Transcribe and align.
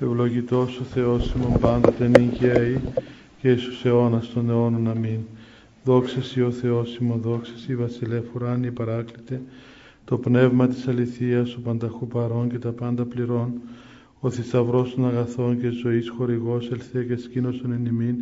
Ευλογητός 0.00 0.80
ο 0.80 0.82
Θεός 0.82 1.32
ημών 1.32 1.58
πάντοτε 1.60 2.08
νικαίη 2.08 2.80
και 3.40 3.50
εις 3.50 3.84
αιώνας 3.84 4.32
των 4.32 4.50
αιώνων. 4.50 4.88
Αμήν. 4.88 5.20
Δόξα 5.84 6.22
Σοι 6.22 6.42
ο 6.42 6.50
Θεός 6.50 6.96
ημών, 6.96 7.20
δόξα 7.20 7.52
Σοι 7.56 7.76
Βασιλεύ 7.76 8.22
ουράνιοι 8.34 8.70
παράκλητε, 8.70 9.42
το 10.04 10.18
πνεύμα 10.18 10.68
της 10.68 10.88
αληθείας, 10.88 11.54
ο 11.54 11.60
πανταχού 11.60 12.06
παρών 12.06 12.48
και 12.48 12.58
τα 12.58 12.70
πάντα 12.70 13.04
πληρών, 13.04 13.52
ο 14.20 14.30
θησαυρός 14.30 14.94
των 14.94 15.06
αγαθών 15.06 15.60
και 15.60 15.68
ζωής 15.68 16.08
χορηγός 16.08 16.70
ελθέ 16.70 17.04
και 17.04 17.16
σκήνωσον 17.16 17.72
εν 17.72 17.84
ημίν 17.84 18.16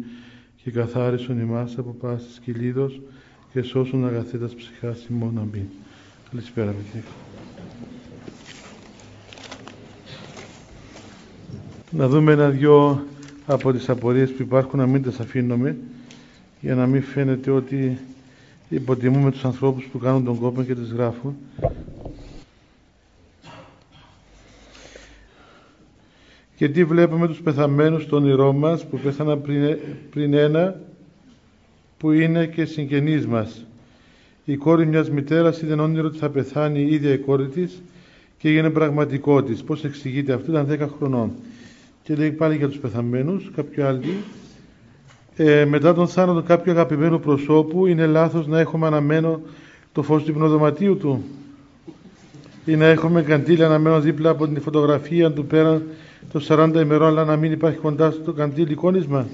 και 0.62 0.70
καθάρισον 0.70 1.40
ημάς 1.40 1.78
από 1.78 1.90
πάσης 2.00 2.38
κυλίδος 2.38 3.00
και 3.52 3.62
σώσον 3.62 4.06
αγαθέτας 4.06 4.54
ψυχάς 4.54 5.06
ημών. 5.10 5.38
Αμήν. 5.38 5.66
Καλησπέρα, 6.30 6.70
παιδιά. 6.70 7.25
Να 11.90 12.08
δούμε 12.08 12.32
ένα-δυο 12.32 13.04
από 13.46 13.72
τις 13.72 13.88
απορίες 13.88 14.30
που 14.30 14.42
υπάρχουν, 14.42 14.78
να 14.78 14.86
μην 14.86 15.02
τις 15.02 15.20
αφήνουμε, 15.20 15.76
για 16.60 16.74
να 16.74 16.86
μην 16.86 17.02
φαίνεται 17.02 17.50
ότι 17.50 17.98
υποτιμούμε 18.68 19.30
τους 19.30 19.44
ανθρώπους 19.44 19.84
που 19.84 19.98
κάνουν 19.98 20.24
τον 20.24 20.38
κόπο 20.38 20.62
και 20.62 20.74
τις 20.74 20.92
γράφουν. 20.92 21.36
Και 26.56 26.68
τι 26.68 26.84
βλέπουμε 26.84 27.26
τους 27.26 27.40
πεθαμένους 27.40 28.02
στον 28.02 28.22
όνειρό 28.22 28.52
μας 28.52 28.86
που 28.86 28.98
πέθαναν 28.98 29.42
πριν, 29.42 29.76
πριν 30.10 30.34
ένα 30.34 30.80
που 31.98 32.12
είναι 32.12 32.46
και 32.46 32.64
συγγενείς 32.64 33.26
μας. 33.26 33.64
Η 34.44 34.56
κόρη 34.56 34.86
μιας 34.86 35.10
μητέρας 35.10 35.62
είδε 35.62 35.74
όνειρο 35.74 36.06
ότι 36.06 36.18
θα 36.18 36.30
πεθάνει 36.30 36.80
η 36.80 36.94
ίδια 36.94 37.12
η 37.12 37.18
κόρη 37.18 37.48
της 37.48 37.82
και 38.38 38.48
έγινε 38.48 38.70
πραγματικό 38.70 39.42
της. 39.42 39.62
Πώς 39.62 39.84
εξηγείται 39.84 40.32
αυτό, 40.32 40.50
ήταν 40.50 40.66
10 40.66 40.88
χρονών 40.98 41.30
και 42.06 42.14
λέει 42.14 42.30
πάλι 42.30 42.56
για 42.56 42.68
τους 42.68 42.78
πεθαμένους, 42.78 43.50
κάποιο 43.56 43.86
άλλο. 43.86 44.00
Ε, 45.36 45.64
μετά 45.64 45.94
τον 45.94 46.08
θάνατο 46.08 46.42
κάποιου 46.42 46.72
αγαπημένου 46.72 47.20
προσώπου 47.20 47.86
είναι 47.86 48.06
λάθος 48.06 48.46
να 48.46 48.58
έχουμε 48.58 48.86
αναμένο 48.86 49.40
το 49.92 50.02
φως 50.02 50.24
του 50.24 50.30
υπνοδωματίου 50.30 50.96
του 50.96 51.24
ή 52.64 52.76
να 52.76 52.86
έχουμε 52.86 53.22
καντήλι 53.22 53.64
αναμένο 53.64 54.00
δίπλα 54.00 54.30
από 54.30 54.46
την 54.46 54.60
φωτογραφία 54.60 55.32
του 55.32 55.46
πέραν 55.46 55.82
των 56.32 56.42
40 56.48 56.72
ημερών 56.74 57.08
αλλά 57.08 57.24
να 57.24 57.36
μην 57.36 57.52
υπάρχει 57.52 57.78
κοντά 57.78 58.10
στο 58.10 58.32
καντήλι 58.32 58.72
εικόνισμα. 58.72 59.26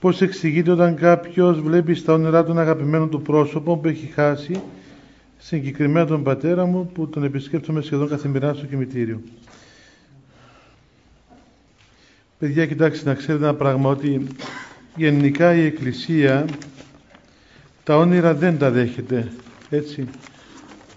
Πώς 0.00 0.20
εξηγείται 0.22 0.70
όταν 0.70 0.96
κάποιος 0.96 1.60
βλέπει 1.60 1.94
στα 1.94 2.12
όνειρά 2.12 2.44
του 2.44 2.58
αγαπημένο 2.58 3.06
του 3.06 3.22
πρόσωπο 3.22 3.76
που 3.76 3.88
έχει 3.88 4.06
χάσει 4.06 4.60
συγκεκριμένα 5.46 6.06
τον 6.06 6.22
πατέρα 6.22 6.64
μου 6.64 6.90
που 6.94 7.08
τον 7.08 7.24
επισκέπτομαι 7.24 7.80
σχεδόν 7.80 8.08
καθημερινά 8.08 8.54
στο 8.54 8.66
κημητήριο. 8.66 9.20
Παιδιά, 12.38 12.66
κοιτάξτε 12.66 13.08
να 13.08 13.14
ξέρετε 13.14 13.44
ένα 13.44 13.54
πράγμα 13.54 13.90
ότι 13.90 14.26
γενικά 14.96 15.54
η 15.54 15.64
Εκκλησία 15.64 16.44
τα 17.84 17.96
όνειρα 17.96 18.34
δεν 18.34 18.58
τα 18.58 18.70
δέχεται, 18.70 19.32
έτσι. 19.70 20.08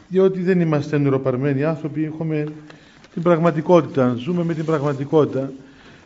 Διότι 0.08 0.40
δεν 0.42 0.60
είμαστε 0.60 0.96
ονειροπαρμένοι 0.96 1.64
άνθρωποι, 1.64 2.06
έχουμε 2.06 2.46
την 3.14 3.22
πραγματικότητα, 3.22 4.14
ζούμε 4.18 4.44
με 4.44 4.54
την 4.54 4.66
πραγματικότητα 4.66 5.52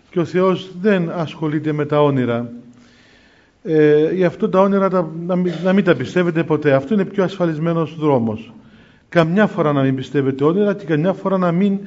και 0.10 0.20
ο 0.20 0.26
Θεός 0.26 0.72
δεν 0.82 1.10
ασχολείται 1.10 1.72
με 1.72 1.86
τα 1.86 2.04
όνειρα. 2.04 2.52
Ε, 3.66 4.14
γι' 4.14 4.26
αυτό 4.26 4.50
τα 4.50 4.60
όνειρα 4.60 4.90
τα, 4.90 5.12
να, 5.26 5.36
μην, 5.36 5.54
να 5.64 5.74
μην 5.74 5.84
τα 5.84 5.96
πιστεύετε 5.96 6.44
ποτέ. 6.44 6.74
Αυτό 6.74 6.94
είναι 6.94 7.06
πιο 7.06 7.24
ασφαλισμένος 7.24 7.96
δρόμος. 8.00 8.54
Καμιά 9.10 9.48
φορά 9.48 9.74
να 9.74 9.82
μην 9.82 9.96
πιστεύετε 9.96 10.44
όνειρα 10.44 10.74
και 10.74 10.86
καμιά 10.86 11.14
φορά 11.14 11.38
να 11.38 11.52
μην 11.52 11.80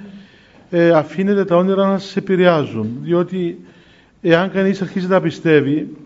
ε, 0.71 0.91
αφήνετε 0.91 1.45
τα 1.45 1.57
όνειρα 1.57 1.87
να 1.87 1.99
σας 1.99 2.17
επηρεάζουν. 2.17 2.89
Διότι 3.03 3.59
εάν 4.23 4.51
κανείς 4.51 4.83
αρχίσει 4.83 5.07
να 5.07 5.21
πιστεύει, 5.21 5.97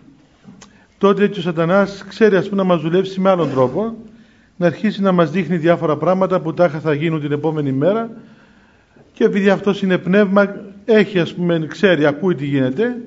τότε 0.97 1.23
έτσι 1.23 1.39
ο 1.39 1.43
σατανάς 1.43 2.05
ξέρει 2.07 2.35
ας 2.35 2.49
πούμε 2.49 2.61
να 2.61 2.67
μας 2.67 2.81
δουλεύσει 2.81 3.19
με 3.19 3.29
άλλον 3.29 3.51
τρόπο, 3.51 3.95
να 4.57 4.65
αρχίσει 4.65 5.01
να 5.01 5.11
μας 5.11 5.31
δείχνει 5.31 5.57
διάφορα 5.57 5.97
πράγματα 5.97 6.39
που 6.39 6.53
τάχα 6.53 6.79
θα 6.79 6.93
γίνουν 6.93 7.21
την 7.21 7.31
επόμενη 7.31 7.71
μέρα 7.71 8.09
και 9.13 9.23
επειδή 9.23 9.49
αυτός 9.49 9.81
είναι 9.81 9.97
πνεύμα, 9.97 10.55
έχει 10.85 11.19
ας 11.19 11.33
πούμε, 11.33 11.65
ξέρει, 11.67 12.05
ακούει 12.05 12.35
τι 12.35 12.45
γίνεται 12.45 12.97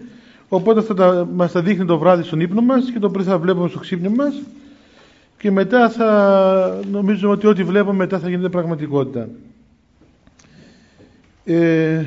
Οπότε 0.54 0.81
θα 0.82 0.94
τα, 0.94 1.28
μας 1.32 1.53
τα 1.53 1.62
δείχνει 1.62 1.84
το 1.84 1.98
βράδυ 1.98 2.22
στον 2.22 2.41
ύπνο 2.41 2.60
μας 2.60 2.91
και 2.91 2.98
το 2.98 3.10
πρωί 3.10 3.25
θα 3.25 3.38
βλέπουμε 3.38 3.69
στο 3.69 3.78
ξύπνιο 3.78 4.10
μας 4.10 4.34
και 5.38 5.50
μετά 5.50 5.91
θα 5.91 6.81
νομίζουμε 6.91 7.32
ότι 7.32 7.47
ό,τι 7.47 7.65
βλέπουμε 7.65 7.97
μετά 7.97 8.19
θα 8.19 8.28
γίνεται 8.28 8.48
πραγματικότητα. 8.48 9.28
Ε, 11.44 12.04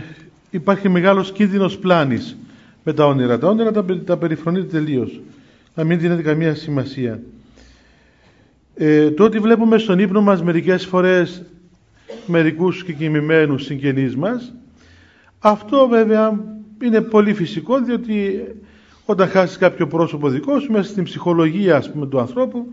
υπάρχει 0.49 0.89
μεγάλος 0.89 1.31
κίνδυνος 1.31 1.77
πλάνης 1.77 2.37
με 2.83 2.93
τα 2.93 3.05
όνειρα. 3.05 3.37
Τα 3.39 3.47
όνειρα 3.47 3.71
τα, 3.71 3.85
τα 4.05 4.17
περιφρονείτε 4.17 4.67
τελείως. 4.67 5.21
Να 5.75 5.83
μην 5.83 5.99
δίνετε 5.99 6.21
καμία 6.21 6.55
σημασία. 6.55 7.19
Ε, 8.75 9.11
το 9.11 9.23
ότι 9.23 9.39
βλέπουμε 9.39 9.77
στον 9.77 9.99
ύπνο 9.99 10.21
μας 10.21 10.43
μερικές 10.43 10.85
φορές 10.85 11.43
μερικούς 12.25 12.83
και 12.83 12.93
κοιμημένους 12.93 13.63
συγγενείς 13.63 14.15
μας 14.15 14.53
αυτό 15.39 15.87
βέβαια 15.87 16.56
είναι 16.83 17.01
πολύ 17.01 17.33
φυσικό 17.33 17.81
διότι 17.81 18.43
όταν 19.05 19.27
χάσεις 19.27 19.57
κάποιο 19.57 19.87
πρόσωπο 19.87 20.29
δικός 20.29 20.63
σου 20.63 20.71
μέσα 20.71 20.89
στην 20.89 21.03
ψυχολογία 21.03 21.75
ας 21.75 21.91
πούμε 21.91 22.07
του 22.07 22.19
ανθρώπου 22.19 22.67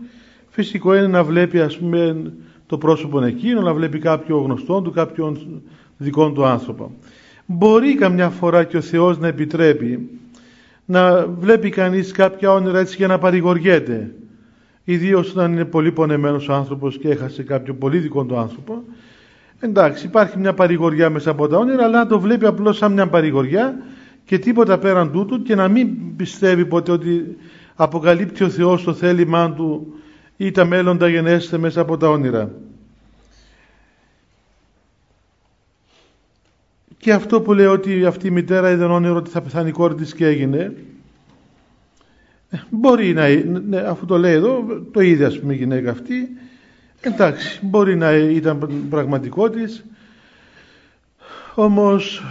φυσικό 0.49 0.95
είναι 0.95 1.07
να 1.07 1.23
βλέπει 1.23 1.59
ας 1.59 1.77
πούμε 1.77 2.31
το 2.67 2.77
πρόσωπο 2.77 3.23
εκείνο, 3.23 3.61
να 3.61 3.73
βλέπει 3.73 3.99
κάποιο 3.99 4.37
γνωστό 4.37 4.81
του, 4.81 4.91
κάποιον 4.91 5.61
δικό 5.97 6.31
του 6.31 6.45
άνθρωπο. 6.45 6.91
Μπορεί 7.45 7.95
καμιά 7.95 8.29
φορά 8.29 8.63
και 8.63 8.77
ο 8.77 8.81
Θεός 8.81 9.17
να 9.17 9.27
επιτρέπει 9.27 10.09
να 10.85 11.27
βλέπει 11.27 11.69
κανείς 11.69 12.11
κάποια 12.11 12.51
όνειρα 12.51 12.79
έτσι 12.79 12.95
για 12.95 13.07
να 13.07 13.17
παρηγοριέται. 13.17 14.11
Ιδίως 14.83 15.31
όταν 15.31 15.51
είναι 15.51 15.65
πολύ 15.65 15.91
πονεμένος 15.91 16.49
ο 16.49 16.53
άνθρωπος 16.53 16.97
και 16.97 17.09
έχασε 17.09 17.43
κάποιο 17.43 17.73
πολύ 17.73 17.97
δικό 17.97 18.23
του 18.23 18.37
άνθρωπο. 18.37 18.83
Εντάξει, 19.59 20.05
υπάρχει 20.05 20.39
μια 20.39 20.53
παρηγοριά 20.53 21.09
μέσα 21.09 21.31
από 21.31 21.47
τα 21.47 21.57
όνειρα, 21.57 21.83
αλλά 21.83 21.97
να 21.97 22.07
το 22.07 22.19
βλέπει 22.19 22.45
απλώς 22.45 22.77
σαν 22.77 22.91
μια 22.91 23.07
παρηγοριά 23.07 23.77
και 24.25 24.39
τίποτα 24.39 24.77
πέραν 24.77 25.11
τούτου 25.11 25.41
και 25.41 25.55
να 25.55 25.67
μην 25.67 26.15
πιστεύει 26.15 26.65
ποτέ 26.65 26.91
ότι 26.91 27.37
αποκαλύπτει 27.75 28.43
ο 28.43 28.49
Θεός 28.49 28.83
το 28.83 28.93
θέλημά 28.93 29.53
του 29.53 29.93
ή 30.37 30.51
τα 30.51 30.65
μέλλοντα 30.65 31.07
γενέστε 31.07 31.57
μέσα 31.57 31.81
από 31.81 31.97
τα 31.97 32.09
όνειρα. 32.09 32.51
Και 36.97 37.13
αυτό 37.13 37.41
που 37.41 37.53
λέει 37.53 37.65
ότι 37.65 38.05
αυτή 38.05 38.27
η 38.27 38.31
μητέρα 38.31 38.71
είδε 38.71 38.85
όνειρο 38.85 39.15
ότι 39.15 39.29
θα 39.29 39.41
πεθάνει 39.41 39.69
η 39.69 39.71
κόρη 39.71 39.95
της 39.95 40.13
και 40.13 40.25
έγινε. 40.25 40.73
Ε, 42.49 42.57
μπορεί 42.69 43.13
να 43.13 43.27
ναι, 43.67 43.77
αφού 43.77 44.05
το 44.05 44.17
λέει 44.17 44.33
εδώ 44.33 44.65
το 44.91 44.99
είδε 45.01 45.25
ας 45.25 45.39
πούμε 45.39 45.53
η 45.53 45.57
γυναίκα 45.57 45.91
αυτή. 45.91 46.29
Εντάξει 47.01 47.59
μπορεί 47.61 47.95
να 47.95 48.11
ήταν 48.15 48.85
πραγματικό 48.89 49.49
της. 49.49 49.85
Όμως 51.55 52.23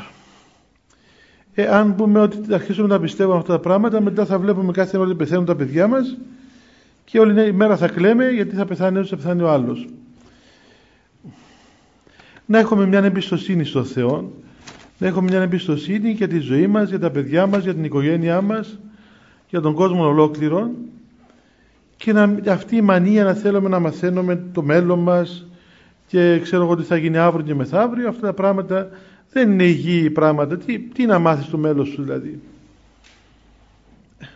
ε, 1.55 1.67
αν 1.67 1.95
πούμε 1.95 2.21
ότι 2.21 2.39
αρχίσουμε 2.55 2.87
να 2.87 3.01
πιστεύουμε 3.01 3.39
αυτά 3.39 3.53
τα 3.53 3.59
πράγματα, 3.59 4.01
μετά 4.01 4.25
θα 4.25 4.39
βλέπουμε 4.39 4.73
κάθε 4.73 4.99
μέρα 4.99 5.09
ότι 5.09 5.19
πεθαίνουν 5.19 5.45
τα 5.45 5.57
παιδιά 5.57 5.87
μας 5.87 6.17
και 7.05 7.19
όλη 7.19 7.47
η 7.49 7.53
μέρα 7.53 7.77
θα 7.77 7.89
κλαίμε 7.89 8.31
γιατί 8.31 8.57
θα 8.57 8.65
πεθάνει 8.65 8.97
ένας, 8.97 9.09
θα 9.09 9.17
πεθάνει 9.17 9.43
ο 9.43 9.51
άλλος. 9.51 9.89
Να 12.47 12.59
έχουμε 12.59 12.87
μια 12.87 13.05
εμπιστοσύνη 13.05 13.65
στο 13.65 13.85
Θεό, 13.85 14.33
να 14.99 15.07
έχουμε 15.07 15.31
μια 15.31 15.41
εμπιστοσύνη 15.41 16.11
για 16.11 16.29
τη 16.29 16.39
ζωή 16.39 16.67
μας, 16.67 16.89
για 16.89 16.99
τα 16.99 17.11
παιδιά 17.11 17.47
μας, 17.47 17.63
για 17.63 17.75
την 17.75 17.85
οικογένειά 17.85 18.41
μας, 18.41 18.79
για 19.49 19.61
τον 19.61 19.75
κόσμο 19.75 20.07
ολόκληρο 20.07 20.71
και 21.97 22.13
να, 22.13 22.37
αυτή 22.49 22.77
η 22.77 22.83
μανία 22.83 23.25
να 23.25 23.35
θέλουμε 23.35 23.69
να 23.69 23.79
μαθαίνουμε 23.79 24.43
το 24.53 24.63
μέλλον 24.63 24.99
μας 24.99 25.47
και 26.07 26.39
ξέρω 26.43 26.63
εγώ 26.63 26.77
τι 26.77 26.83
θα 26.83 26.97
γίνει 26.97 27.19
αύριο 27.19 27.45
και 27.45 27.55
μεθαύριο, 27.55 28.09
αυτά 28.09 28.27
τα 28.27 28.33
πράγματα 28.33 28.89
δεν 29.35 29.51
είναι 29.51 29.65
υγιή 29.65 30.11
πράγματα. 30.11 30.57
Τι, 30.57 30.79
τι 30.79 31.07
να 31.07 31.19
μάθεις 31.19 31.47
το 31.47 31.59
μέλλον 31.59 31.87
σου 31.87 32.03
δηλαδή; 32.03 32.41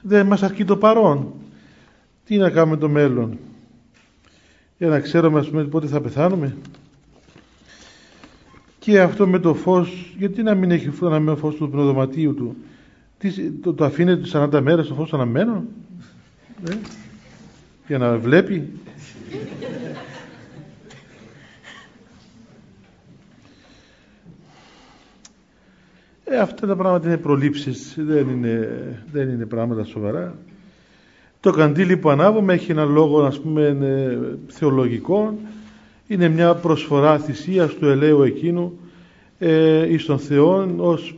Δεν 0.03 0.27
μας 0.27 0.43
αρκεί 0.43 0.65
το 0.65 0.77
παρόν. 0.77 1.33
Τι 2.25 2.37
να 2.37 2.51
κάνουμε 2.51 2.77
το 2.77 2.89
μέλλον; 2.89 3.39
Για 4.79 4.89
να 4.89 5.01
ξέρουμε 5.01 5.39
ας 5.39 5.49
πούμε 5.49 5.65
πότε 5.65 5.87
θα 5.87 6.01
πεθάνουμε. 6.01 6.57
Και 8.79 9.01
αυτό 9.01 9.27
με 9.27 9.39
το 9.39 9.55
φως, 9.55 10.15
γιατί 10.19 10.43
να 10.43 10.55
μην 10.55 10.71
έχει 10.71 10.91
αναμένο 11.03 11.37
φως 11.37 11.55
του 11.55 11.71
πνοδοματίου 11.71 12.35
του; 12.35 12.57
Τι, 13.19 13.51
το, 13.51 13.75
το 13.75 13.85
αφήνεται 13.85 14.29
40 14.33 14.61
μέρες 14.63 14.87
το 14.87 14.95
φως 14.95 15.13
αναμένο. 15.13 15.65
Ε, 16.71 16.75
για 17.87 17.99
να 17.99 18.19
βλέπει; 18.19 18.69
Ε, 26.31 26.39
αυτά 26.39 26.67
τα 26.67 26.77
πράγματα 26.77 27.07
είναι 27.07 27.17
προλήψεις, 27.17 27.95
δεν 27.97 28.29
είναι, 28.29 28.69
δεν 29.13 29.29
είναι 29.29 29.47
πράγματα 29.47 29.85
σοβαρά. 29.85 30.35
Το 31.41 31.51
καντήλι 31.51 31.97
που 31.97 32.11
ανάβουμε 32.11 32.55
έχει 32.55 32.71
ένα 32.71 32.85
λόγο 32.85 33.23
ας 33.23 33.41
πούμε 33.41 33.77
θεολογικό. 34.47 35.39
είναι 36.07 36.29
μια 36.29 36.55
προσφορά 36.55 37.19
θυσίας 37.19 37.75
του 37.75 37.87
ελαίου 37.87 38.23
εκείνου 38.23 38.79
ε, 39.39 39.93
εις 39.93 40.05
τον 40.05 40.19
Θεό 40.19 40.75
ως 40.77 41.15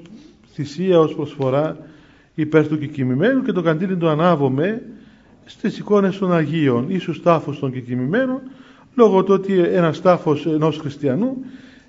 θυσία, 0.53 0.99
ως 0.99 1.15
προσφορά 1.15 1.77
υπέρ 2.35 2.69
του 2.69 2.79
κεκοιμημένου 2.79 3.43
και 3.43 3.53
το 3.53 3.63
καντήλι 3.63 3.97
το 3.97 4.09
ανάβουμε 4.09 4.83
στις 5.45 5.79
εικόνες 5.79 6.19
των 6.19 6.33
Αγίων, 6.33 6.85
ίσως 6.89 7.23
τάφος 7.23 7.59
των 7.59 7.73
κεκοιμημένων, 7.73 8.41
λόγω 8.95 9.25
του 9.25 9.35
ότι 9.35 9.59
ένας 9.59 10.01
τάφος 10.01 10.47
ενός 10.47 10.79
χριστιανού 10.79 11.37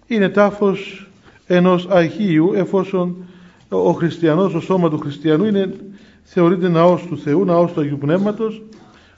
είναι 0.07 0.29
τάφος 0.29 1.10
ενός 1.47 1.87
Αγίου, 1.89 2.53
εφόσον 2.53 3.15
ο 3.69 3.91
χριστιανός, 3.91 4.53
ο 4.53 4.59
σώμα 4.59 4.89
του 4.89 4.97
χριστιανού 4.97 5.45
είναι, 5.45 5.73
θεωρείται 6.23 6.69
ναός 6.69 7.01
του 7.01 7.17
Θεού, 7.17 7.45
ναός 7.45 7.71
του 7.71 7.81
Αγίου 7.81 7.97
Πνεύματος, 7.97 8.61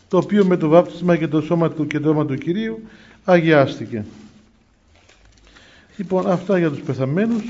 το 0.07 0.17
οποίο 0.17 0.45
με 0.45 0.57
το 0.57 0.67
βάπτισμα 0.67 1.15
και 1.15 1.27
το 1.27 1.41
σώμα 1.41 1.69
του 1.69 1.87
και 1.87 1.99
το 1.99 2.09
αίμα 2.09 2.25
του 2.25 2.35
Κυρίου 2.35 2.79
αγιάστηκε. 3.23 4.05
Λοιπόν, 5.97 6.31
αυτά 6.31 6.57
για 6.57 6.69
τους 6.69 6.81
πεθαμένους. 6.81 7.43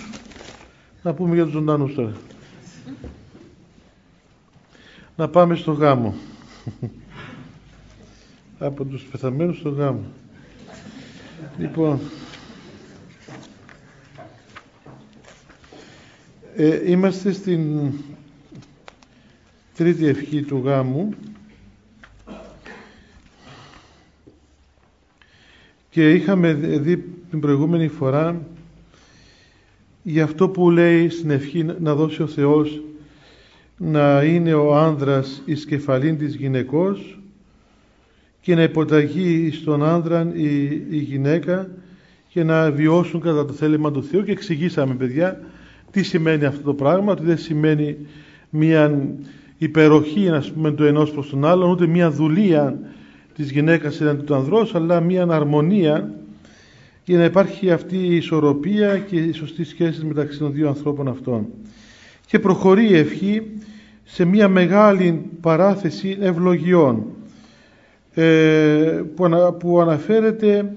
Να 1.04 1.14
πούμε 1.14 1.36
για 1.36 1.44
τους 1.44 1.54
ζωντανούς 1.54 1.94
τώρα. 1.94 2.14
Να 5.16 5.30
πάμε 5.30 5.56
στο 5.56 5.72
γάμο. 5.72 6.16
Από 8.60 8.86
τους 8.86 9.04
πεθαμένους 9.04 9.58
στο 9.58 9.70
γάμο. 9.70 10.04
Λοιπόν, 11.58 12.00
ε, 16.55 16.91
είμαστε 16.91 17.31
στην 17.31 17.91
τρίτη 19.75 20.07
ευχή 20.07 20.41
του 20.41 20.61
γάμου. 20.65 21.13
Και 25.89 26.11
είχαμε 26.11 26.53
δει 26.53 26.97
την 27.29 27.39
προηγούμενη 27.39 27.88
φορά 27.88 28.41
για 30.03 30.23
αυτό 30.23 30.50
που 30.50 30.69
λέει 30.69 31.09
στην 31.09 31.29
ευχή 31.29 31.63
να 31.63 31.95
δώσει 31.95 32.21
ο 32.21 32.27
Θεός 32.27 32.81
να 33.77 34.23
είναι 34.23 34.53
ο 34.53 34.75
άνδρας 34.75 35.41
εις 35.45 35.65
κεφαλήν 35.65 36.17
της 36.17 36.35
γυναικός 36.35 37.19
και 38.41 38.55
να 38.55 38.63
υποταγεί 38.63 39.51
στον 39.51 39.83
άνδρα 39.83 40.31
η, 40.33 40.65
η 40.89 40.97
γυναίκα 40.97 41.69
και 42.27 42.44
να 42.44 42.71
βιώσουν 42.71 43.21
κατά 43.21 43.45
το 43.45 43.53
θέλημα 43.53 43.91
του 43.91 44.03
Θεού. 44.03 44.23
Και 44.23 44.31
εξηγήσαμε 44.31 44.95
παιδιά 44.95 45.39
τι 45.94 46.04
σημαίνει 46.04 46.45
αυτό 46.45 46.62
το 46.62 46.74
πράγμα 46.74 47.12
ότι 47.12 47.24
δεν 47.24 47.38
σημαίνει 47.38 47.98
μια 48.50 49.07
υπεροχή 49.57 50.30
ας 50.30 50.51
πούμε 50.51 50.72
του 50.72 50.84
ενός 50.84 51.12
προς 51.12 51.30
τον 51.30 51.45
άλλον 51.45 51.69
ούτε 51.69 51.88
μια 51.88 52.12
δουλεία 52.12 52.80
της 53.36 53.51
γυναίκας 53.51 54.01
εναντί 54.01 54.24
του 54.24 54.36
ανδρός 54.36 54.75
αλλά 54.75 55.00
μια 55.00 55.28
αρμονία 55.30 56.13
για 57.06 57.18
να 57.18 57.24
υπάρχει 57.24 57.72
αυτή 57.72 57.98
η 57.98 58.16
ισορροπία 58.16 58.98
και 58.98 59.16
η 59.16 59.31
σωστή 59.31 59.63
σχέση 59.63 60.06
μεταξύ 60.06 60.40
των 60.40 60.54
δύο 60.54 60.68
ανθρώπων 60.68 61.07
αυτών. 61.07 61.48
Και 62.25 62.39
προχωρεί 62.39 62.89
η 62.89 62.98
ευχή 62.98 63.42
σε 64.04 64.25
μια 64.25 64.48
μεγάλη 64.48 65.30
παράθεση 65.42 66.18
ευλογιών 66.19 67.06
ε, 68.13 69.01
που 69.60 69.80
αναφέρεται 69.81 70.75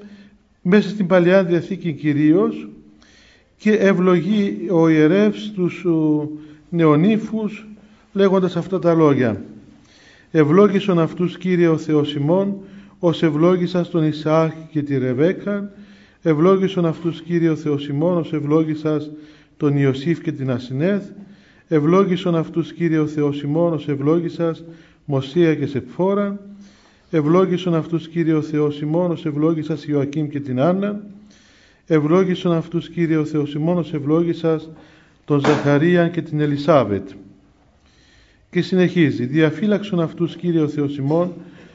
μέσα 0.62 0.88
στην 0.88 1.06
Παλαιά 1.06 1.44
Διαθήκη 1.44 1.92
κυρίως 1.92 2.68
και 3.58 3.72
ευλογεί 3.72 4.66
ο 4.70 4.88
ιερεύς 4.88 5.52
τους 5.54 5.84
νεονύφους 6.68 7.66
λέγοντας 8.12 8.56
αυτά 8.56 8.78
τα 8.78 8.94
λόγια. 8.94 9.42
«Ευλόγησον 10.30 10.98
αυτούς 10.98 11.38
Κύριε 11.38 11.68
ο 11.68 11.76
Θεός 11.76 12.14
ημών, 12.14 12.56
ως 12.98 13.22
ευλόγησας 13.22 13.90
τον 13.90 14.04
Ισαάχ 14.04 14.52
και 14.70 14.82
τη 14.82 14.98
Ρεβέκα, 14.98 15.70
ευλόγησον 16.22 16.86
αυτούς 16.86 17.22
Κύριε 17.22 17.48
ο 17.48 17.56
Θεός 17.56 17.88
ημών, 17.88 18.16
ως 18.16 18.32
ευλόγησας 18.32 19.10
τον 19.56 19.76
Ιωσήφ 19.76 20.20
και 20.20 20.32
την 20.32 20.50
Ασυνέθ, 20.50 21.02
ευλόγησον 21.68 22.36
αυτούς 22.36 22.72
Κύριε 22.72 22.98
ο 22.98 23.06
Θεός 23.06 23.42
ημών, 23.42 23.72
ως 23.72 23.88
ευλόγησας 23.88 24.64
Μωσία 25.04 25.54
και 25.54 25.66
Σεπφόρα, 25.66 26.38
ευλόγησον 27.10 27.74
αυτούς 27.74 28.08
Κύριε 28.08 28.34
ο 28.34 28.42
Θεός 28.42 28.80
ημών, 28.80 29.10
ως 29.10 29.26
ευλόγησας 29.26 29.84
Ιωακήμ 29.84 30.28
και 30.28 30.40
την 30.40 30.60
Άννα, 30.60 31.02
ευλόγησον 31.86 32.52
αυτούς 32.52 32.88
Κύριε 32.88 33.16
ο 33.16 33.24
Θεός 33.24 33.54
ημών, 33.54 33.78
ως 33.78 33.92
ευλόγησας 33.92 34.70
τον 35.24 35.40
Ζαχαρία 35.40 36.08
και 36.08 36.22
την 36.22 36.40
Ελισάβετ. 36.40 37.08
Και 38.50 38.62
συνεχίζει, 38.62 39.26
διαφύλαξον 39.26 40.00
αυτούς 40.00 40.36
Κύριε 40.36 40.60
ο 40.60 40.68
Θεός 40.68 40.96
ημών, 40.96 41.32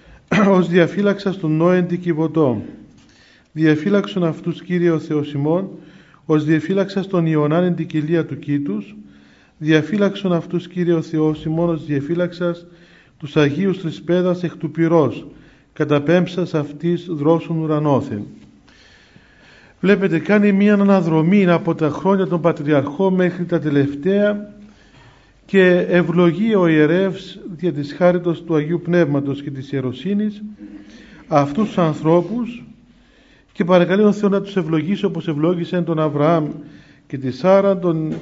ως 0.58 0.68
διαφύλαξας 0.70 1.38
τον 1.38 1.52
Νόεν 1.52 1.88
την 1.88 2.02
Κιβωτό. 2.02 2.62
Διαφύλαξον 3.52 4.24
αυτούς 4.24 4.62
Κύριε 4.62 4.92
ο 4.92 5.00
Θεός 5.00 5.34
ημών, 5.34 5.70
ως 6.26 6.46
διαφύλαξας 6.46 7.08
τον 7.08 7.26
Ιωνάν 7.26 7.76
την 7.76 7.88
κοιλία 7.88 8.26
του 8.26 8.40
κήτους, 8.40 8.96
διαφύλαξον 9.58 10.34
αυτούς 10.34 10.68
Κύριε 10.68 10.94
ο 10.94 11.02
Θεός 11.02 11.46
ημών, 11.46 11.70
ως 11.70 11.86
διαφύλαξας 11.86 12.66
τους 13.18 13.38
Αγίους 13.38 13.80
Τρισπέδας 13.82 14.44
εκ 14.44 14.56
του 14.56 14.72
πυρός, 14.72 15.28
καταπέμψας 15.74 16.54
αυτής 16.54 17.06
δρόσων 17.10 17.58
ουρανόθεν. 17.58 18.26
Βλέπετε 19.82 20.20
κάνει 20.20 20.52
μία 20.52 20.74
αναδρομή 20.74 21.50
από 21.50 21.76
τα 21.76 21.90
χρόνια 21.90 22.28
των 22.28 22.42
Πατριαρχών 22.42 23.14
μέχρι 23.14 23.46
τα 23.46 23.60
τελευταία 23.60 24.54
και 25.46 25.86
ευλογεί 25.90 26.56
ο 26.56 26.68
ιερεύς 26.68 27.40
δια 27.56 27.74
της 27.74 27.94
χάριτος 27.94 28.44
του 28.44 28.56
Αγίου 28.56 28.82
Πνεύματος 28.84 29.42
και 29.42 29.52
της 29.52 29.72
ιεροσύνης 29.72 30.42
αυτούς 31.28 31.68
τους 31.68 31.78
ανθρώπους 31.78 32.64
και 33.52 33.64
παρακαλεί 33.64 34.02
τον 34.02 34.14
Θεός 34.14 34.32
να 34.32 34.42
τους 34.42 34.56
ευλογήσει 34.56 35.06
όπως 35.06 35.28
ευλόγησε 35.28 35.82
τον 35.82 36.00
Αβραάμ 36.00 36.48
και 37.08 37.18
τη 37.18 37.32
Σάρα, 37.32 37.80
τον, 37.80 38.14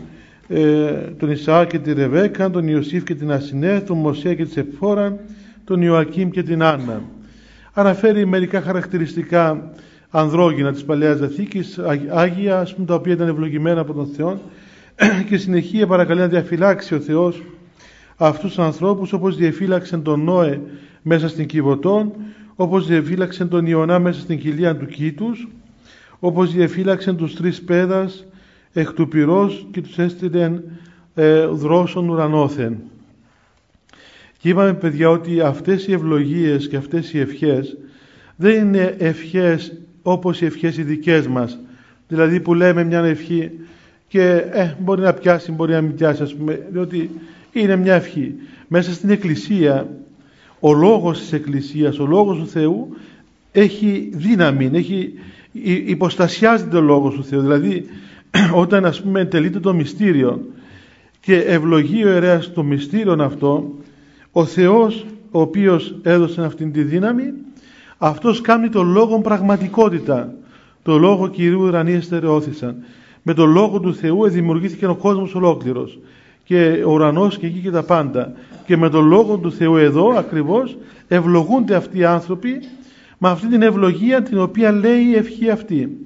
ε, 0.48 0.92
τον 0.92 1.32
Ισαά 1.32 1.66
και 1.66 1.80
τη 1.80 1.94
Ρεβέκα, 1.94 2.50
τον 2.50 2.68
Ιωσήφ 2.68 3.04
και 3.04 3.16
την 3.16 3.32
Ασυνέ, 3.32 3.82
τον 3.82 3.98
Μωσέα 3.98 4.34
και 4.34 4.46
τη 4.46 4.52
Σεφόρα, 4.52 5.18
τον 5.64 5.82
Ιωακήμ 5.82 6.30
και 6.30 6.44
την 6.44 6.64
Άννα. 6.64 7.02
Αναφέρει 7.74 8.26
μερικά 8.26 8.62
χαρακτηριστικά 8.62 9.72
ανδρόγυνα 10.10 10.72
της 10.72 10.84
Παλαιάς 10.84 11.20
Δεθήκης, 11.20 11.80
Άγια, 12.10 12.68
πούμε, 12.76 12.88
τα 12.88 12.94
οποία 12.94 13.14
ήταν 13.14 13.28
ευλογημένα 13.28 13.82
από 13.82 13.94
τον 13.94 14.08
Θεό 14.08 14.42
και 15.30 15.38
συνεχεία 15.38 15.88
παρακαλεί 15.88 16.20
να 16.20 16.28
διαφυλάξει 16.28 16.96
ο 16.96 17.00
Θεός 17.00 17.44
αυτούς 18.18 18.50
τους 18.50 18.60
ανθρώπους 18.60 19.14
όπως 19.14 19.36
διαφύλαξε 19.36 19.98
τον 19.98 20.24
Νόε 20.24 20.62
μέσα 21.02 21.28
στην 21.28 21.46
Κιβωτόν, 21.46 22.12
όπως 22.56 22.88
διαφύλαξε 22.88 23.46
τον 23.46 23.66
Ιωνά 23.66 24.00
μέσα 24.00 24.20
στην 24.20 24.40
κοιλία 24.40 24.78
του 24.78 24.86
Κήτους, 24.86 25.48
όπως 26.20 26.54
διαφύλαξε 26.54 27.14
τους 27.14 27.36
τρεις 27.36 27.62
πέδας 27.62 28.26
εκ 28.74 28.92
του 28.92 29.08
πυρός 29.08 29.68
και 29.72 29.82
τους 29.82 29.98
έστειλε 29.98 30.52
ε, 31.16 31.46
δρόσων 31.46 32.10
ουρανόθεν. 32.10 32.78
Και 34.38 34.50
είπαμε 34.50 34.74
παιδιά 34.74 35.10
ότι 35.10 35.42
αυτές 35.42 35.88
οι 35.88 35.94
ευλογίες 35.94 36.68
και 36.68 36.78
αυτές 36.78 37.14
οι 37.14 37.20
ευχές 37.20 37.78
δεν 38.36 38.66
είναι 38.66 38.96
ευχές 38.98 39.74
όπως 40.02 40.42
οι 40.42 40.46
ευχές 40.46 40.78
οι 40.78 40.84
δικές 40.84 41.28
μας. 41.28 41.60
Δηλαδή 42.08 42.40
που 42.40 42.54
λέμε 42.54 42.84
μια 42.84 43.00
ευχή 43.00 43.52
και 44.08 44.44
ε, 44.52 44.76
μπορεί 44.80 45.02
να 45.02 45.14
πιάσει, 45.14 45.52
μπορεί 45.52 45.72
να 45.72 45.82
μην 45.82 45.96
πιάσει 45.96 46.24
ας 46.24 46.36
πούμε, 46.36 46.68
διότι 46.72 47.10
είναι 47.52 47.76
μια 47.76 47.94
ευχή. 47.94 48.34
Μέσα 48.68 48.94
στην 48.94 49.10
Εκκλησία, 49.10 49.88
ο 50.60 50.74
λόγος 50.74 51.20
της 51.20 51.34
Εκκλησίας, 51.34 52.00
ο 52.00 52.06
λόγος 52.06 52.38
του 52.38 52.48
Θεού 52.48 52.96
έχει 53.52 54.10
δύναμη, 54.14 54.70
έχει, 54.74 55.14
υποστασιάζεται 55.86 56.78
ο 56.78 56.82
λόγος 56.82 57.14
του 57.14 57.24
Θεού. 57.24 57.42
Δηλαδή 57.42 57.86
όταν 58.64 58.86
ας 58.86 59.02
πούμε 59.02 59.26
τελείται 59.26 59.60
το 59.60 59.74
μυστήριο 59.74 60.48
και 61.20 61.36
ευλογεί 61.36 62.04
ο 62.04 62.08
ιερέας 62.08 62.54
το 62.54 62.64
μυστήριο 62.64 63.18
αυτό, 63.20 63.78
ο 64.32 64.46
Θεός 64.46 65.06
ο 65.32 65.42
οποίος 65.42 65.96
έδωσε 66.04 66.42
αυτήν 66.44 66.72
τη 66.72 66.84
δύναμη, 66.84 67.34
αυτός 68.00 68.42
κάνει 68.42 68.70
το 68.70 68.84
λόγο 68.84 69.20
πραγματικότητα. 69.22 70.34
Το 70.84 70.98
λόγο 70.98 71.28
Κυρίου 71.28 71.62
ουρανίες 71.62 72.06
στερεώθησαν 72.06 72.76
με 73.24 73.34
τον 73.34 73.52
Λόγο 73.52 73.80
του 73.80 73.96
Θεού 73.96 74.30
δημιουργήθηκε 74.30 74.86
ο 74.86 74.96
κόσμος 74.96 75.36
ολόκληρος. 75.36 76.00
Και 76.44 76.84
ο 76.86 76.92
ουρανός 76.92 77.38
και 77.38 77.46
εκεί 77.46 77.60
και 77.60 77.72
τα 77.72 77.84
πάντα. 77.84 78.34
Και 78.66 78.78
με 78.78 78.90
τον 78.90 79.08
Λόγο 79.08 79.38
του 79.38 79.52
Θεού 79.52 79.76
εδώ 79.76 80.18
ακριβώς 80.18 80.78
ευλογούνται 81.08 81.76
αυτοί 81.76 81.98
οι 81.98 82.06
άνθρωποι 82.06 82.62
με 83.18 83.30
αυτή 83.30 83.48
την 83.48 83.62
ευλογία 83.62 84.22
την 84.22 84.40
οποία 84.40 84.72
λέει 84.72 85.04
η 85.04 85.16
ευχή 85.16 85.50
αυτή. 85.50 85.98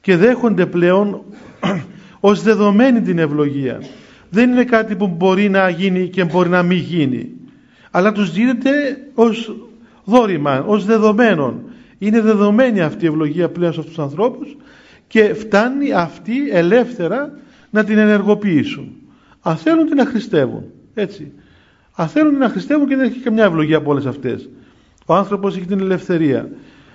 Και 0.00 0.16
δέχονται 0.16 0.66
πλέον 0.66 1.22
ως 2.20 2.42
δεδομένη 2.42 3.00
την 3.00 3.18
ευλογία. 3.18 3.82
Δεν 4.30 4.50
είναι 4.50 4.64
κάτι 4.64 4.96
που 4.96 5.06
μπορεί 5.06 5.48
να 5.48 5.68
γίνει 5.68 6.08
και 6.08 6.24
μπορεί 6.24 6.48
να 6.48 6.62
μην 6.62 6.78
γίνει. 6.78 7.28
Αλλά 7.90 8.12
τους 8.12 8.32
δίνεται 8.32 8.70
ως 9.14 9.56
δόρημα, 10.04 10.64
ως 10.66 10.84
δεδομένον 10.84 11.62
είναι 11.98 12.20
δεδομένη 12.20 12.80
αυτή 12.80 13.04
η 13.04 13.08
ευλογία 13.08 13.48
πλέον 13.48 13.72
σε 13.72 13.80
αυτούς 13.80 13.94
τους 13.94 14.04
ανθρώπους 14.04 14.56
και 15.06 15.34
φτάνει 15.34 15.92
αυτοί 15.92 16.50
ελεύθερα 16.50 17.32
να 17.70 17.84
την 17.84 17.98
ενεργοποιήσουν. 17.98 18.92
Αν 19.40 19.56
θέλουν 19.56 19.86
την 19.86 20.00
αχρηστεύουν. 20.00 20.64
Έτσι. 20.94 21.32
Αν 21.94 22.08
θέλουν 22.08 22.32
την 22.32 22.42
αχρηστεύουν 22.42 22.88
και 22.88 22.96
δεν 22.96 23.06
έχει 23.06 23.18
καμιά 23.18 23.44
ευλογία 23.44 23.76
από 23.76 23.90
όλες 23.90 24.06
αυτές. 24.06 24.48
Ο 25.06 25.14
άνθρωπος 25.14 25.56
έχει 25.56 25.66
την 25.66 25.80
ελευθερία. 25.80 26.48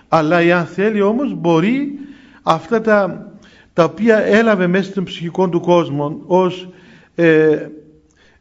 αλλά 0.08 0.38
αν 0.38 0.66
θέλει 0.66 1.02
όμως 1.02 1.34
μπορεί 1.34 2.00
αυτά 2.44 2.82
τα, 2.82 3.28
τα 3.74 3.84
οποία 3.84 4.18
έλαβε 4.18 4.68
μέσα 4.68 4.92
στον 4.92 5.04
ψυχικό 5.04 5.50
του 5.50 5.60
κόσμο 5.60 6.22
ως 6.26 6.70
ε, 7.16 7.68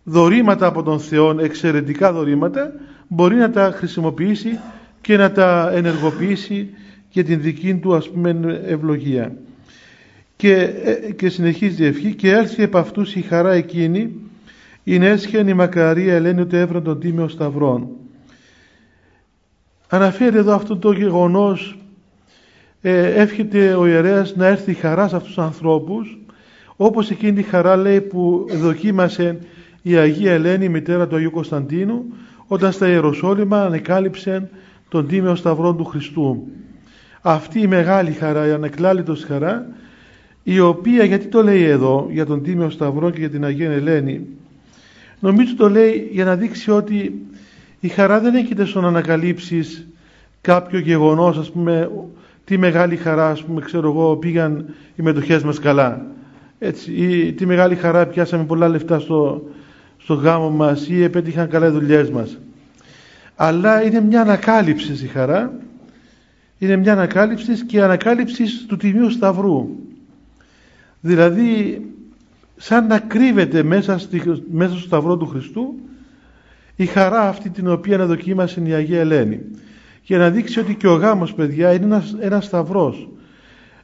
δωρήματα 0.05 0.67
από 0.67 0.83
τον 0.83 1.01
Θεό, 1.01 1.37
εξαιρετικά 1.41 2.13
δωρήματα, 2.13 2.73
μπορεί 3.09 3.37
να 3.37 3.51
τα 3.51 3.73
χρησιμοποιήσει 3.75 4.59
και 5.01 5.17
να 5.17 5.33
τα 5.33 5.71
ενεργοποιήσει 5.75 6.69
για 7.11 7.25
την 7.25 7.41
δική 7.41 7.75
του 7.75 7.95
ας 7.95 8.11
πούμε 8.11 8.61
ευλογία. 8.67 9.37
Και, 10.37 10.55
ε, 10.85 11.13
και 11.13 11.29
συνεχίζει 11.29 11.83
η 11.83 11.87
ευχή 11.87 12.15
και 12.15 12.31
έλθει 12.31 12.63
επ' 12.63 12.77
αυτούς 12.77 13.15
η 13.15 13.21
χαρά 13.21 13.53
εκείνη 13.53 14.15
είναι 14.85 15.07
έσχεν 15.07 15.49
η 15.49 15.55
μακαρία 15.55 16.15
Ελένη 16.15 16.41
ότι 16.41 16.57
έβραν 16.57 16.83
τον 16.83 17.01
τίμιο 17.01 17.29
σταυρών. 17.29 17.89
Αναφέρει 19.89 20.37
εδώ 20.37 20.55
αυτό 20.55 20.77
το 20.77 20.93
γεγονός 20.93 21.79
ε, 22.83 23.21
εύχεται 23.21 23.75
ο 23.75 23.87
ιερέας 23.87 24.37
να 24.37 24.47
έρθει 24.47 24.71
η 24.71 24.75
χαρά 24.75 25.09
σε 25.09 25.17
αυτούς 25.17 25.35
τους 25.35 25.45
ανθρώπους 25.45 26.19
όπως 26.77 27.11
εκείνη 27.11 27.33
τη 27.33 27.43
χαρά 27.43 27.77
λέει 27.77 28.01
που 28.01 28.47
δοκίμασε 28.51 29.39
η 29.83 29.97
Αγία 29.97 30.33
Ελένη 30.33 30.65
η 30.65 30.69
μητέρα 30.69 31.07
του 31.07 31.17
Αγίου 31.17 31.31
Κωνσταντίνου 31.31 32.05
όταν 32.49 32.73
στα 32.73 32.89
Ιεροσόλυμα 32.89 33.63
ανεκάλυψε 33.63 34.51
τον 34.89 35.07
τίμιο 35.07 35.35
σταυρό 35.35 35.75
του 35.75 35.85
Χριστού. 35.85 36.47
Αυτή 37.21 37.61
η 37.61 37.67
μεγάλη 37.67 38.13
χαρά, 38.13 38.47
η 38.47 38.51
ανεκλάλητος 38.51 39.25
χαρά 39.25 39.67
η 40.43 40.61
οποία, 40.61 41.05
γιατί 41.05 41.27
το 41.27 41.43
λέει 41.43 41.63
εδώ 41.63 42.09
για 42.11 42.27
τον 42.27 42.43
Τίμιο 42.43 42.71
Σταυρό 42.71 43.11
και 43.11 43.19
για 43.19 43.31
την 43.31 43.45
Αγία 43.45 43.71
Ελένη; 43.71 44.27
Νομίζω 45.21 45.57
το 45.57 45.71
λέει 45.71 46.09
για 46.13 46.25
να 46.25 46.37
δείξει 46.37 46.71
ότι 46.71 47.27
η 47.81 47.89
χαρά 47.89 48.21
δεν 48.21 48.35
έχετε 48.35 48.65
στο 48.65 48.81
να 48.81 48.89
ανακαλύψεις 48.89 49.87
κάποιο 50.41 50.79
γεγονός 50.79 51.39
ας 51.39 51.51
πούμε 51.51 51.91
τι 52.45 52.59
μεγάλη 52.59 52.97
χαρά 52.97 53.29
ας 53.29 53.45
πούμε 53.45 53.61
ξέρω 53.61 53.89
εγώ 53.91 54.17
πήγαν 54.17 54.65
οι 54.97 55.03
μετοχές 55.03 55.43
μας 55.43 55.59
καλά 55.59 56.07
έτσι, 56.59 56.93
ή 56.93 57.33
τι 57.33 57.47
μεγάλη 57.47 57.75
χαρά 57.75 58.07
πιάσαμε 58.07 58.45
πολλά 58.45 58.69
λεφτά 58.69 58.99
στο, 58.99 59.43
στο 59.99 60.15
γάμο 60.15 60.51
μας 60.51 60.89
ή 60.89 61.03
επέτυχαν 61.03 61.49
καλά 61.49 61.67
οι 61.67 61.71
δουλειές 61.71 62.11
μας. 62.11 62.39
Αλλά 63.37 63.83
είναι 63.83 64.01
μια 64.01 64.21
ανακάλυψη 64.21 64.93
η 64.93 65.07
χαρά 65.07 65.53
είναι 66.59 66.77
μια 66.77 66.93
ανακάλυψη 66.93 67.67
και 67.67 67.83
ανακάλυψη 67.83 68.67
του 68.67 68.77
Τιμίου 68.77 69.11
Σταυρού. 69.11 69.69
Δηλαδή 71.01 71.81
σαν 72.57 72.87
να 72.87 72.99
κρύβεται 72.99 73.63
μέσα, 73.63 73.99
στη, 73.99 74.23
μέσα 74.51 74.71
στο 74.71 74.81
Σταυρό 74.81 75.17
του 75.17 75.27
Χριστού 75.27 75.75
η 76.77 76.87
χαρά 76.87 77.29
αυτή 77.29 77.51
την 77.51 77.69
οποία 77.69 78.07
δοκίμασε 78.07 78.63
η 78.65 78.73
Αγία 78.73 79.01
Ελένη. 79.01 79.41
Για 80.03 80.19
να 80.19 80.31
δείξει 80.31 80.61
ότι 80.61 80.75
και 80.75 80.89
ο 80.89 80.95
γάμος 80.95 81.35
παιδιά 81.35 81.73
είναι 81.73 81.85
ένας, 81.85 82.17
ένας 82.21 82.45
σταυρός. 82.45 83.09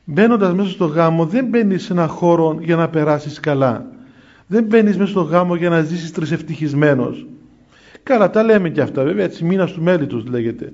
Μπαίνοντας 0.05 0.55
μέσα 0.55 0.71
στο 0.71 0.85
γάμο 0.85 1.27
δεν 1.27 1.45
μπαίνεις 1.47 1.85
σε 1.85 1.93
ένα 1.93 2.07
χώρο 2.07 2.59
για 2.61 2.77
να 2.77 2.89
περάσεις 2.89 3.41
καλά 3.41 3.87
δεν 4.47 4.65
μπαίνεις 4.65 4.97
μέσα 4.97 5.11
στο 5.11 5.21
γάμο 5.21 5.55
για 5.55 5.69
να 5.69 5.83
ζήσεις 5.83 6.13
τρισευτυχισμένος 6.13 7.27
καλά 8.05 8.31
τα 8.31 8.43
λέμε 8.43 8.69
και 8.69 8.81
αυτά 8.81 9.03
βέβαια 9.03 9.25
έτσι 9.25 9.45
μήνας 9.45 9.73
του 9.73 9.83
μέλητος 9.83 10.25
λέγεται. 10.27 10.73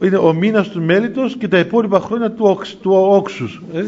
Είναι 0.00 0.16
ο 0.16 0.32
μήνας 0.32 0.68
του 0.68 0.82
μέλητος 0.82 1.36
και 1.36 1.48
τα 1.48 1.58
υπόλοιπα 1.58 2.00
χρόνια 2.00 2.30
του, 2.30 2.44
όξ, 2.46 2.76
του 2.76 2.90
όξους 2.92 3.62
ε; 3.74 3.84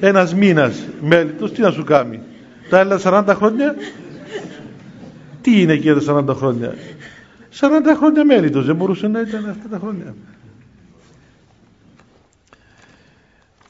ένας 0.08 0.34
μήνας 0.34 0.82
μέλητος 1.02 1.52
τι 1.52 1.60
να 1.60 1.70
σου 1.70 1.84
κάνει. 1.84 2.20
Τα 2.70 2.78
άλλα 2.78 3.00
40 3.02 3.34
χρόνια; 3.36 3.74
Τι 5.40 5.60
είναι 5.60 5.76
και 5.76 5.94
τα 5.94 6.24
40 6.28 6.34
χρόνια; 6.34 6.74
40 7.60 7.68
χρόνια 7.96 8.24
μέλητος 8.24 8.66
δεν 8.66 8.76
μπορούσε 8.76 9.08
να 9.08 9.20
ήταν 9.20 9.48
αυτά 9.48 9.68
τα 9.68 9.78
χρόνια 9.78 10.14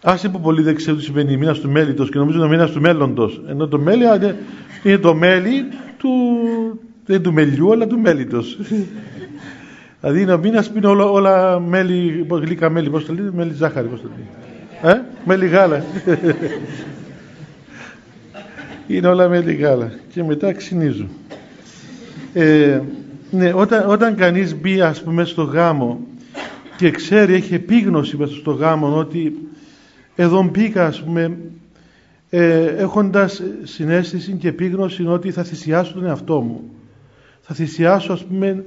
Άσε 0.02 0.28
που 0.28 0.40
πολλοί 0.40 0.62
δεν 0.62 0.74
ξέρουν 0.74 0.98
τι 0.98 1.04
σημαίνει 1.04 1.36
μήνα 1.36 1.54
του 1.54 1.70
μέλητος 1.70 2.10
και 2.10 2.18
νομίζω 2.18 2.36
είναι 2.36 2.46
ο 2.46 2.48
μήνα 2.48 2.68
του 2.68 2.80
μέλλοντος. 2.80 3.42
Ενώ 3.48 3.68
το 3.68 3.78
μέλι 3.78 4.04
είναι 4.82 4.98
το 4.98 5.14
μέλι 5.14 5.64
του, 5.98 6.08
δεν 7.06 7.22
του 7.22 7.32
μελιού 7.32 7.72
αλλά 7.72 7.86
του 7.86 7.98
μέλητος. 7.98 8.58
δηλαδή 10.00 10.20
είναι 10.20 10.32
ο 10.32 10.38
μήνα 10.38 10.62
που 10.62 10.72
είναι 10.76 10.86
όλα, 10.86 11.04
όλα 11.04 11.60
μέλι, 11.60 12.26
γλυκά 12.30 12.70
μέλι, 12.70 12.90
πώς 12.90 13.04
το 13.04 13.14
λέει, 13.14 13.30
μέλι 13.32 13.52
ζάχαρη, 13.52 13.86
πώς 13.86 14.00
το 14.00 14.08
λέει. 14.16 14.26
Ε, 14.92 15.00
μέλι 15.24 15.46
γάλα. 15.46 15.84
Είναι 18.86 19.06
όλα 19.06 19.28
μέλι 19.28 19.54
γάλα. 19.54 19.92
Και 20.12 20.24
μετά 20.24 20.52
ξυνίζουν. 20.52 21.08
Ε, 22.32 22.80
ναι, 23.30 23.52
όταν, 23.54 23.90
όταν 23.90 24.14
κανείς 24.16 24.60
μπει 24.60 24.80
ας 24.80 25.02
πούμε 25.02 25.24
στο 25.24 25.42
γάμο 25.42 26.00
και 26.76 26.90
ξέρει, 26.90 27.34
έχει 27.34 27.54
επίγνωση 27.54 28.16
μέσα 28.16 28.34
στο 28.34 28.50
γάμο 28.50 28.96
ότι 28.96 29.48
εδώ 30.20 30.42
μπήκα 30.42 30.86
ας 30.86 31.02
πούμε 31.02 31.36
ε, 32.30 32.64
έχοντας 32.64 33.42
συνέστηση 33.62 34.32
και 34.32 34.48
επίγνωση 34.48 35.06
ότι 35.06 35.30
θα 35.30 35.42
θυσιάσω 35.42 35.92
τον 35.92 36.04
εαυτό 36.04 36.40
μου. 36.40 36.60
Θα 37.40 37.54
θυσιάσω 37.54 38.12
ας 38.12 38.24
πούμε 38.24 38.64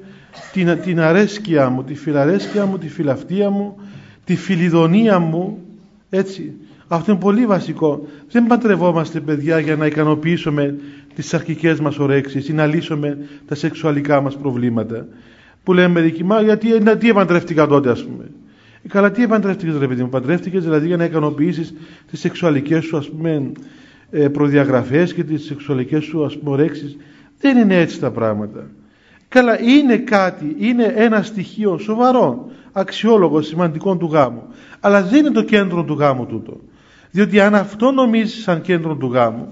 την, 0.52 0.82
την 0.82 1.00
αρέσκεια 1.00 1.70
μου, 1.70 1.84
τη 1.84 1.96
φιλαρέσκεια 1.96 2.66
μου, 2.66 2.78
τη 2.78 2.90
φιλαυτία 2.90 3.50
μου, 3.50 3.78
τη 4.24 4.36
φιλιδονία 4.36 5.20
μου 5.20 5.58
έτσι. 6.10 6.54
Αυτό 6.88 7.12
είναι 7.12 7.20
πολύ 7.20 7.46
βασικό. 7.46 8.08
Δεν 8.32 8.48
παντρευόμαστε 8.48 9.20
παιδιά 9.20 9.60
για 9.60 9.76
να 9.76 9.86
ικανοποιήσουμε 9.86 10.76
τις 11.16 11.34
αρχικές 11.34 11.80
μας 11.80 12.00
ορέξεις 12.00 12.48
ή 12.48 12.54
να 12.54 12.66
λύσουμε 12.66 13.18
τα 13.48 13.56
σεξουαλικά 13.56 14.22
μας 14.22 14.38
προβλήματα. 14.38 15.08
Που 15.64 15.74
λέμε 15.74 15.88
μερικοί, 15.88 16.24
μα 16.24 16.42
γιατί, 16.42 16.80
να, 16.80 16.98
τι 16.98 17.10
επαντρεύτηκα 17.10 17.68
τότε 17.68 17.90
ας 17.90 18.04
πούμε. 18.04 18.24
Ε, 18.84 18.88
καλά, 18.88 19.12
τι 19.12 19.24
επαντρεύτηκες 19.24 19.78
ρε 19.78 19.88
παιδί 19.88 20.02
μου, 20.04 20.10
παντρεύτηκες 20.10 20.64
δηλαδή 20.64 20.88
για 20.88 20.98
να 20.98 21.04
ικανοποιήσεις 21.04 21.74
τις 22.10 22.20
σεξουαλικές 22.20 22.84
σου 22.84 22.98
ας 22.98 23.10
πούμε 23.10 23.52
ε, 24.12 24.28
προδιαγραφές 24.28 25.14
και 25.14 25.24
τις 25.24 25.46
σεξουαλικές 25.46 26.04
σου 26.04 26.26
ας 26.26 26.38
πούμε 26.38 26.52
ορέξεις. 26.52 26.98
Δεν 27.40 27.58
είναι 27.58 27.80
έτσι 27.80 28.00
τα 28.00 28.12
πράγματα. 28.12 28.68
Καλά, 29.28 29.62
είναι 29.62 29.98
κάτι, 29.98 30.56
είναι 30.60 30.94
ένα 30.96 31.24
στοιχείο 31.24 31.78
σοβαρό, 31.78 32.50
αξιόλογο, 32.72 33.42
σημαντικό 33.42 33.96
του 33.96 34.10
γάμου. 34.12 34.44
Αλλά 34.80 35.04
δεν 35.04 35.20
είναι 35.20 35.32
το 35.32 35.44
κέντρο 35.44 35.84
του 35.84 35.94
γάμου 35.94 36.26
τούτο. 36.26 36.60
Διότι 37.12 37.40
αν 37.40 37.56
αυτό 37.56 37.92
νομίζεις 37.92 38.44
σαν 38.44 38.62
κέντρο 38.62 38.96
του 38.96 39.08
γάμου, 39.08 39.48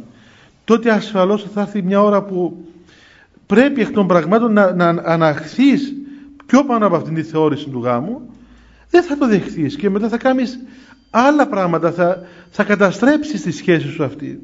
τότε 0.65 0.91
ασφαλώς 0.91 1.43
θα 1.53 1.61
έρθει 1.61 1.81
μια 1.81 2.01
ώρα 2.01 2.21
που 2.23 2.65
πρέπει 3.45 3.81
εκ 3.81 3.91
των 3.91 4.07
πραγμάτων 4.07 4.53
να, 4.53 4.73
να 4.73 4.87
αναχθείς 4.87 5.93
πιο 6.45 6.63
πάνω 6.63 6.85
από 6.85 6.95
αυτήν 6.95 7.13
τη 7.13 7.23
θεώρηση 7.23 7.69
του 7.69 7.81
γάμου, 7.83 8.21
δεν 8.89 9.03
θα 9.03 9.17
το 9.17 9.27
δεχθείς 9.27 9.75
και 9.75 9.89
μετά 9.89 10.09
θα 10.09 10.17
κάνεις 10.17 10.59
άλλα 11.09 11.47
πράγματα, 11.47 11.91
θα, 11.91 12.23
θα 12.49 12.63
καταστρέψεις 12.63 13.41
τη 13.41 13.51
σχέση 13.51 13.87
σου 13.87 14.03
αυτή. 14.03 14.39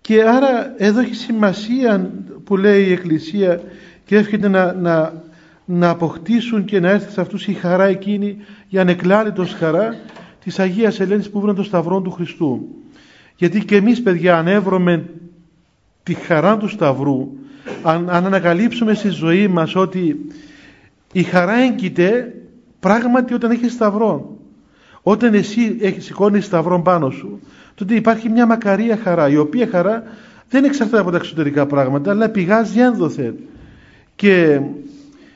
Και 0.00 0.22
άρα 0.22 0.74
εδώ 0.76 1.00
έχει 1.00 1.14
σημασία 1.14 2.10
που 2.44 2.56
λέει 2.56 2.84
η 2.84 2.92
Εκκλησία 2.92 3.60
και 4.04 4.16
εύχεται 4.16 4.48
να, 4.48 4.72
να, 4.72 5.22
να 5.64 5.88
αποκτήσουν 5.88 6.64
και 6.64 6.80
να 6.80 6.90
έρθει 6.90 7.12
σε 7.12 7.20
αυτούς 7.20 7.46
η 7.46 7.52
χαρά 7.52 7.84
εκείνη, 7.84 8.36
η 8.68 8.78
ανεκλάλητος 8.78 9.52
χαρά 9.52 9.96
της 10.44 10.58
Αγίας 10.58 11.00
Ελένης 11.00 11.30
που 11.30 11.40
βρουν 11.40 11.54
το 11.54 11.62
Σταυρό 11.62 12.00
του 12.00 12.10
Χριστού. 12.10 12.68
Γιατί 13.36 13.64
και 13.64 13.76
εμείς 13.76 14.02
παιδιά 14.02 14.38
αν 14.38 15.08
τη 16.02 16.14
χαρά 16.14 16.56
του 16.56 16.68
Σταυρού, 16.68 17.28
αν, 17.82 18.10
αν 18.10 18.26
ανακαλύψουμε 18.26 18.94
στη 18.94 19.08
ζωή 19.08 19.48
μας 19.48 19.74
ότι 19.74 20.26
η 21.12 21.22
χαρά 21.22 21.54
έγκυται 21.54 22.34
πράγματι 22.84 23.34
όταν 23.34 23.50
έχεις 23.50 23.72
σταυρό. 23.72 24.38
Όταν 25.02 25.34
εσύ 25.34 25.78
σηκώνεις 25.98 26.44
σταυρό 26.44 26.80
πάνω 26.82 27.10
σου, 27.10 27.40
τότε 27.74 27.94
υπάρχει 27.94 28.28
μια 28.28 28.46
μακαρία 28.46 28.96
χαρά, 28.96 29.28
η 29.28 29.36
οποία 29.36 29.68
χαρά 29.70 30.02
δεν 30.50 30.64
εξαρτάται 30.64 31.00
από 31.00 31.10
τα 31.10 31.16
εξωτερικά 31.16 31.66
πράγματα, 31.66 32.10
αλλά 32.10 32.28
πηγάζει 32.28 32.80
ένδοθεν 32.80 33.34
και 34.16 34.60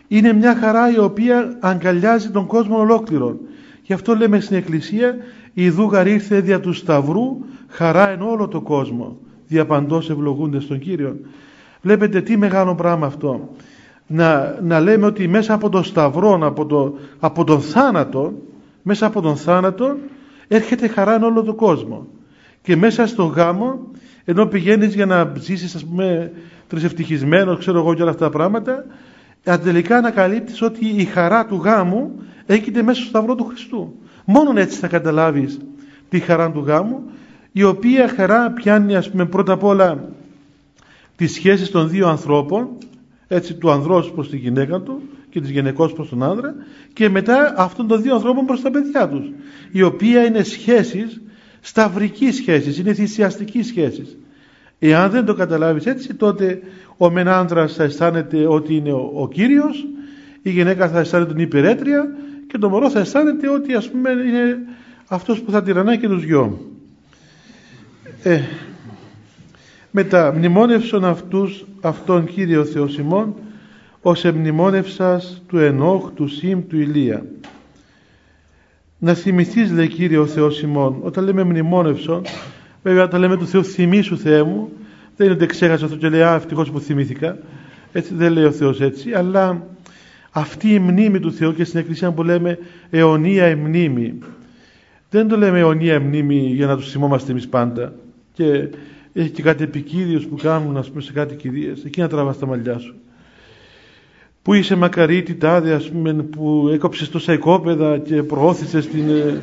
είναι 0.09 0.33
μια 0.33 0.57
χαρά 0.57 0.93
η 0.93 0.99
οποία 0.99 1.57
αγκαλιάζει 1.61 2.31
τον 2.31 2.47
κόσμο 2.47 2.79
ολόκληρο. 2.79 3.37
Γι' 3.83 3.93
αυτό 3.93 4.15
λέμε 4.15 4.41
στην 4.41 4.57
Εκκλησία 4.57 5.17
η 5.53 5.71
δούγαρ 5.71 6.07
ήρθε 6.07 6.41
δια 6.41 6.61
του 6.61 6.73
Σταυρού 6.73 7.39
χαρά 7.69 8.11
εν 8.11 8.23
όλο 8.23 8.49
το 8.49 8.61
κόσμο. 8.61 9.17
Διαπαντός 9.47 10.11
ευλογούνται 10.11 10.61
στον 10.61 10.79
Κύριο. 10.79 11.17
Βλέπετε 11.83 12.21
τι 12.21 12.37
μεγάλο 12.37 12.75
πράγμα 12.75 13.07
αυτό. 13.07 13.49
Να, 14.11 14.61
να 14.63 14.81
λέμε 14.81 15.07
ότι 15.07 15.29
μέσα 15.29 15.55
από 15.55 15.69
τον 15.69 15.85
Σταυρό, 15.85 16.39
από, 16.43 16.67
το, 16.67 16.99
από 17.21 17.45
τον 17.45 17.61
θάνατο, 17.61 18.33
μέσα 18.83 19.07
από 19.07 19.21
τον 19.21 19.37
θάνατο 19.37 19.97
έρχεται 20.49 20.89
χαρά 20.89 21.15
εν 21.15 21.23
όλο 21.23 21.43
το 21.43 21.55
κόσμο. 21.55 22.07
Και 22.63 22.77
μέσα 22.77 23.07
στον 23.07 23.27
γάμο, 23.27 23.81
ενώ 24.25 24.47
πηγαίνεις 24.47 24.95
για 24.95 25.07
να 25.07 25.33
ζήσεις 25.39 25.75
ας 25.75 25.85
πούμε 25.85 26.33
τρισευτυχισμένο, 26.69 27.57
ξέρω 27.57 27.79
εγώ 27.79 27.95
και 27.95 28.03
όλα 28.03 28.11
αυτά 28.11 28.25
τα 28.25 28.31
πράγματα, 28.31 28.85
τελικά 29.45 29.97
ανακαλύπτεις 29.97 30.63
ότι 30.63 30.87
η 30.87 31.05
χαρά 31.05 31.47
του 31.47 31.57
γάμου 31.57 32.23
έγινε 32.47 32.83
μέσα 32.83 33.01
στο 33.01 33.09
σταυρό 33.09 33.35
του 33.35 33.45
Χριστού. 33.45 33.95
Μόνο 34.25 34.61
έτσι 34.61 34.79
θα 34.79 34.89
καταλάβεις 34.89 35.59
τη 36.09 36.19
χαρά 36.19 36.51
του 36.51 36.65
γάμου, 36.67 37.03
η 37.53 37.63
οποία 37.63 38.09
χαρά 38.09 38.51
πιάνει 38.51 38.97
ας 38.97 39.11
πούμε 39.11 39.25
πρώτα 39.27 39.53
απ' 39.53 39.65
όλα 39.65 40.05
τις 41.17 41.33
σχέσεις 41.33 41.71
των 41.71 41.89
δύο 41.89 42.09
ανθρώπων, 42.09 42.69
Έτσι 43.29 43.55
του 43.55 43.71
ανδρός 43.71 44.11
προς 44.11 44.31
τη 44.31 44.37
γυναίκα 44.37 44.81
του 44.81 45.03
και 45.31 45.41
της 45.41 45.51
γυναικός 45.51 45.93
προς 45.93 46.09
τον 46.09 46.23
άνδρα 46.23 46.55
και 46.93 47.09
μετά 47.09 47.55
αυτών 47.57 47.87
των 47.87 48.03
δύο 48.03 48.15
ανθρώπων 48.15 48.47
προς 48.47 48.61
τα 48.61 48.71
παιδιά 48.71 49.09
τους 49.09 49.31
η 49.73 49.83
οποία 49.83 50.25
είναι 50.25 50.43
σχέσεις 50.43 51.21
σταυρικής 51.61 52.37
σχέσεις, 52.37 52.79
είναι 52.79 52.95
θυσιαστικής 52.95 53.67
σχέσεις. 53.67 54.17
Εάν 54.79 55.11
δεν 55.11 55.25
το 55.25 55.35
καταλάβεις 55.35 55.87
έτσι 55.87 56.15
τότε 56.15 56.61
ο 56.97 57.11
μεν 57.11 57.29
άνδρας 57.29 57.75
θα 57.75 57.83
αισθάνεται 57.83 58.47
ότι 58.47 58.75
είναι 58.75 58.93
ο, 58.93 59.11
ο 59.15 59.29
Κύριος 59.29 59.87
η 60.43 60.51
γυναίκα 60.51 60.89
θα 60.89 60.99
αισθάνεται 60.99 61.33
την 61.33 61.43
υπηρέτρια 61.43 62.09
και 62.47 62.59
το 62.59 62.69
μωρό 62.69 62.91
θα 62.91 63.01
αισθάνεται 63.01 63.49
ότι 63.49 63.75
ας 63.75 63.91
πούμε 63.91 64.11
είναι 64.11 64.59
αυτός 65.07 65.41
που 65.41 65.51
θα 65.51 65.63
τυραννάει 65.63 65.99
και 65.99 66.09
τους 66.09 66.25
δυο. 66.25 66.59
Ε, 68.23 68.41
μετά 69.91 70.33
μνημόνευσον 70.33 71.05
αυτούς 71.05 71.65
αυτόν 71.81 72.27
Κύριο 72.27 72.65
Θεός 72.65 72.99
ημών 72.99 73.35
ως 74.03 74.25
εμνημόνευσας 74.25 75.43
του 75.49 75.59
Ενόχ, 75.59 76.11
του 76.15 76.29
Σιμ, 76.29 76.61
του 76.69 76.81
Ηλία. 76.81 77.25
Να 78.99 79.15
θυμηθείς 79.15 79.73
λέει 79.73 79.89
Κύριο 79.89 80.27
Θεός 80.27 80.63
ημών 80.63 80.97
όταν 81.03 81.25
λέμε 81.25 81.45
μνημόνευσον 81.45 82.23
βέβαια 82.83 83.05
όταν 83.05 83.21
λέμε 83.21 83.37
του 83.37 83.47
Θεού 83.47 83.65
θυμήσου 83.65 84.19
Θεέ 84.19 84.43
μου 84.43 84.73
δεν 85.17 85.27
είναι 85.27 85.37
ότι 85.37 85.47
ξέχασα 85.47 85.85
αυτό 85.85 85.97
και 85.97 86.09
λέει 86.09 86.23
α 86.23 86.35
ευτυχώς 86.35 86.71
που 86.71 86.81
θυμήθηκα 86.81 87.39
έτσι 87.93 88.15
δεν 88.15 88.33
λέει 88.33 88.45
ο 88.45 88.53
Θεός 88.53 88.81
έτσι 88.81 89.13
αλλά 89.13 89.67
αυτή 90.31 90.73
η 90.75 90.79
μνήμη 90.79 91.21
του 91.21 91.33
Θεού 91.33 91.55
και 91.55 91.65
στην 91.65 91.79
Εκκλησία 91.81 92.13
που 92.13 92.23
λέμε 92.23 92.59
αιωνία 92.91 93.49
η 93.49 93.55
μνήμη 93.55 94.19
δεν 95.11 95.29
το 95.29 95.37
λέμε 95.37 95.59
αιωνία 95.59 96.01
μνήμη 96.01 96.35
για 96.35 96.67
να 96.67 96.77
τους 96.77 96.91
θυμόμαστε 96.91 97.31
εμείς 97.31 97.49
πάντα. 97.49 97.93
Και 98.33 98.69
έχει 99.21 99.31
και 99.31 99.43
κάτι 99.43 99.63
επικίδιος 99.63 100.27
που 100.27 100.37
κάνουν 100.37 100.77
ας 100.77 100.89
πούμε 100.89 101.03
σε 101.03 101.13
κάτι 101.13 101.35
κηδείες. 101.35 101.85
Εκεί 101.85 102.01
να 102.01 102.09
τραβάς 102.09 102.39
τα 102.39 102.47
μαλλιά 102.47 102.79
σου. 102.79 102.95
Που 104.43 104.55
είσαι 104.55 104.77
μακαρίτη 104.77 105.35
τάδε 105.35 105.73
ας 105.73 105.91
πούμε 105.91 106.13
που 106.13 106.71
έκοψες 106.73 107.09
τόσα 107.09 107.33
οικόπεδα 107.33 107.99
και 107.99 108.23
προώθησες 108.23 108.87
την, 108.89 109.09
ε, 109.09 109.41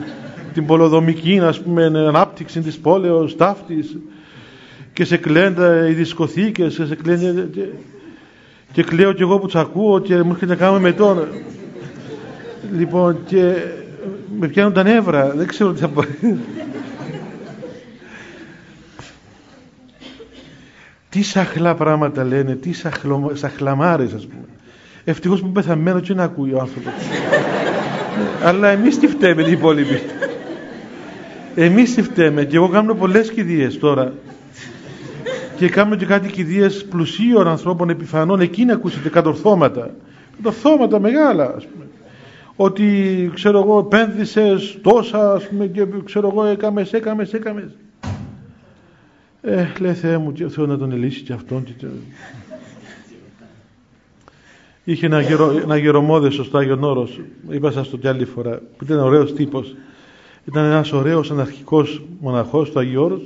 την 0.54 0.66
πολοδομική 0.66 1.40
ας 1.40 1.62
πούμε 1.62 1.86
ανάπτυξη 1.86 2.62
της 2.62 2.78
πόλεως 2.78 3.36
ταύτης. 3.36 3.98
Και 4.94 5.06
σε 5.06 5.18
κλαίντα 5.18 5.90
οι 5.90 5.94
δισκοθήκες 5.94 6.76
και 6.76 6.86
σε 6.86 6.96
κλαίνε 6.96 7.50
και, 7.52 7.66
και 8.72 8.84
κλαίω 8.84 9.14
κι 9.14 9.22
εγώ 9.22 9.40
που 9.40 9.46
τους 9.46 9.56
ακούω 9.56 10.00
και 10.00 10.16
μου 10.22 10.32
έρχεται 10.32 10.52
να 10.52 10.56
κάνω 10.56 10.80
με 10.80 10.92
τον 10.94 11.28
λοιπόν 12.76 13.18
και 13.26 13.54
με 14.40 14.48
πιάνουν 14.48 14.74
τα 14.74 14.84
νεύρα. 14.84 15.34
Δεν 15.36 15.48
ξέρω 15.48 15.74
τι 15.74 15.80
θα 15.80 15.88
πω 15.88 16.04
τι 21.16 21.22
σαχλά 21.22 21.76
πράγματα 21.76 22.24
λένε 22.24 22.56
τι 22.56 22.74
σαχλο, 22.74 23.32
σαχλαμάρες 23.34 24.14
ας 24.14 24.26
πούμε. 24.26 24.46
Ευτυχώς 25.04 25.42
που 25.42 25.52
πεθαμένος 25.52 26.02
και 26.02 26.14
να 26.14 26.24
ακούει 26.24 26.54
ο 26.54 26.60
άνθρωπος. 26.60 26.94
Αλλά 28.44 28.68
εμείς 28.68 29.00
τι 29.00 29.08
φταίμε 29.08 29.44
οι 29.48 29.52
υπόλοιποι. 29.52 30.02
Εμείς 31.56 31.96
τι 31.96 32.02
φταίμε. 32.02 32.44
Και 32.44 32.56
εγώ 32.56 32.68
κάνω 32.68 32.94
πολλές 32.94 33.32
κηδείες 33.32 33.80
τώρα. 33.80 34.14
Και 35.56 35.70
κάνω 35.70 35.96
και 35.96 36.06
κάτι 36.06 36.28
κηδείες 36.28 36.86
πλουσίων 36.86 37.48
ανθρώπων 37.48 37.90
επιφανών. 37.90 38.40
Εκεί 38.40 38.66
να 38.66 38.74
ακούσετε 38.74 39.10
κατορθώματα 39.10 39.90
κατορθώματα 40.36 41.00
μεγάλα 41.00 41.54
ας 41.56 41.66
πούμε. 41.66 41.86
Ότι 42.56 43.32
ξέρω 43.34 43.60
εγώ 43.60 43.80
επένδυσες 43.80 44.78
τόσα 44.82 45.34
ας 45.34 45.48
πούμε 45.48 45.66
και 45.66 45.86
ξέρω 46.06 46.30
εγώ 46.32 46.46
έκαμες 46.46 46.94
έκαμες 46.94 47.34
έκαμες 47.34 47.76
ε 49.46 49.72
λέει 49.80 49.94
Θεέ 49.94 50.18
μου 50.18 50.32
και 50.32 50.46
ο 50.46 50.50
Θεός 50.50 50.68
να 50.68 50.78
τον 50.78 50.92
ελύσει 50.92 51.22
και 51.22 51.34
αυτόν 51.34 51.64
και... 51.64 51.86
είχε 54.84 55.06
ένα, 55.06 55.22
γερο, 55.22 55.60
ένα 55.64 55.78
γερομόδεσο 55.78 56.44
στο 56.44 56.58
Άγιον 56.58 56.84
Όρος. 56.84 57.20
Είπα 57.50 57.72
σας 57.72 57.90
το 57.90 57.98
κι 57.98 58.08
άλλη 58.08 58.26
φορά 58.26 58.62
που 58.78 58.84
ήταν 58.84 59.00
ωραίος 59.00 59.34
τύπος. 59.34 59.76
Ήταν 60.46 60.66
ένας 60.66 60.92
ωραίος 60.92 61.32
αναρχικός 61.32 62.02
μοναχός 62.20 62.68
στο 62.68 62.80
Άγιο 62.80 63.04
Όρος 63.04 63.22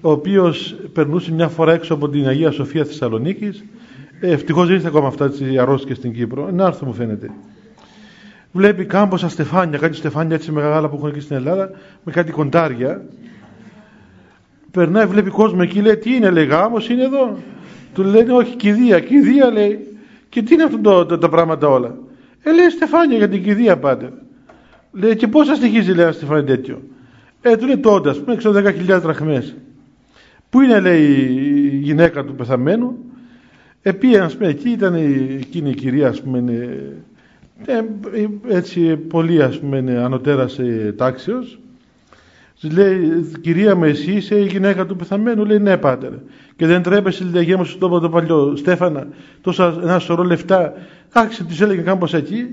ο 0.00 0.10
οποίος 0.10 0.76
περνούσε 0.92 1.32
μια 1.32 1.48
φορά 1.48 1.72
έξω 1.72 1.94
από 1.94 2.08
την 2.08 2.26
Αγία 2.26 2.50
Σοφία 2.50 2.84
Θεσσαλονίκης. 2.84 3.64
Ε, 4.20 4.30
ευτυχώς 4.30 4.66
δεν 4.66 4.74
ήρθε 4.74 4.88
ακόμα 4.88 5.06
αυτά 5.06 5.30
τις 5.30 5.58
αρρώστιες 5.58 5.96
στην 5.96 6.12
Κύπρο. 6.12 6.48
Ένα 6.48 6.66
άρθρο 6.66 6.86
μου 6.86 6.94
φαίνεται. 6.94 7.30
Βλέπει 8.52 8.84
κάμποσα 8.84 9.28
στεφάνια, 9.28 9.78
κάτι 9.78 9.96
στεφάνια 9.96 10.34
έτσι 10.34 10.52
μεγάλα 10.52 10.88
που 10.88 10.96
έχουν 10.96 11.08
εκεί 11.08 11.20
στην 11.20 11.36
Ελλάδα, 11.36 11.70
με 12.04 12.12
κάτι 12.12 12.32
κοντάρια. 12.32 13.04
Περνάει, 14.70 15.06
βλέπει 15.06 15.30
κόσμο 15.30 15.58
εκεί, 15.62 15.80
λέει, 15.80 15.96
τι 15.96 16.14
είναι, 16.14 16.30
λέει, 16.30 16.44
γάμος 16.44 16.88
είναι 16.88 17.04
εδώ. 17.04 17.38
Του 17.94 18.02
λένε, 18.02 18.32
όχι, 18.32 18.56
κηδεία, 18.56 19.00
κηδεία, 19.00 19.50
λέει. 19.50 19.78
Και 20.28 20.42
τι 20.42 20.54
είναι 20.54 20.62
αυτό 20.62 20.78
το, 20.78 21.06
το, 21.06 21.18
τα 21.18 21.28
πράγματα 21.28 21.68
όλα. 21.68 21.96
Ε, 22.42 22.52
λέει, 22.52 22.70
στεφάνια 22.70 23.16
για 23.16 23.28
την 23.28 23.42
κηδεία, 23.42 23.78
πάτε. 23.78 24.12
Λέει, 24.92 25.16
και 25.16 25.28
πόσα 25.28 25.54
στοιχίζει, 25.54 25.92
λέει, 25.92 26.04
ένα 26.04 26.12
στεφάνι 26.12 26.44
τέτοιο. 26.44 26.82
Ε, 27.42 27.56
του 27.56 27.66
λέει 27.66 27.78
τότε, 27.78 28.10
ας 28.10 28.20
πούμε, 28.20 28.36
ξέρω 28.36 28.54
10.000 28.54 29.00
δραχμές. 29.00 29.56
Πού 30.50 30.60
είναι, 30.60 30.80
λέει, 30.80 31.04
η 31.72 31.76
γυναίκα 31.76 32.24
του 32.24 32.34
πεθαμένου. 32.34 32.98
Ε, 33.82 33.92
πήγε, 33.92 34.26
πούμε, 34.38 34.48
εκεί 34.48 34.68
ήταν 34.68 34.94
εκείνη 35.40 35.70
η 35.70 35.74
κυρία, 35.74 36.08
ας 36.08 36.22
πούμε, 36.22 36.68
ε, 37.66 37.84
έτσι 38.48 38.96
πολύ 38.96 39.42
ας 39.42 39.58
πούμε 39.58 40.00
ανωτέρας 40.04 40.58
ε, 40.58 40.94
τάξεως 42.60 42.72
λέει 42.72 43.30
κυρία 43.40 43.74
μου 43.76 43.84
εσύ 43.84 44.12
είσαι 44.12 44.34
η 44.34 44.44
γυναίκα 44.44 44.86
του 44.86 44.96
πεθαμένου 44.96 45.44
λέει 45.44 45.58
ναι 45.58 45.76
πάτερ 45.76 46.10
και 46.56 46.66
δεν 46.66 46.82
τρέπεσαι 46.82 47.24
λέει 47.32 47.44
γέμω 47.44 47.64
στον 47.64 47.80
τόπο 47.80 48.00
το 48.00 48.08
παλιό 48.08 48.56
Στέφανα 48.56 49.06
τόσα 49.40 49.78
ένα 49.82 49.98
σωρό 49.98 50.22
λεφτά 50.22 50.72
άρχισε 51.12 51.44
της 51.44 51.60
έλεγε 51.60 51.80
κάμπος 51.80 52.14
εκεί 52.14 52.46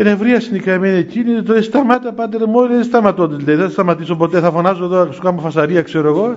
Ενευρία 0.00 0.42
είναι 0.48 0.56
η 0.56 0.60
καημένη 0.60 0.98
εκείνη, 0.98 1.42
το 1.42 1.52
λέει 1.52 1.62
σταμάτα 1.62 2.12
πάτερ 2.12 2.46
μου, 2.46 2.66
δεν 2.66 2.84
σταματώ, 2.84 3.26
λέει, 3.28 3.56
δεν 3.56 3.64
θα 3.64 3.70
σταματήσω 3.70 4.16
ποτέ, 4.16 4.40
θα 4.40 4.50
φωνάζω 4.50 4.84
εδώ, 4.84 5.12
σου 5.12 5.20
κάνω 5.22 5.40
φασαρία, 5.40 5.82
ξέρω 5.82 6.08
εγώ. 6.08 6.36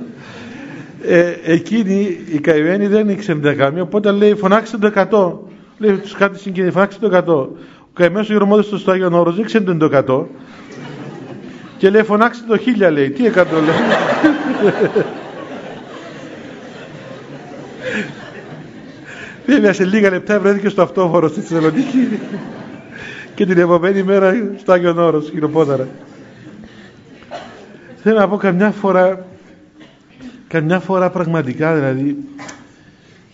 Ε, 1.02 1.34
εκείνη 1.44 2.18
η 2.34 2.40
καημένη 2.40 2.88
δεν 2.88 3.10
ήξερε 3.10 3.40
την 3.40 3.58
καμία, 3.58 3.82
οπότε 3.82 4.12
λέει 4.12 4.36
φωνάξτε 4.36 4.78
το 4.78 4.92
100. 4.96 5.34
Λέει 5.78 5.96
τους 5.96 6.14
κάτι 6.14 6.40
συγκινεί, 6.40 6.72
φάξε 6.72 7.00
το 7.00 7.18
100. 7.18 7.26
Ο 7.28 7.94
καημένος 7.94 8.30
ο 8.30 8.34
γερομόδες 8.34 8.82
στο 8.82 8.92
Άγιον 8.92 9.14
Όρος 9.14 9.36
δεν 9.36 9.46
ξέρει 9.46 9.78
το 9.78 9.90
100. 10.08 10.26
Και 11.82 11.90
λέει 11.90 12.04
φωνάξτε 12.04 12.46
το 12.48 12.62
1000 12.88 12.92
λέει. 12.92 13.10
Τι 13.10 13.24
100 13.36 13.46
λέει. 13.52 13.76
Βέβαια 19.46 19.74
σε 19.74 19.86
λίγα 19.86 20.10
λεπτά 20.10 20.40
βρέθηκε 20.40 20.70
στο 20.70 20.82
αυτόφορο 20.82 21.28
στη 21.28 21.42
Θεσσαλονίκη 21.42 22.20
και 23.36 23.46
την 23.46 23.58
επόμενη 23.58 24.04
μέρα 24.04 24.34
στο 24.58 24.72
Άγιον 24.72 24.98
Όρος, 24.98 25.30
χειροπόδαρα. 25.30 25.88
Θέλω 27.96 28.20
να 28.20 28.28
πω 28.28 28.38
καμιά 28.38 28.72
φορά, 28.72 29.26
καμιά 30.48 30.80
φορά 30.80 31.10
πραγματικά 31.10 31.76
δηλαδή, 31.76 32.18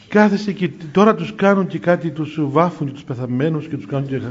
κάθεσαι 0.07 0.51
και 0.51 0.69
τώρα 0.91 1.15
τους 1.15 1.36
κάνουν 1.36 1.67
και 1.67 1.79
κάτι, 1.79 2.10
τους 2.10 2.39
βάφουν 2.39 2.88
και 2.88 2.93
τους 2.93 3.03
πεθαμένους 3.03 3.67
και 3.67 3.75
τους 3.75 3.86
κάνουν 3.86 4.07
και... 4.07 4.21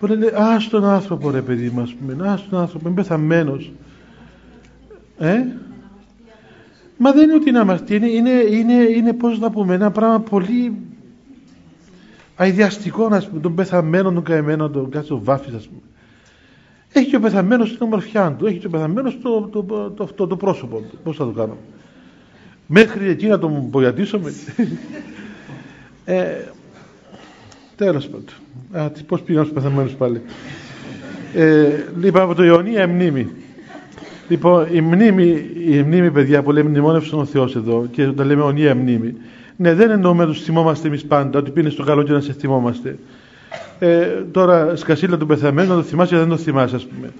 Που 0.00 0.06
λένε, 0.06 0.32
ας 0.34 0.68
τον 0.68 0.84
άνθρωπο 0.84 1.30
ρε 1.30 1.42
παιδί 1.42 1.70
μας, 1.70 1.94
ας 2.22 2.48
τον 2.48 2.58
άνθρωπο, 2.58 2.88
είναι 2.88 2.96
πεθαμένος. 2.96 3.72
Ε; 5.18 5.44
Μα 6.96 7.12
δεν 7.12 7.22
είναι 7.22 7.34
ότι 7.34 7.48
είναι 7.48 7.58
αμαρτία, 7.58 7.96
είναι, 7.96 8.08
είναι, 8.08 8.30
είναι, 8.30 8.74
είναι 8.74 9.12
πώς 9.12 9.38
να 9.38 9.50
πούμε, 9.50 9.74
ένα 9.74 9.90
πράγμα 9.90 10.20
πολύ 10.20 10.76
αειδιαστικό, 12.36 13.08
να 13.08 13.22
πούμε, 13.28 13.40
τον 13.40 13.54
πεθαμένο, 13.54 14.12
τον 14.12 14.22
καημένο, 14.22 14.70
τον 14.70 14.90
κάτι 14.90 15.06
το 15.06 15.20
βάφεις, 15.24 15.54
ας 15.54 15.66
πούμε. 15.68 15.80
Έχει 16.92 17.08
και 17.08 17.16
ο 17.16 17.20
πεθαμένος 17.20 17.70
την 17.70 17.78
ομορφιά 17.80 18.32
του, 18.38 18.46
έχει 18.46 18.58
και 18.58 18.66
ο 18.66 18.70
πεθαμένος 18.70 19.18
το, 19.22 19.40
το, 19.40 19.62
το, 19.96 20.06
το, 20.14 20.26
το 20.26 20.36
πρόσωπο 20.36 20.76
του. 20.76 20.98
Πώς 21.04 21.16
θα 21.16 21.24
το 21.24 21.30
κάνω 21.30 21.56
μέχρι 22.72 23.08
εκεί 23.08 23.26
να 23.26 23.38
τον 23.38 23.66
μπογιατήσουμε 23.68 24.32
ε, 26.04 26.24
τέλος 27.84 28.08
πάντων. 28.08 28.84
Α, 28.84 28.90
πώς 29.06 29.20
πήγαν 29.20 29.44
στους 29.44 29.54
πεθαμένους 29.54 29.92
πάλι. 29.92 30.20
Ε, 31.34 31.68
λοιπόν 32.00 32.22
από 32.22 32.34
το 32.34 32.44
Ιωνία 32.44 32.88
μνήμη. 32.88 33.28
Λοιπόν 34.28 34.66
η 34.72 34.80
μνήμη, 34.80 35.44
η 35.68 35.82
μνήμη 35.82 36.10
παιδιά 36.10 36.42
που 36.42 36.52
λέμε 36.52 36.68
μνημόνευσαν 36.68 37.18
ο 37.18 37.24
Θεός 37.24 37.56
εδώ 37.56 37.86
και 37.90 38.06
όταν 38.06 38.26
λέμε 38.26 38.42
αιωνία 38.42 38.74
μνήμη. 38.74 39.14
Ναι 39.56 39.74
δεν 39.74 39.90
εννοούμε 39.90 40.24
να 40.24 40.30
τους 40.30 40.42
θυμόμαστε 40.42 40.88
εμείς 40.88 41.04
πάντα 41.04 41.38
ότι 41.38 41.50
πίνεις 41.50 41.72
στο 41.72 41.84
καλό 41.84 42.02
και 42.02 42.12
να 42.12 42.20
σε 42.20 42.32
θυμόμαστε. 42.32 42.98
Ε, 43.78 44.06
τώρα 44.30 44.76
σκασίλα 44.76 45.16
του 45.16 45.26
πεθαμένου 45.26 45.68
να 45.68 45.74
το 45.74 45.82
θυμάσαι 45.82 46.16
δεν 46.16 46.28
το 46.28 46.36
θυμάσαι 46.36 46.76
ας 46.76 46.86
πούμε. 46.86 47.12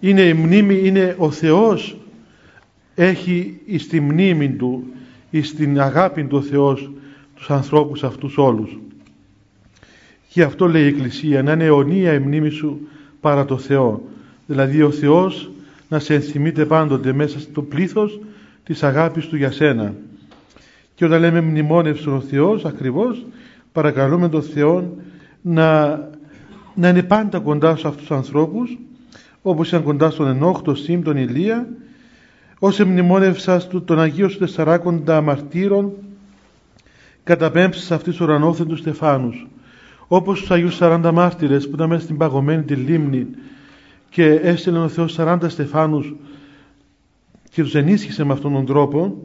Είναι 0.00 0.20
η 0.20 0.32
μνήμη 0.34 0.80
είναι 0.84 1.14
ο 1.18 1.30
Θεός 1.30 1.96
έχει 2.94 3.60
στη 3.78 4.00
μνήμη 4.00 4.50
του 4.50 4.84
ή 5.30 5.42
στην 5.42 5.80
αγάπη 5.80 6.24
του 6.24 6.36
ο 6.36 6.42
Θεός 6.42 6.90
τους 7.34 7.50
ανθρώπους 7.50 8.04
αυτούς 8.04 8.38
όλους. 8.38 8.78
Γι' 10.34 10.42
αυτό 10.42 10.68
λέει 10.68 10.82
η 10.82 10.86
Εκκλησία 10.86 11.42
να 11.42 11.52
είναι 11.52 11.64
αιωνία 11.64 12.12
η 12.12 12.18
μνήμη 12.18 12.50
σου 12.50 12.88
παρά 13.20 13.44
το 13.44 13.58
Θεό. 13.58 14.02
Δηλαδή 14.46 14.82
ο 14.82 14.90
Θεός 14.90 15.50
να 15.88 15.98
σε 15.98 16.14
ενθυμείται 16.14 16.64
πάντοτε 16.64 17.12
μέσα 17.12 17.40
στο 17.40 17.62
πλήθος 17.62 18.20
της 18.64 18.82
αγάπης 18.82 19.26
του 19.26 19.36
για 19.36 19.50
σένα. 19.50 19.94
Και 20.94 21.04
όταν 21.04 21.20
λέμε 21.20 21.40
μνημόνευσε 21.40 22.10
ο 22.10 22.20
Θεός 22.20 22.64
ακριβώς 22.64 23.26
παρακαλούμε 23.72 24.28
τον 24.28 24.42
Θεό 24.42 24.96
να, 25.42 25.88
να 26.74 26.88
είναι 26.88 27.02
πάντα 27.02 27.38
κοντά 27.38 27.76
σε 27.76 27.88
αυτούς 27.88 28.06
τους 28.06 28.16
ανθρώπους 28.16 28.78
όπως 29.42 29.68
ήταν 29.68 29.82
κοντά 29.82 30.10
στον 30.10 30.26
Ενόχ, 30.26 30.62
τον 30.62 30.76
Σίμ, 30.76 31.02
τον 31.02 31.16
Ηλία 31.16 31.68
ως 32.58 32.80
εμνημόνευσας 32.80 33.68
του 33.68 33.84
τον 33.84 34.00
Αγίο 34.00 34.28
σου 34.28 34.38
τεσσαράκοντα 34.38 35.20
μαρτύρων 35.20 35.92
καταπέμψεις 37.24 37.90
αυτής 37.90 38.20
ουρανόθεν 38.20 38.76
Στεφάνους 38.76 39.46
όπως 40.08 40.40
τους 40.40 40.50
Αγίους 40.50 40.78
40 40.80 41.10
μάρτυρες 41.12 41.68
που 41.68 41.74
ήταν 41.74 41.88
μέσα 41.88 42.02
στην 42.02 42.16
παγωμένη 42.16 42.62
τη 42.62 42.74
λίμνη 42.74 43.26
και 44.10 44.24
έστειλε 44.24 44.78
ο 44.78 44.88
Θεός 44.88 45.16
40 45.18 45.38
Στεφάνους 45.46 46.14
και 47.50 47.62
τους 47.62 47.74
ενίσχυσε 47.74 48.24
με 48.24 48.32
αυτόν 48.32 48.52
τον 48.52 48.66
τρόπο 48.66 49.22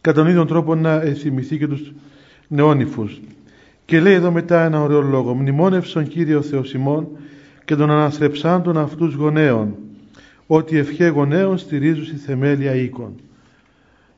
κατά 0.00 0.20
τον 0.20 0.28
ίδιο 0.30 0.44
τρόπο 0.44 0.74
να 0.74 0.98
θυμηθεί 0.98 1.58
και 1.58 1.66
τους 1.66 1.92
νεόνυφους. 2.48 3.20
Και 3.84 4.00
λέει 4.00 4.14
εδώ 4.14 4.30
μετά 4.30 4.64
ένα 4.64 4.80
ωραίο 4.80 5.00
λόγο 5.00 5.34
μνημόνευσον 5.34 6.08
Κύριο 6.08 6.42
Θεοσημών 6.42 7.08
και 7.64 7.76
τον 7.76 7.90
αναστρεψάντων 7.90 8.78
αυτούς 8.78 9.14
γονέων 9.14 9.74
ότι 10.46 10.76
ευχέ 10.76 11.08
γονέων 11.08 11.58
στηρίζουν 11.58 12.04
στη 12.04 12.16
θεμέλια 12.16 12.74
οίκων 12.74 13.14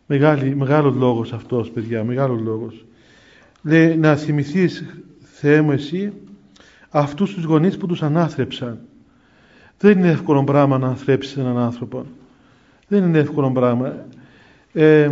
Μεγάλη, 0.07 0.57
μεγάλος 0.57 0.95
λόγος 0.95 1.33
αυτός 1.33 1.71
παιδιά 1.71 2.05
μεγάλος 2.05 2.41
λόγος. 2.41 2.85
Λέει 3.63 3.97
να 3.97 4.17
θυμηθείς 4.17 4.85
Θεέ 5.39 5.61
μου 5.61 5.73
εσύ 5.73 6.13
αυτούς 6.91 7.35
τους 7.35 7.45
γονείς 7.45 7.77
που 7.77 7.87
τους 7.87 8.03
ανάθρεψαν. 8.03 8.79
Δεν 9.79 9.99
είναι 9.99 10.09
εύκολο 10.09 10.45
πράγμα 10.45 10.79
να 10.79 10.87
αναθρέψεις 10.87 11.37
έναν 11.37 11.59
άνθρωπο. 11.59 12.05
Δεν 12.89 13.05
είναι 13.05 13.19
εύκολο 13.19 13.53
πράγμα. 13.53 14.07
Ε, 14.73 15.11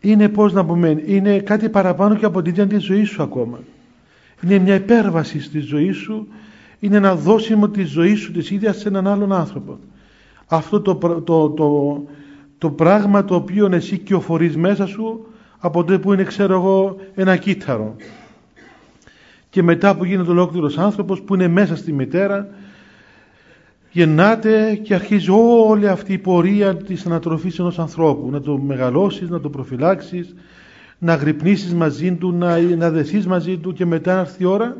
είναι 0.00 0.28
πώς 0.28 0.52
να 0.52 0.64
πούμε 0.64 1.02
είναι 1.06 1.38
κάτι 1.38 1.68
παραπάνω 1.68 2.14
και 2.14 2.24
από 2.24 2.42
την 2.42 2.50
ίδια 2.50 2.66
τη 2.66 2.78
ζωή 2.78 3.04
σου 3.04 3.22
ακόμα. 3.22 3.58
Είναι 4.42 4.58
μια 4.58 4.74
υπέρβαση 4.74 5.40
στη 5.40 5.58
ζωή 5.58 5.92
σου. 5.92 6.28
Είναι 6.78 6.96
ένα 6.96 7.16
δώσιμο 7.16 7.68
της 7.68 7.90
ζωής 7.90 8.20
σου 8.20 8.32
της 8.32 8.50
ίδιας 8.50 8.76
σε 8.76 8.88
έναν 8.88 9.06
άλλον 9.06 9.32
άνθρωπο. 9.32 9.78
Αυτό 10.46 10.80
το, 10.80 10.94
το, 11.24 11.50
το, 11.50 12.02
το 12.58 12.70
πράγμα 12.70 13.24
το 13.24 13.34
οποίο 13.34 13.68
εσύ 13.72 13.98
κυοφορείς 13.98 14.56
μέσα 14.56 14.86
σου 14.86 15.26
από 15.58 15.84
τότε 15.84 15.98
που 15.98 16.12
είναι 16.12 16.22
ξέρω 16.22 16.54
εγώ 16.54 16.96
ένα 17.14 17.36
κύτταρο 17.36 17.96
και 19.54 19.62
μετά 19.62 19.96
που 19.96 20.04
γίνεται 20.04 20.30
ολόκληρος 20.30 20.78
άνθρωπος 20.78 21.22
που 21.22 21.34
είναι 21.34 21.48
μέσα 21.48 21.76
στη 21.76 21.92
μητέρα 21.92 22.48
γεννάται 23.90 24.80
και 24.82 24.94
αρχίζει 24.94 25.30
όλη 25.66 25.88
αυτή 25.88 26.12
η 26.12 26.18
πορεία 26.18 26.76
της 26.76 27.06
ανατροφής 27.06 27.58
ενός 27.58 27.78
ανθρώπου 27.78 28.30
να 28.30 28.40
το 28.40 28.58
μεγαλώσεις, 28.58 29.28
να 29.28 29.40
το 29.40 29.50
προφυλάξεις 29.50 30.34
να 30.98 31.14
γρυπνήσεις 31.14 31.74
μαζί 31.74 32.14
του, 32.14 32.32
να, 32.32 32.58
να 32.58 32.90
δεθείς 32.90 33.26
μαζί 33.26 33.56
του 33.56 33.72
και 33.72 33.86
μετά 33.86 34.18
έρθει 34.20 34.42
η 34.42 34.46
ώρα 34.46 34.76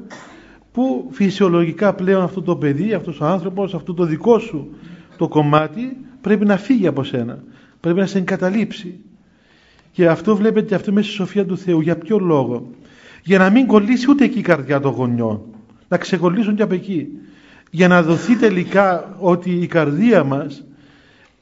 που 0.72 1.08
φυσιολογικά 1.10 1.94
πλέον 1.94 2.22
αυτό 2.22 2.42
το 2.42 2.56
παιδί, 2.56 2.92
αυτός 2.92 3.20
ο 3.20 3.24
άνθρωπος, 3.24 3.74
αυτό 3.74 3.94
το 3.94 4.04
δικό 4.04 4.38
σου 4.38 4.68
το 5.16 5.28
κομμάτι 5.28 5.96
πρέπει 6.20 6.44
να 6.44 6.56
φύγει 6.56 6.86
από 6.86 7.04
σένα. 7.04 7.42
Πρέπει 7.80 7.98
να 7.98 8.06
σε 8.06 8.18
εγκαταλείψει. 8.18 9.00
Και 9.92 10.08
αυτό 10.08 10.36
βλέπετε 10.36 10.74
αυτό 10.74 10.92
μέσα 10.92 11.06
στη 11.06 11.16
σοφία 11.16 11.46
του 11.46 11.58
Θεού. 11.58 11.80
Για 11.80 11.96
ποιο 11.96 12.18
λόγο; 12.18 12.70
Για 13.24 13.38
να 13.38 13.50
μην 13.50 13.66
κολλήσει 13.66 14.10
ούτε 14.10 14.24
εκεί 14.24 14.38
η 14.38 14.42
καρδιά 14.42 14.80
των 14.80 14.92
γονιών. 14.92 15.40
Να 15.88 15.96
ξεκολλήσουν 15.96 16.54
και 16.54 16.62
από 16.62 16.74
εκεί. 16.74 17.08
Για 17.70 17.88
να 17.88 18.02
δοθεί 18.02 18.36
τελικά 18.36 19.16
ότι 19.18 19.50
η 19.50 19.66
καρδία 19.66 20.24
μας 20.24 20.64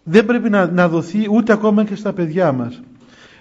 δεν 0.02 0.26
πρέπει 0.26 0.50
να, 0.50 0.70
να 0.70 0.88
δοθεί 0.88 1.26
ούτε 1.30 1.52
ακόμα 1.52 1.84
και 1.84 1.94
στα 1.94 2.12
παιδιά 2.12 2.52
μας. 2.52 2.82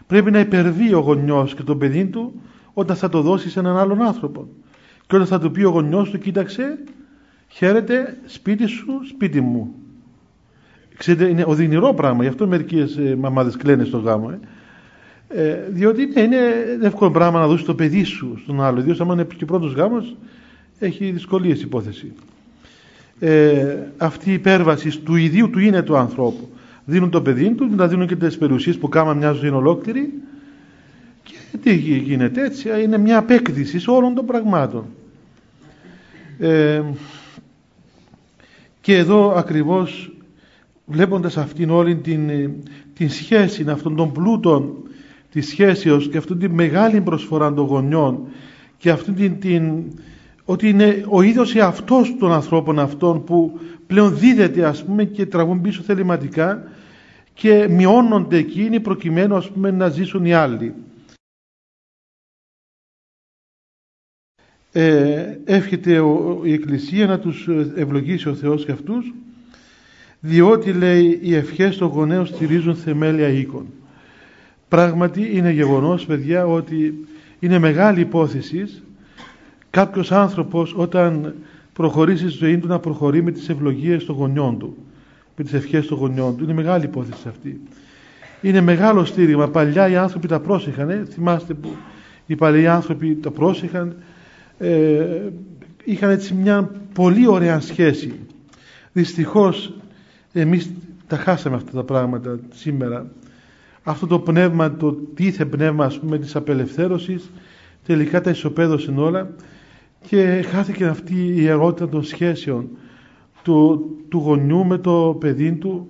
Πρέπει 0.08 0.32
να 0.32 0.40
υπερβεί 0.40 0.94
ο 0.94 1.00
γονιός 1.00 1.56
και 1.56 1.64
το 1.64 1.76
παιδί 1.76 2.06
του 2.06 2.42
όταν 2.74 2.96
θα 2.96 3.10
το 3.10 3.22
δώσει 3.22 3.50
σε 3.50 3.60
έναν 3.60 3.78
άλλον 3.78 4.02
άνθρωπο. 4.02 4.48
Και 5.08 5.16
όταν 5.16 5.28
θα 5.28 5.40
του 5.40 5.52
πει 5.52 5.64
ο 5.64 5.70
γονιός 5.70 6.10
του, 6.10 6.18
κοίταξε, 6.18 6.84
χαίρετε, 7.48 8.18
σπίτι 8.26 8.66
σου, 8.66 9.02
σπίτι 9.08 9.42
μου. 9.42 9.74
Ξέρετε, 10.98 11.30
είναι 11.30 11.44
οδυνηρό 11.48 11.94
πράγμα, 11.94 12.24
γι' 12.24 12.30
αυτό 12.30 12.48
μερικές 12.48 12.98
ε, 12.98 13.16
μαμάδες 13.16 13.58
κλαίνε 13.58 13.84
στο 13.84 13.98
γάμο. 13.98 14.30
Ε. 14.32 14.40
Ε, 15.36 15.58
διότι 15.70 16.02
είναι, 16.02 16.24
είναι 16.26 16.86
εύκολο 16.88 17.12
πράγμα 17.12 17.40
να 17.40 17.48
δώσεις 17.48 17.66
το 17.66 17.76
παιδί 17.76 18.04
σου 18.04 18.40
στον 18.44 18.62
άλλο. 18.62 18.80
Ιδίως 18.80 19.02
αν 19.02 19.10
είναι 19.10 19.28
και 19.38 19.46
πρώτος 19.46 19.74
γάμος, 19.74 20.16
έχει 20.80 21.12
δυσκολίες 21.12 21.62
υπόθεση. 21.62 22.14
Ε, 23.20 23.78
αυτή 23.98 24.30
η 24.30 24.34
υπέρβαση 24.34 25.00
του 25.00 25.16
ιδίου 25.16 25.50
του 25.50 25.60
είναι 25.60 25.82
του 25.82 25.98
ανθρώπου. 25.98 26.50
Δίνουν 26.86 27.10
το 27.10 27.22
παιδί 27.22 27.54
του, 27.54 27.70
να 27.76 27.88
δίνουν 27.88 28.08
και 28.08 28.16
τις 28.16 28.38
περιουσίες 28.38 28.78
που 28.78 28.90
κάμα 28.90 29.14
μια 29.14 29.32
ζωή 29.32 29.50
ολόκληρη. 29.50 30.14
Και 31.24 31.58
τι 31.64 31.76
γίνεται 31.76 32.46
έτσι, 32.46 32.70
είναι 32.84 32.98
μια 32.98 33.18
απέκτηση 33.18 33.90
όλων 33.90 34.14
των 34.14 34.26
πραγμάτων. 34.26 34.86
Ε, 36.40 36.82
και 38.82 38.96
εδώ 38.98 39.34
ακριβώς 39.36 40.12
βλέποντας 40.86 41.38
αυτήν 41.38 41.70
όλη 41.70 41.96
την, 41.96 42.30
ε, 42.30 42.52
την 42.94 43.10
σχέση 43.10 43.66
αυτών 43.70 43.96
των 43.96 44.12
πλούτων 44.12 44.81
της 45.32 45.48
σχέσεως 45.48 46.10
και 46.10 46.18
αυτήν 46.18 46.40
την 46.40 46.52
μεγάλη 46.52 47.02
προσφορά 47.02 47.54
των 47.54 47.66
γονιών 47.66 48.28
και 48.78 48.90
αυτήν 48.90 49.16
την, 49.16 49.40
την 49.40 49.84
ότι 50.46 50.70
είναι 50.70 51.06
ο 51.08 51.22
ίδιος 51.22 51.56
εαυτός 51.56 52.16
των 52.20 52.32
ανθρώπων 52.32 52.80
αυτών 52.80 53.24
που 53.24 53.60
πλέον 53.88 54.18
δίδεται 54.18 54.66
ας 54.66 54.84
πούμε 54.86 55.04
και 55.06 55.26
τραβούν 55.26 55.62
πίσω 55.62 55.82
θεληματικά 55.82 56.64
και 57.34 57.68
μειώνονται 57.70 58.38
εκείνοι 58.38 58.80
προκειμένου 58.80 59.36
ας 59.36 59.50
πούμε 59.50 59.72
να 59.72 59.90
ζήσουν 59.90 60.26
οι 60.26 60.34
άλλοι. 60.34 60.74
Ε, 64.72 65.38
εύχεται 65.46 66.00
ο, 66.00 66.42
η 66.44 66.54
Εκκλησία 66.54 67.06
να 67.06 67.20
τους 67.20 67.48
ευλογήσει 67.76 68.30
ο 68.30 68.36
Θεός 68.36 68.66
και 68.66 68.72
αυτούς 68.72 69.14
διότι 70.20 70.74
λέει 70.74 71.20
οι 71.22 71.36
ευχές 71.36 71.78
των 71.78 71.88
γονέων 71.88 72.26
στηρίζουν 72.26 72.76
θεμέλια 72.76 73.28
οίκων. 73.28 73.66
Πράγματι 74.72 75.38
είναι 75.38 75.52
γεγονός 75.52 76.06
παιδιά 76.06 76.48
ότι 76.48 77.08
είναι 77.40 77.60
μεγάλη 77.60 78.00
υπόθεση 78.00 78.82
κάποιος 79.70 80.12
άνθρωπος 80.12 80.74
όταν 80.78 81.36
προχωρήσει 81.74 82.30
στη 82.30 82.38
ζωή 82.38 82.58
του 82.58 82.68
να 82.68 82.80
προχωρεί 82.80 83.24
με 83.24 83.32
τις 83.32 83.50
ευλογίες 83.50 84.06
των 84.06 84.16
γονιών 84.16 84.58
του 84.58 84.78
με 85.36 85.44
τις 85.44 85.54
ευχές 85.54 85.88
των 85.88 85.98
γονιών 85.98 86.38
του. 86.38 86.44
Είναι 86.44 86.54
μεγάλη 86.54 86.86
υπόθεση 86.86 87.28
αυτή. 87.28 87.62
Είναι 88.42 88.62
μεγάλο 88.62 89.06
στήριγμα. 89.06 89.48
Παλιά 89.48 89.90
οι 89.90 89.96
άνθρωποι 89.96 90.28
τα 90.28 90.40
πρόσεχαν. 90.40 90.90
Ε; 90.90 91.06
Θυμάστε 91.10 91.54
που 91.54 91.70
οι 92.26 92.36
παλιοί 92.36 92.68
άνθρωποι 92.68 93.16
τα 93.16 93.32
πρόσεχαν. 93.32 93.96
Ε, 94.58 95.06
είχαν 95.84 96.10
έτσι 96.10 96.34
μια 96.34 96.72
πολύ 96.94 97.28
ωραία 97.28 97.60
σχέση. 97.60 98.14
Δυστυχώς 98.92 99.74
εμείς 100.34 100.72
τα 101.08 101.18
χάσαμε 101.18 101.56
αυτά 101.56 101.72
τα 101.72 101.84
πράγματα 101.84 102.40
σήμερα. 102.54 103.12
Αυτό 103.84 104.08
το 104.08 104.20
πνεύμα, 104.20 104.76
το 104.76 104.94
τίθε 104.94 105.46
πνεύμα 105.46 105.86
ας 105.86 106.00
πούμε 106.00 106.18
της 106.18 106.36
απελευθέρωσης 106.36 107.32
τελικά 107.86 108.22
τα 108.22 108.30
ισοπαίδωσε 108.30 108.94
όλα 108.98 109.30
και 110.08 110.46
χάθηκε 110.48 110.86
αυτή 110.86 111.16
η 111.16 111.34
ιερότητα 111.36 111.90
των 111.90 112.04
σχέσεων 112.04 112.68
του, 113.44 113.86
του 114.10 114.18
γονιού 114.18 114.66
με 114.66 114.78
το 114.78 115.18
παιδί 115.20 115.52
του 115.52 115.88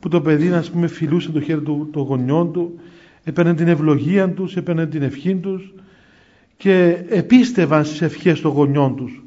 που 0.00 0.08
το 0.08 0.20
παιδί 0.20 0.52
ας 0.52 0.70
πούμε 0.70 0.86
φιλούσε 0.86 1.30
το 1.30 1.40
χέρι 1.40 1.60
του 1.60 1.88
των 1.92 2.02
γονιών 2.02 2.52
του 2.52 2.80
έπαιρνε 3.24 3.54
την 3.54 3.68
ευλογία 3.68 4.30
τους, 4.30 4.56
έπαιρνε 4.56 4.86
την 4.86 5.02
ευχή 5.02 5.34
τους 5.34 5.74
και 6.56 7.04
επίστευαν 7.08 7.84
στις 7.84 8.02
ευχές 8.02 8.40
των 8.40 8.50
γονιών 8.50 8.96
τους. 8.96 9.22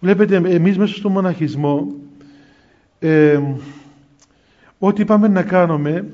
Βλέπετε 0.00 0.36
εμείς 0.36 0.78
μέσα 0.78 0.94
στο 0.94 1.08
μοναχισμό 1.08 1.94
ε, 2.98 3.40
ό,τι 4.78 5.04
πάμε 5.04 5.28
να 5.28 5.42
κάνουμε 5.42 6.04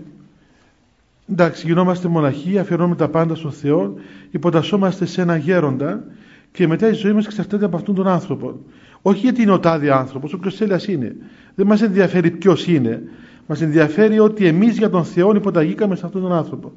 εντάξει 1.30 1.66
γινόμαστε 1.66 2.08
μοναχοί 2.08 2.58
αφιερώνουμε 2.58 2.96
τα 2.96 3.08
πάντα 3.08 3.34
στον 3.34 3.52
Θεό 3.52 3.94
υποτασσόμαστε 4.30 5.06
σε 5.06 5.22
ένα 5.22 5.36
γέροντα 5.36 6.04
και 6.52 6.66
μετά 6.66 6.88
η 6.88 6.92
ζωή 6.92 7.12
μας 7.12 7.26
εξαρτάται 7.26 7.64
από 7.64 7.76
αυτόν 7.76 7.94
τον 7.94 8.06
άνθρωπο. 8.06 8.60
Όχι 9.02 9.20
γιατί 9.20 9.42
είναι 9.42 9.52
ο 9.52 9.58
τάδε 9.58 9.94
άνθρωπος 9.94 10.32
όποιος 10.32 10.54
θέλει 10.54 10.74
είναι. 10.86 11.16
Δεν 11.54 11.66
μας 11.66 11.82
ενδιαφέρει 11.82 12.30
ποιος 12.30 12.66
είναι. 12.66 13.02
Μας 13.46 13.60
ενδιαφέρει 13.60 14.18
ότι 14.18 14.46
εμείς 14.46 14.78
για 14.78 14.90
τον 14.90 15.04
Θεό 15.04 15.34
υποταγήκαμε 15.34 15.96
σε 15.96 16.06
αυτόν 16.06 16.22
τον 16.22 16.32
άνθρωπο. 16.32 16.72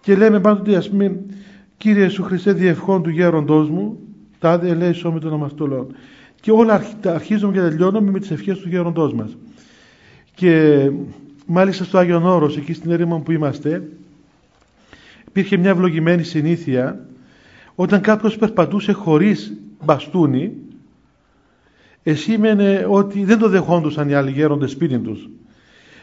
Και 0.00 0.16
λέμε 0.16 0.40
πάντοτε 0.40 0.76
ας 0.76 0.88
πούμε 0.88 1.20
Κύριε 1.76 2.08
Σου 2.08 2.22
Χριστέ 2.22 2.52
διευχών 2.52 3.02
του 3.02 3.10
γέροντός 3.10 3.70
μου 3.70 3.98
τάδε 4.38 4.68
ελέησό 4.68 5.12
με 5.12 5.20
τον 5.20 5.32
αμαρτωλών 5.32 5.94
και 6.40 6.50
όλα 6.50 6.82
αρχίζουμε 7.06 7.52
και 7.52 7.60
τελειώνουμε 7.60 8.10
με 8.10 8.18
τις 8.18 8.30
ευχές 8.30 8.58
του 8.58 8.68
γέροντός 8.68 9.14
μας. 9.14 9.36
Και 10.34 10.90
μάλιστα 11.46 11.84
στο 11.84 11.98
Άγιον 11.98 12.26
Όρος, 12.26 12.56
εκεί 12.56 12.72
στην 12.72 12.90
έρημα 12.90 13.18
που 13.18 13.32
είμαστε, 13.32 13.88
υπήρχε 15.28 15.56
μια 15.56 15.70
ευλογημένη 15.70 16.22
συνήθεια 16.22 17.06
όταν 17.74 18.00
κάποιος 18.00 18.36
περπατούσε 18.36 18.92
χωρίς 18.92 19.52
μπαστούνι, 19.84 20.52
εσήμενε 22.02 22.86
ότι 22.88 23.24
δεν 23.24 23.38
το 23.38 23.48
δεχόντουσαν 23.48 24.08
οι 24.08 24.14
άλλοι 24.14 24.30
γέροντες 24.30 24.70
σπίτι 24.70 24.98
τους. 24.98 25.28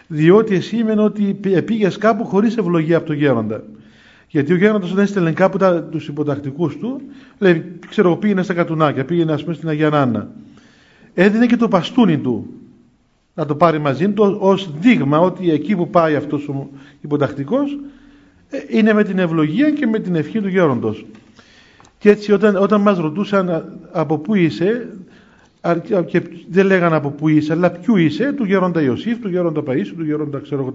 διότι 0.08 0.56
εσύ 0.56 0.78
είμαι 0.78 1.02
ότι 1.02 1.40
πήγες 1.66 1.98
κάπου 1.98 2.26
χωρίς 2.26 2.58
ευλογία 2.58 2.98
από 2.98 3.06
τον 3.06 3.16
γέροντα. 3.16 3.64
Γιατί 4.28 4.54
ο 4.54 4.56
γέροντας 4.56 4.92
όταν 4.92 5.04
έστελνε 5.04 5.32
κάπου 5.32 5.58
τα, 5.58 5.84
τους 5.84 6.08
υποτακτικούς 6.08 6.78
του, 6.78 7.02
λέει, 7.38 7.80
ξέρω, 7.90 8.16
πήγαινε 8.16 8.44
στα 8.44 8.54
κατουνάκια, 8.54 9.06
πήγαινε 9.06 9.32
ας 9.32 9.42
πούμε 9.44 9.56
στην 9.56 9.70
Αγία 9.70 9.90
Νάνα. 9.90 10.30
Έδινε 11.14 11.46
και 11.46 11.56
το 11.56 11.68
παστούνι 11.68 12.18
του 12.18 12.54
να 13.40 13.46
το 13.46 13.56
πάρει 13.56 13.80
μαζί 13.80 14.10
του 14.10 14.38
ως 14.40 14.70
δείγμα 14.80 15.20
ότι 15.20 15.52
εκεί 15.52 15.76
που 15.76 15.90
πάει 15.90 16.16
αυτός 16.16 16.48
ο 16.48 16.70
υποτακτικός 17.02 17.78
ε, 18.50 18.58
είναι 18.68 18.94
με 18.94 19.04
την 19.04 19.20
ευλογία 19.20 19.72
και 19.72 19.88
με 19.88 20.00
την 20.00 20.16
ευχή 20.16 20.42
του 20.42 20.48
γέροντος. 20.48 21.06
Και 21.98 22.10
έτσι 22.10 22.32
όταν, 22.32 22.56
όταν 22.56 22.82
μας 22.82 22.98
ρωτούσαν 22.98 23.78
από 23.92 24.18
πού 24.18 24.36
είσαι, 24.36 24.88
και 26.06 26.22
δεν 26.50 26.66
λέγανε 26.66 26.96
από 26.96 27.10
πού 27.10 27.28
είσαι, 27.28 27.54
αλλά 27.54 27.72
ποιου 27.72 27.98
είσαι, 27.98 28.34
του 28.34 28.44
γέροντα 28.44 28.82
Ιωσήφ, 28.82 29.20
του 29.20 29.30
γέροντα 29.30 29.64
Παΐσου, 29.68 29.94
του 29.98 30.04
γέροντα 30.04 30.40
ξέρω 30.40 30.74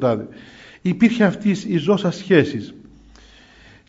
Υπήρχε 0.83 1.25
αυτή 1.25 1.57
η 1.69 1.77
ζώσα 1.77 2.11
σχέσης. 2.11 2.75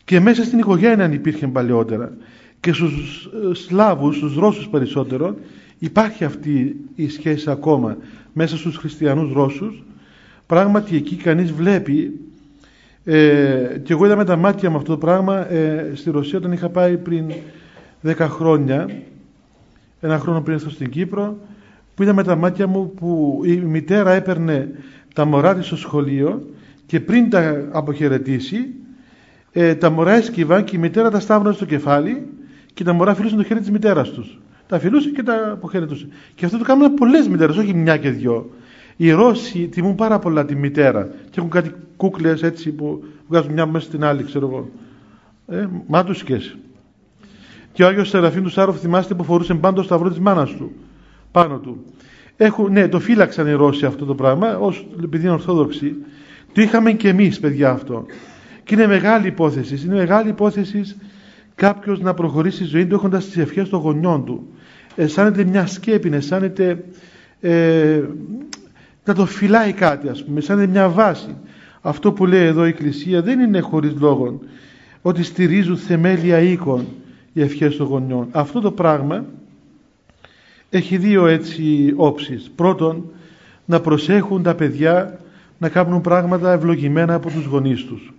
Και 0.04 0.20
μέσα 0.20 0.44
στην 0.44 0.58
οικογένεια 0.58 1.12
υπήρχε 1.12 1.46
παλαιότερα. 1.46 2.16
Και 2.60 2.72
στους 2.72 3.24
ε, 3.50 3.54
Σλάβους, 3.54 4.16
στους 4.16 4.36
Ρώσους 4.36 4.68
περισσότερο, 4.68 5.36
υπάρχει 5.78 6.24
αυτή 6.24 6.76
η 6.94 7.08
σχέση 7.08 7.50
ακόμα 7.50 7.96
μέσα 8.32 8.56
στους 8.56 8.76
χριστιανούς 8.76 9.32
Ρώσους. 9.32 9.84
Πράγματι 10.46 10.96
εκεί 10.96 11.16
κανείς 11.16 11.52
βλέπει 11.52 12.20
ε, 13.04 13.80
και 13.82 13.92
εγώ 13.92 14.04
είδα 14.04 14.16
με 14.16 14.24
τα 14.24 14.36
μάτια 14.36 14.70
μου 14.70 14.76
αυτό 14.76 14.92
το 14.92 14.98
πράγμα 14.98 15.50
ε, 15.52 15.90
στη 15.94 16.10
Ρωσία 16.10 16.38
όταν 16.38 16.52
είχα 16.52 16.68
πάει 16.68 16.96
πριν 16.96 17.32
10 18.04 18.14
χρόνια 18.18 18.88
ένα 20.00 20.18
χρόνο 20.18 20.40
πριν 20.40 20.54
έρθω 20.54 20.70
στην 20.70 20.90
Κύπρο 20.90 21.38
που 21.94 22.02
είδα 22.02 22.12
με 22.12 22.22
τα 22.22 22.36
μάτια 22.36 22.66
μου 22.66 22.90
που 22.90 23.40
η 23.44 23.56
μητέρα 23.56 24.12
έπαιρνε 24.12 24.70
τα 25.14 25.24
μωρά 25.24 25.54
της 25.54 25.66
στο 25.66 25.76
σχολείο 25.76 26.46
και 26.86 27.00
πριν 27.00 27.30
τα 27.30 27.68
αποχαιρετήσει 27.72 28.74
ε, 29.52 29.74
τα 29.74 29.90
μωρά 29.90 30.12
έσκυβαν 30.12 30.64
και 30.64 30.76
η 30.76 30.78
μητέρα 30.78 31.10
τα 31.10 31.20
σταύρωνε 31.20 31.54
στο 31.54 31.64
κεφάλι 31.64 32.26
και 32.74 32.84
τα 32.84 32.92
μωρά 32.92 33.14
φιλούσαν 33.14 33.38
το 33.38 33.44
χέρι 33.44 33.60
της 33.60 33.70
μητέρας 33.70 34.10
τους. 34.10 34.38
Τα 34.68 34.78
φιλούσε 34.78 35.10
και 35.10 35.22
τα 35.22 35.50
αποχαιρετούσε. 35.52 36.08
Και 36.34 36.44
αυτό 36.44 36.58
το 36.58 36.64
κάνουν 36.64 36.94
πολλές 36.94 37.28
μητέρες, 37.28 37.56
όχι 37.56 37.74
μια 37.74 37.96
και 37.96 38.10
δυο. 38.10 38.50
Οι 38.96 39.10
Ρώσοι 39.10 39.68
τιμούν 39.68 39.94
πάρα 39.94 40.18
πολλά 40.18 40.44
τη 40.44 40.54
μητέρα 40.54 41.08
και 41.30 41.38
έχουν 41.38 41.50
κάτι 41.50 41.74
κούκλες 41.96 42.42
έτσι 42.42 42.70
που 42.70 43.04
βγάζουν 43.28 43.52
μια 43.52 43.66
μέσα 43.66 43.86
στην 43.86 44.04
άλλη, 44.04 44.24
ξέρω 44.24 44.46
εγώ. 44.46 44.70
Ε, 45.48 45.66
μάτουσκες. 45.86 46.56
Και 47.72 47.84
ο 47.84 47.86
Άγιος 47.86 48.08
Σεραφείμ 48.08 48.42
του 48.42 48.48
Σάροφ 48.48 48.78
θυμάστε 48.80 49.14
που 49.14 49.24
φορούσε 49.24 49.54
πάντα 49.54 49.76
το 49.76 49.82
σταυρό 49.82 50.08
της 50.08 50.18
μάνας 50.18 50.50
του 50.50 50.72
πάνω 51.30 51.58
του. 51.58 51.84
Έχουν, 52.36 52.72
ναι, 52.72 52.88
το 52.88 53.00
φύλαξαν 53.00 53.46
οι 53.46 53.52
Ρώσοι 53.52 53.86
αυτό 53.86 54.04
το 54.04 54.14
πράγμα, 54.14 54.58
ως, 54.58 54.86
επειδή 55.04 55.24
είναι 55.24 55.32
Ορθόδοξοι. 55.32 55.94
Το 56.52 56.62
είχαμε 56.62 56.92
και 56.92 57.08
εμείς, 57.08 57.40
παιδιά, 57.40 57.70
αυτό. 57.70 58.06
Και 58.64 58.74
είναι 58.74 58.86
μεγάλη 58.86 59.26
υπόθεση. 59.26 59.86
Είναι 59.86 59.94
μεγάλη 59.94 60.28
υπόθεση 60.28 60.82
κάποιος 61.56 62.00
να 62.00 62.14
προχωρήσει 62.14 62.58
τη 62.58 62.64
ζωή 62.64 62.86
του 62.86 62.94
έχοντας 62.94 63.24
τις 63.24 63.36
ευχές 63.36 63.68
των 63.68 63.80
γονιών 63.80 64.24
του. 64.24 64.48
Αισθάνεται 64.96 65.44
μια 65.44 65.66
σκέπη, 65.66 66.10
αισθάνεται 66.12 66.84
ε, 67.40 68.02
να 69.04 69.14
το 69.14 69.26
φυλάει 69.26 69.72
κάτι, 69.72 70.08
ας 70.08 70.24
πούμε, 70.24 70.38
αισθάνεται 70.38 70.70
μια 70.70 70.88
βάση. 70.88 71.36
Αυτό 71.80 72.12
που 72.12 72.26
λέει 72.26 72.44
εδώ 72.44 72.64
η 72.64 72.68
Εκκλησία 72.68 73.22
δεν 73.22 73.40
είναι 73.40 73.60
χωρίς 73.60 73.94
λόγο 74.00 74.40
ότι 75.02 75.22
στηρίζουν 75.22 75.76
θεμέλια 75.76 76.38
οίκων 76.38 76.86
οι 77.32 77.42
ευχές 77.42 77.76
των 77.76 77.86
γονιών. 77.86 78.28
Αυτό 78.30 78.60
το 78.60 78.70
πράγμα 78.70 79.24
έχει 80.70 80.96
δύο 80.96 81.26
έτσι 81.26 81.92
όψεις. 81.96 82.50
Πρώτον, 82.54 83.10
να 83.64 83.80
προσέχουν 83.80 84.42
τα 84.42 84.54
παιδιά 84.54 85.18
να 85.58 85.68
κάνουν 85.68 86.00
πράγματα 86.00 86.52
ευλογημένα 86.52 87.14
από 87.14 87.30
τους 87.30 87.44
γονείς 87.44 87.84
τους. 87.84 88.14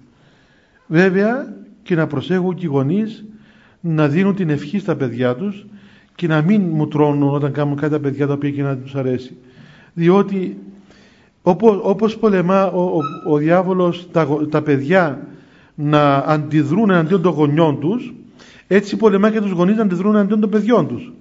Βέβαια 0.87 1.55
και 1.87 1.95
να 1.95 2.07
προσέχουν 2.07 2.55
και 2.55 2.65
οι 2.65 2.69
γονείς 2.69 3.25
να 3.79 4.07
δίνουν 4.07 4.35
την 4.35 4.49
ευχή 4.49 4.79
στα 4.79 4.95
παιδιά 4.95 5.35
τους 5.35 5.65
και 6.15 6.27
να 6.27 6.41
μην 6.41 6.61
μου 6.71 6.87
τρώνουν 6.87 7.33
όταν 7.33 7.51
κάνουν 7.51 7.75
κάτι 7.75 7.91
τα 7.91 7.99
παιδιά 7.99 8.27
τα 8.27 8.33
οποία 8.33 8.51
και 8.51 8.61
να 8.61 8.77
τους 8.77 8.95
αρέσει. 8.95 9.37
Διότι 9.93 10.57
όπως, 11.41 11.79
όπως 11.81 12.17
πολεμά 12.17 12.71
ο, 12.71 12.81
ο, 12.81 12.99
ο 13.33 13.37
διάβολος 13.37 14.07
τα, 14.11 14.27
τα 14.49 14.61
παιδιά 14.61 15.27
να 15.75 16.15
αντιδρούν 16.15 16.89
εναντίον 16.89 17.21
των 17.21 17.31
γονιών 17.33 17.79
τους 17.79 18.13
έτσι 18.67 18.97
πολεμά 18.97 19.31
και 19.31 19.41
τους 19.41 19.51
γονείς 19.51 19.75
να 19.75 19.81
αντιδρούν 19.81 20.15
εναντίον 20.15 20.39
των 20.39 20.49
παιδιών 20.49 20.87
τους 20.87 21.11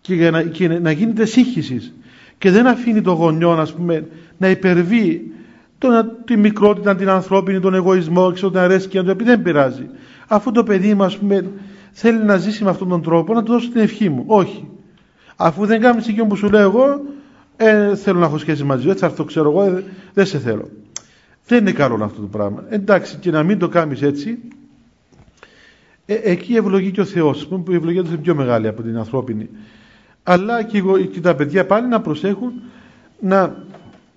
και, 0.00 0.30
να, 0.30 0.42
και 0.42 0.68
να 0.68 0.90
γίνεται 0.90 1.24
σύγχυσης 1.24 1.94
και 2.38 2.50
δεν 2.50 2.66
αφήνει 2.66 3.00
το 3.00 3.12
γονιό 3.12 3.50
ας 3.50 3.74
πούμε, 3.74 4.08
να 4.38 4.48
υπερβεί 4.48 5.30
το, 5.88 6.04
τη 6.24 6.36
μικρότητα, 6.36 6.96
την 6.96 7.08
ανθρώπινη, 7.08 7.60
τον 7.60 7.74
εγωισμό, 7.74 8.32
ξέρω, 8.32 8.50
την 8.50 8.60
αρέσκεια 8.60 9.04
του, 9.04 9.10
επειδή 9.10 9.30
δεν 9.30 9.42
πειράζει. 9.42 9.88
Αφού 10.26 10.52
το 10.52 10.62
παιδί 10.62 10.94
μου, 10.94 11.04
ας 11.04 11.18
πούμε, 11.18 11.50
θέλει 11.92 12.18
να 12.18 12.36
ζήσει 12.36 12.64
με 12.64 12.70
αυτόν 12.70 12.88
τον 12.88 13.02
τρόπο, 13.02 13.34
να 13.34 13.42
του 13.42 13.52
δώσω 13.52 13.70
την 13.70 13.80
ευχή 13.80 14.08
μου. 14.08 14.24
Όχι. 14.26 14.68
Αφού 15.36 15.66
δεν 15.66 15.80
κάνει 15.80 16.02
εκείνο 16.08 16.26
που 16.26 16.36
σου 16.36 16.50
λέω 16.50 16.60
εγώ, 16.60 17.00
ε, 17.56 17.96
θέλω 17.96 18.18
να 18.18 18.26
έχω 18.26 18.38
σχέση 18.38 18.64
μαζί 18.64 18.82
σου, 18.82 18.90
έτσι 18.90 19.04
αυτό 19.04 19.24
ξέρω 19.24 19.50
εγώ, 19.50 19.62
ε, 19.62 19.84
δεν 20.12 20.26
σε 20.26 20.38
θέλω. 20.38 20.68
Δεν 21.46 21.58
είναι 21.58 21.72
καλό 21.72 22.04
αυτό 22.04 22.20
το 22.20 22.26
πράγμα. 22.26 22.64
Εντάξει, 22.68 23.16
και 23.16 23.30
να 23.30 23.42
μην 23.42 23.58
το 23.58 23.68
κάνεις 23.68 24.02
έτσι, 24.02 24.38
ε, 26.06 26.14
εκεί 26.14 26.56
ευλογεί 26.56 26.90
και 26.90 27.00
ο 27.00 27.04
Θεός, 27.04 27.46
που 27.46 27.64
η 27.68 27.74
ευλογία 27.74 28.02
του 28.02 28.08
είναι 28.08 28.16
πιο 28.22 28.34
μεγάλη 28.34 28.68
από 28.68 28.82
την 28.82 28.96
ανθρώπινη. 28.96 29.48
Αλλά 30.22 30.62
και, 30.62 30.82
και 31.12 31.20
τα 31.20 31.34
παιδιά 31.34 31.66
πάλι 31.66 31.88
να 31.88 32.00
προσέχουν 32.00 32.52
να 33.20 33.64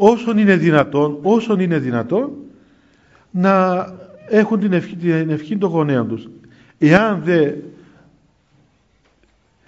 όσον 0.01 0.37
είναι 0.37 0.55
δυνατόν, 0.55 1.17
όσον 1.21 1.59
είναι 1.59 1.79
δυνατόν 1.79 2.31
να 3.31 3.85
έχουν 4.27 4.59
την 4.59 4.73
ευχή, 4.73 4.95
την 4.95 5.29
ευχή 5.29 5.57
των 5.57 5.69
γονέων 5.69 6.07
τους. 6.07 6.29
Εάν 6.77 7.21
δε, 7.23 7.51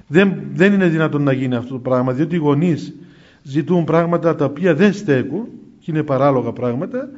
δεν, 0.08 0.41
δεν 0.54 0.74
είναι 0.74 0.88
δυνατόν 0.88 1.24
να 1.24 1.32
γίνει 1.32 1.56
αυτό 1.56 1.74
το 1.74 1.80
πράγμα, 1.80 2.13
διότι 2.13 2.36
οι 2.36 2.38
γονείς 2.38 2.96
ζητούν 3.44 3.84
πράγματα 3.84 4.36
τα 4.36 4.46
οποία 4.46 4.76
δεν 4.76 4.94
στέκουν 4.94 5.48
και 5.80 5.91
είναι 5.91 6.04
παράλογα 6.04 6.52
πράγματα, 6.52 7.10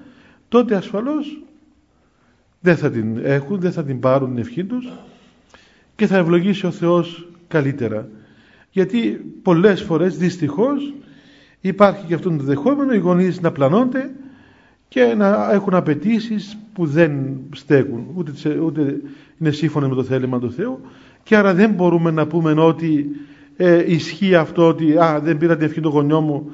τότε 0.47 0.75
ασφαλώς 0.75 1.41
δεν 2.59 2.77
θα 2.77 2.89
την 2.91 3.19
έχουν, 3.23 3.59
δεν 3.59 3.71
θα 3.71 3.83
την 3.83 3.99
πάρουν 3.99 4.29
την 4.29 4.37
ευχή 4.37 4.63
τους 4.63 4.89
και 5.95 6.07
θα 6.07 6.17
ευλογήσει 6.17 6.65
ο 6.65 6.71
Θεός 6.71 7.27
καλύτερα. 7.47 8.07
Γιατί 8.71 9.25
πολλές 9.41 9.81
φορές 9.81 10.17
δυστυχώς 10.17 10.93
υπάρχει 11.65 12.05
και 12.05 12.13
αυτό 12.13 12.29
το 12.29 12.43
δεχόμενο 12.43 12.93
οι 12.93 12.97
γονείς 12.97 13.41
να 13.41 13.51
πλανώνται 13.51 14.11
και 14.87 15.13
να 15.17 15.51
έχουν 15.51 15.73
απαιτήσεις 15.73 16.57
που 16.73 16.85
δεν 16.85 17.11
στέκουν. 17.53 18.05
Ούτε, 18.15 18.31
ούτε 18.63 19.01
είναι 19.39 19.51
σύμφωνα 19.51 19.87
με 19.87 19.95
το 19.95 20.03
θέλημα 20.03 20.39
του 20.39 20.51
Θεού. 20.51 20.79
Και 21.23 21.35
άρα 21.35 21.53
δεν 21.53 21.71
μπορούμε 21.71 22.11
να 22.11 22.27
πούμε 22.27 22.51
ότι 22.51 23.09
ε, 23.57 23.93
ισχύει 23.93 24.35
αυτό 24.35 24.67
ότι 24.67 24.97
α, 24.97 25.19
δεν 25.23 25.37
πήρα 25.37 25.55
την 25.55 25.65
ευχή 25.65 25.81
του 25.81 25.89
γονιό 25.89 26.21
μου 26.21 26.51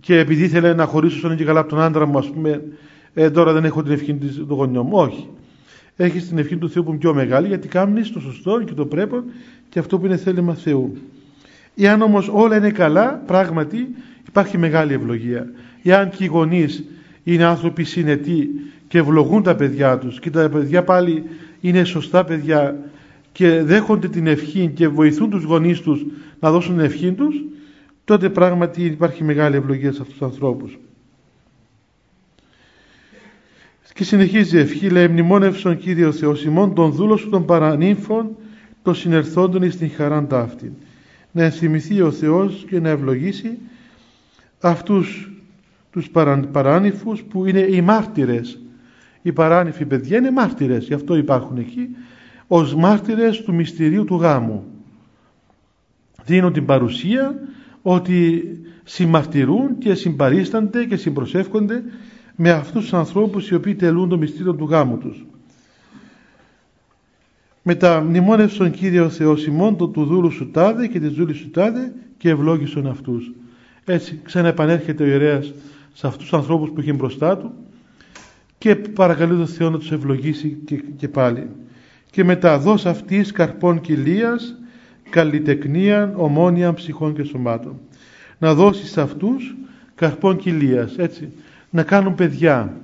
και 0.00 0.18
επειδή 0.18 0.44
ήθελε 0.44 0.74
να 0.74 0.86
χωρίσω 0.86 1.18
στον 1.18 1.36
και 1.36 1.44
καλά 1.44 1.60
από 1.60 1.68
τον 1.68 1.80
άντρα 1.80 2.06
μου 2.06 2.18
ας 2.18 2.30
πούμε 2.30 2.62
ε, 3.14 3.30
τώρα 3.30 3.52
δεν 3.52 3.64
έχω 3.64 3.82
την 3.82 3.92
ευχή 3.92 4.14
του 4.14 4.54
γονιό 4.54 4.82
μου 4.82 4.96
όχι. 4.96 5.28
Έχει 5.96 6.20
την 6.20 6.38
ευχή 6.38 6.56
του 6.56 6.70
Θεού 6.70 6.82
που 6.82 6.90
είναι 6.90 6.98
πιο 6.98 7.14
μεγάλη 7.14 7.46
γιατί 7.46 7.68
κάνεις 7.68 8.10
το 8.10 8.20
σωστό 8.20 8.62
και 8.62 8.74
το 8.74 8.86
πρέπει 8.86 9.22
και 9.68 9.78
αυτό 9.78 9.98
που 9.98 10.06
είναι 10.06 10.16
θέλημα 10.16 10.54
Θεού. 10.54 10.96
Εάν 11.76 12.02
όμως 12.02 12.28
όλα 12.32 12.56
είναι 12.56 12.70
καλά 12.70 13.22
πράγματι 13.26 13.88
υπάρχει 14.32 14.58
μεγάλη 14.58 14.94
ευλογία. 14.94 15.46
Εάν 15.82 16.10
και 16.10 16.24
οι 16.24 16.26
γονείς 16.26 16.84
είναι 17.24 17.44
άνθρωποι 17.44 17.84
συνετοί 17.84 18.50
και 18.88 18.98
ευλογούν 18.98 19.42
τα 19.42 19.54
παιδιά 19.54 19.98
τους 19.98 20.20
και 20.20 20.30
τα 20.30 20.48
παιδιά 20.48 20.82
πάλι 20.82 21.24
είναι 21.60 21.84
σωστά 21.84 22.24
παιδιά 22.24 22.76
και 23.32 23.62
δέχονται 23.62 24.08
την 24.08 24.26
ευχή 24.26 24.70
και 24.74 24.88
βοηθούν 24.88 25.30
τους 25.30 25.44
γονείς 25.44 25.80
τους 25.80 26.04
να 26.40 26.50
δώσουν 26.50 26.76
την 26.76 26.84
ευχή 26.84 27.12
τους 27.12 27.34
τότε 28.04 28.28
πράγματι 28.28 28.84
υπάρχει 28.84 29.24
μεγάλη 29.24 29.56
ευλογία 29.56 29.92
σε 29.92 29.98
αυτούς 30.00 30.16
τους 30.16 30.26
ανθρώπους. 30.26 30.78
Και 33.94 34.04
συνεχίζει 34.04 34.56
η 34.56 34.60
ευχή, 34.60 34.88
λέει 34.90 35.08
μνημόνευσον 35.08 35.78
Κύριο 35.78 36.12
Θεός 36.12 36.44
ημών 36.44 36.74
τον 36.74 36.92
δούλο 36.92 37.16
σου 37.16 37.28
των 37.28 37.44
παρανύμφων 37.44 38.36
των 38.82 38.94
συνερθόντων 38.94 39.62
εις 39.62 39.76
την 39.76 39.90
χαράν 39.90 40.26
ταύτη. 40.26 40.72
Να 41.32 41.44
ενθυμηθεί 41.44 42.00
ο 42.00 42.10
Θεός 42.10 42.64
και 42.68 42.80
να 42.80 42.88
ευλογήσει 42.88 43.58
αυτούς 44.62 45.30
τους 45.90 46.10
παράνυφους 46.52 47.22
που 47.22 47.46
είναι 47.46 47.60
οι 47.60 47.80
μάρτυρες. 47.80 48.60
Οι 49.22 49.32
παράνυφοι 49.32 49.84
παιδιά 49.84 50.18
είναι 50.18 50.30
μάρτυρες, 50.30 50.86
γι' 50.86 50.94
αυτό 50.94 51.16
υπάρχουν 51.16 51.56
εκεί, 51.56 51.88
ως 52.46 52.74
μάρτυρες 52.74 53.42
του 53.42 53.54
μυστηρίου 53.54 54.04
του 54.04 54.16
γάμου. 54.16 54.64
Δίνουν 56.24 56.52
την 56.52 56.64
παρουσία 56.64 57.38
ότι 57.82 58.44
συμμαρτυρούν 58.84 59.78
και 59.78 59.94
συμπαρίστανται 59.94 60.84
και 60.84 60.96
συμπροσεύχονται 60.96 61.82
με 62.36 62.50
αυτούς 62.50 62.82
τους 62.82 62.92
ανθρώπους 62.92 63.48
οι 63.48 63.54
οποίοι 63.54 63.74
τελούν 63.74 64.08
το 64.08 64.18
μυστήριο 64.18 64.54
του 64.54 64.64
γάμου 64.64 64.98
τους. 64.98 65.26
Μεταμνημόνευσον 67.62 68.70
Κύριο 68.70 69.08
Θεός 69.08 69.46
ημών 69.46 69.76
το 69.76 69.88
του 69.88 70.04
δούλου 70.04 70.30
σου 70.30 70.50
τάδε 70.50 70.86
και 70.86 71.00
της 71.00 71.12
δούλης 71.12 71.36
σου 71.36 71.50
τάδε 71.50 71.92
και 72.16 72.28
ευλόγησον 72.28 72.86
αυτούς. 72.86 73.32
Έτσι 73.84 74.20
ξαναεπανέρχεται 74.24 75.02
ο 75.02 75.06
ιερέας 75.06 75.52
σε 75.92 76.06
αυτούς 76.06 76.22
τους 76.22 76.38
ανθρώπους 76.38 76.70
που 76.70 76.80
είχε 76.80 76.92
μπροστά 76.92 77.36
του 77.38 77.52
και 78.58 78.76
παρακαλεί 78.76 79.36
τον 79.36 79.46
Θεό 79.46 79.70
να 79.70 79.78
τους 79.78 79.92
ευλογήσει 79.92 80.58
και, 80.64 80.82
και 80.96 81.08
πάλι. 81.08 81.48
Και 82.10 82.24
μετά 82.24 82.58
δώσ' 82.58 82.86
αυτής 82.86 83.32
καρπών 83.32 83.80
κοιλίας, 83.80 84.54
καλλιτεκνίαν, 85.10 86.12
ομόνια 86.16 86.74
ψυχών 86.74 87.14
και 87.14 87.22
σωμάτων. 87.22 87.80
Να 88.38 88.54
δώσει 88.54 88.86
σε 88.86 89.00
αυτούς 89.00 89.56
καρπών 89.94 90.36
κοιλίας, 90.36 90.98
έτσι, 90.98 91.32
να 91.70 91.82
κάνουν 91.82 92.14
παιδιά. 92.14 92.76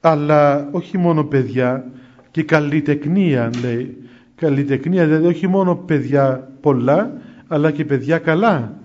Αλλά 0.00 0.68
όχι 0.70 0.98
μόνο 0.98 1.24
παιδιά, 1.24 1.90
και 2.30 2.42
καλλιτεκνία 2.42 3.50
λέει. 3.62 3.96
Καλλιτεκνία 4.34 5.06
δηλαδή 5.06 5.26
όχι 5.26 5.46
μόνο 5.46 5.76
παιδιά 5.76 6.50
πολλά, 6.60 7.12
αλλά 7.48 7.70
και 7.70 7.84
παιδιά 7.84 8.18
καλά. 8.18 8.78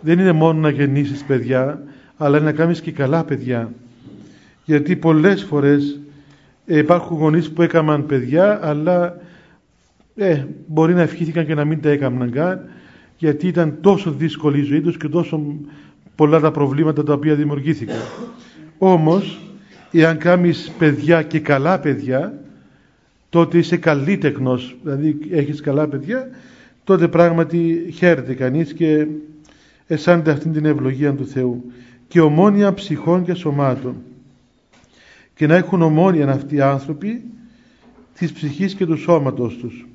Δεν 0.00 0.18
είναι 0.18 0.32
μόνο 0.32 0.60
να 0.60 0.70
γεννήσεις 0.70 1.24
παιδιά, 1.24 1.82
αλλά 2.16 2.40
να 2.40 2.52
κάνεις 2.52 2.80
και 2.80 2.92
καλά 2.92 3.24
παιδιά. 3.24 3.72
Γιατί 4.64 4.96
πολλές 4.96 5.44
φορές 5.44 6.00
ε, 6.66 6.78
υπάρχουν 6.78 7.16
γονείς 7.16 7.50
που 7.50 7.62
έκαναν 7.62 8.06
παιδιά, 8.06 8.58
αλλά 8.62 9.16
ε, 10.16 10.44
μπορεί 10.66 10.94
να 10.94 11.02
ευχήθηκαν 11.02 11.46
και 11.46 11.54
να 11.54 11.64
μην 11.64 11.80
τα 11.80 11.90
έκαναν 11.90 12.30
καν, 12.30 12.68
γιατί 13.16 13.46
ήταν 13.46 13.78
τόσο 13.80 14.10
δύσκολη 14.10 14.58
η 14.58 14.62
ζωή 14.62 14.80
τους 14.80 14.96
και 14.96 15.08
τόσο 15.08 15.42
πολλά 16.14 16.40
τα 16.40 16.50
προβλήματα 16.50 17.02
τα 17.02 17.12
οποία 17.12 17.34
δημιουργήθηκαν. 17.34 17.96
Όμως, 18.78 19.40
εάν 19.90 20.18
κάνεις 20.18 20.72
παιδιά 20.78 21.22
και 21.22 21.40
καλά 21.40 21.78
παιδιά, 21.78 22.38
τότε 23.28 23.58
είσαι 23.58 23.76
καλλίτεχνος, 23.76 24.76
δηλαδή 24.82 25.18
έχεις 25.30 25.60
καλά 25.60 25.88
παιδιά, 25.88 26.28
τότε 26.84 27.08
πράγματι 27.08 27.90
χαίρεται 27.94 28.34
κανείς 28.34 28.72
και 28.72 29.06
αισθάνεται 29.90 30.30
αυτή 30.30 30.48
την 30.48 30.64
ευλογία 30.64 31.14
του 31.14 31.26
Θεού. 31.26 31.72
Και 32.08 32.20
ομόνια 32.20 32.74
ψυχών 32.74 33.24
και 33.24 33.34
σωμάτων. 33.34 33.96
Και 35.34 35.46
να 35.46 35.54
έχουν 35.54 35.82
ομόνια 35.82 36.28
αυτοί 36.28 36.54
οι 36.54 36.60
άνθρωποι 36.60 37.24
της 38.14 38.32
ψυχής 38.32 38.74
και 38.74 38.86
του 38.86 38.96
σώματος 38.96 39.56
τους. 39.56 39.86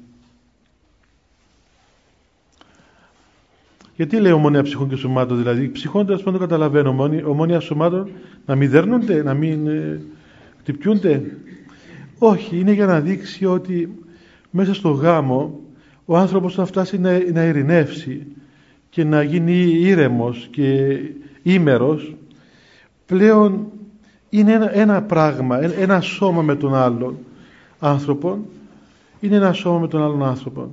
Γιατί 3.95 4.19
λέει 4.19 4.31
ομόνια 4.31 4.63
ψυχών 4.63 4.89
και 4.89 4.95
σωμάτων, 4.95 5.37
δηλαδή 5.37 5.69
ψυχών 5.69 6.05
τέλο 6.05 6.19
πάντων 6.19 6.39
καταλαβαίνω, 6.39 7.09
ομόνια 7.25 7.59
σωμάτων 7.59 8.09
να 8.45 8.55
μην 8.55 8.69
δέρνονται, 8.69 9.23
να 9.23 9.33
μην 9.33 9.67
ε, 9.67 10.01
χτυπιούνται. 10.59 11.37
Όχι, 12.17 12.59
είναι 12.59 12.71
για 12.71 12.85
να 12.85 12.99
δείξει 12.99 13.45
ότι 13.45 14.03
μέσα 14.49 14.73
στο 14.73 14.89
γάμο 14.89 15.59
ο 16.05 16.17
άνθρωπος 16.17 16.53
θα 16.53 16.65
φτάσει 16.65 16.99
να, 16.99 17.31
να 17.31 17.43
ειρηνεύσει 17.43 18.27
και 18.95 19.03
να 19.03 19.23
γίνει 19.23 19.53
ήρεμος 19.79 20.47
και 20.51 20.97
ήμερος 21.43 22.15
πλέον 23.05 23.67
είναι 24.29 24.53
ένα, 24.53 24.75
ένα 24.75 25.01
πράγμα, 25.01 25.59
ένα 25.79 26.01
σώμα 26.01 26.41
με 26.41 26.55
τον 26.55 26.75
άλλον 26.75 27.17
άνθρωπο 27.79 28.45
είναι 29.19 29.35
ένα 29.35 29.53
σώμα 29.53 29.79
με 29.79 29.87
τον 29.87 30.01
άλλον 30.01 30.23
άνθρωπο. 30.23 30.71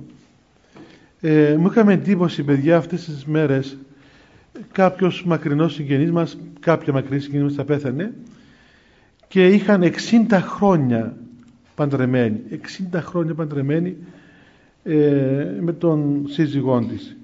Ε, 1.21 1.55
μου 1.59 1.67
είχαμε 1.67 1.93
εντύπωση 1.93 2.43
παιδιά 2.43 2.77
αυτές 2.77 3.05
τις 3.05 3.25
μέρες 3.25 3.77
κάποιος 4.71 5.23
μακρινός 5.25 5.73
συγγενής 5.73 6.11
μας, 6.11 6.37
κάποια 6.59 6.93
μακρινή 6.93 7.21
συγγενής 7.21 7.45
μας 7.45 7.53
θα 7.55 7.63
πέθανε 7.63 8.13
και 9.27 9.47
είχαν 9.47 9.83
60 10.29 10.39
χρόνια 10.41 11.17
παντρεμένη, 11.75 12.41
60 12.93 12.99
χρόνια 13.01 13.33
παντρεμένη 13.33 13.97
ε, 14.83 14.95
με 15.59 15.73
τον 15.73 16.25
σύζυγό 16.27 16.79
της. 16.79 17.17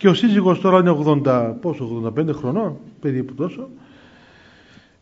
Και 0.00 0.08
ο 0.08 0.14
σύζυγος 0.14 0.60
τώρα 0.60 0.78
είναι 0.78 0.96
80, 1.24 1.54
πόσο, 1.60 2.12
85 2.16 2.32
χρονών, 2.32 2.76
περίπου 3.00 3.34
τόσο. 3.34 3.68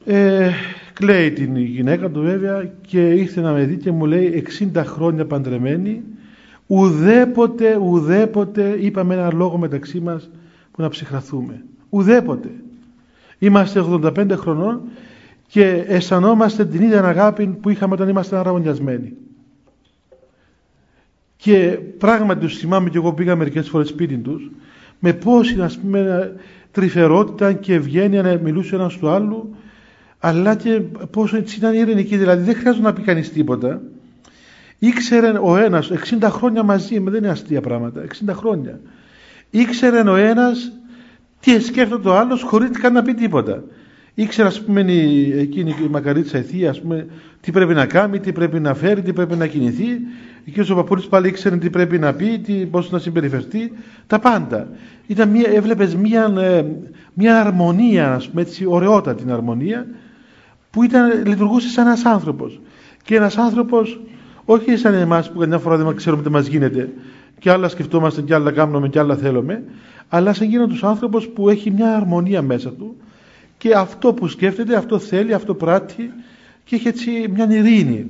Ε, 0.04 0.50
κλαίει 0.92 1.32
την 1.32 1.56
γυναίκα 1.56 2.11
του 2.11 2.20
βέβαια 2.20 2.72
και 2.80 3.08
ήρθε 3.08 3.40
να 3.40 3.52
με 3.52 3.64
δει 3.64 3.76
και 3.76 3.92
μου 3.92 4.06
λέει 4.06 4.44
60 4.74 4.82
χρόνια 4.84 5.26
παντρεμένη 5.26 6.02
ουδέποτε, 6.66 7.76
ουδέποτε 7.76 8.76
είπαμε 8.80 9.14
ένα 9.14 9.32
λόγο 9.32 9.56
μεταξύ 9.56 10.00
μας 10.00 10.30
που 10.70 10.82
να 10.82 10.88
ψυχραθούμε. 10.88 11.64
Ουδέποτε. 11.88 12.50
Είμαστε 13.38 13.84
85 13.90 14.30
χρονών 14.30 14.80
και 15.46 15.84
αισθανόμαστε 15.87 16.64
την 16.64 16.82
ίδια 16.82 17.04
αγάπη 17.04 17.46
που 17.46 17.68
είχαμε 17.68 17.94
όταν 17.94 18.08
ήμασταν 18.08 18.38
αραγωνιασμένοι. 18.38 19.12
Και 21.37 21.78
πράγματι 21.98 22.40
τους 22.40 22.58
θυμάμαι 22.58 22.90
και 22.90 22.96
εγώ 22.96 23.12
πήγα 23.12 23.37
μερικές 23.37 23.68
φορές 23.68 23.88
σπίτι 23.88 24.16
τους 24.16 24.50
με 24.98 25.12
πόση 25.12 25.61
ας 25.61 25.78
πούμε 25.78 26.32
τρυφερότητα 26.70 27.52
και 27.52 27.74
ευγένεια 27.74 28.22
να 28.22 28.38
μιλούσε 28.42 28.74
ένας 28.74 28.96
του 28.96 29.08
άλλου 29.08 29.56
αλλά 30.18 30.54
και 30.54 30.80
πόσο 31.11 31.37
έτσι 31.37 31.56
ήταν 31.56 31.74
ειρηνική. 31.74 32.16
Δηλαδή 32.16 32.44
δεν 32.44 32.54
χρειάζεται 32.54 32.84
να 32.84 32.92
πει 32.92 33.02
κανείς 33.02 33.32
τίποτα. 33.32 33.80
Ήξερε 34.78 35.38
ο 35.42 35.56
ένας 35.56 35.90
60 36.20 36.28
χρόνια 36.30 36.62
μαζί 36.62 37.00
με 37.00 37.11
δεν 37.11 37.22
είναι 37.22 37.32
αστεία 37.32 37.61
πράγματα 37.61 38.04
60 38.26 38.32
χρόνια. 38.32 38.80
Ήξερε 39.50 40.00
ο 40.00 40.16
ένας 40.16 40.72
τι 41.40 41.61
σκέφτεται 41.61 42.08
ο 42.08 42.16
άλλος 42.16 42.42
χωρίς 42.42 42.70
καν 42.70 42.92
να 42.92 43.02
πει 43.02 43.14
τίποτα. 43.14 43.64
Ήξερε 44.14 44.48
ας 44.48 44.61
πούμε 44.61 44.80
εκείνη 44.80 45.74
η 45.84 45.88
μακαρίτσα 45.90 46.38
ηθία 46.38 46.70
ας 46.70 46.80
πούμε 46.80 47.06
τι 47.40 47.52
πρέπει 47.52 47.74
να 47.74 47.87
κάνει, 47.87 48.20
τι 48.20 48.32
πρέπει 48.32 48.61
να 48.61 48.74
φέρει, 48.74 49.02
τι 49.02 49.12
πρέπει 49.12 49.37
να 49.37 49.46
κινηθεί 49.46 50.00
και 50.52 50.72
ο 50.72 50.74
Παππούλης 50.74 51.06
πάλι 51.06 51.28
ήξερε 51.28 51.56
τι 51.56 51.70
πρέπει 51.70 51.98
να 51.98 52.12
πει, 52.12 52.38
τι, 52.38 52.52
πώς 52.52 52.90
να 52.90 52.98
συμπεριφερθεί, 52.98 53.72
τα 54.06 54.18
πάντα. 54.18 54.68
Ήταν 55.06 55.28
μια, 55.28 55.50
έβλεπες 55.50 55.94
μια, 55.94 56.34
ε, 56.38 56.64
μια 57.14 57.40
αρμονία, 57.40 58.14
ας 58.14 58.28
πούμε 58.28 58.42
έτσι, 58.42 58.66
ωραιότατη 58.66 59.24
αρμονία, 59.28 59.87
που 60.70 60.82
ήταν, 60.82 61.26
λειτουργούσε 61.26 61.68
σαν 61.68 61.87
ένας 61.87 62.04
άνθρωπος. 62.04 62.61
Και 63.02 63.16
ένας 63.16 63.37
άνθρωπος, 63.37 64.00
όχι 64.44 64.76
σαν 64.76 64.94
εμάς 64.94 65.30
που 65.32 65.38
καμιά 65.38 65.58
φορά 65.58 65.76
δεν 65.76 65.96
ξέρουμε 65.96 66.22
τι 66.22 66.30
μας 66.30 66.46
γίνεται, 66.46 66.92
και 67.38 67.50
άλλα 67.50 67.68
σκεφτόμαστε 67.68 68.22
και 68.22 68.34
άλλα 68.34 68.50
κάνουμε 68.50 68.88
και 68.88 68.98
άλλα 68.98 69.16
θέλουμε, 69.16 69.62
αλλά 70.08 70.32
σαν 70.32 70.48
γίνον 70.48 70.68
τους 70.68 70.84
άνθρωπος 70.84 71.28
που 71.28 71.48
έχει 71.48 71.70
μια 71.70 71.96
αρμονία 71.96 72.42
μέσα 72.42 72.70
του 72.70 72.96
και 73.58 73.74
αυτό 73.74 74.12
που 74.12 74.28
σκέφτεται, 74.28 74.76
αυτό 74.76 74.98
θέλει, 74.98 75.34
αυτό 75.34 75.54
πράττει 75.54 76.11
και 76.64 76.76
έχει 76.76 76.88
έτσι 76.88 77.11
μια 77.34 77.46
ειρήνη 77.50 78.06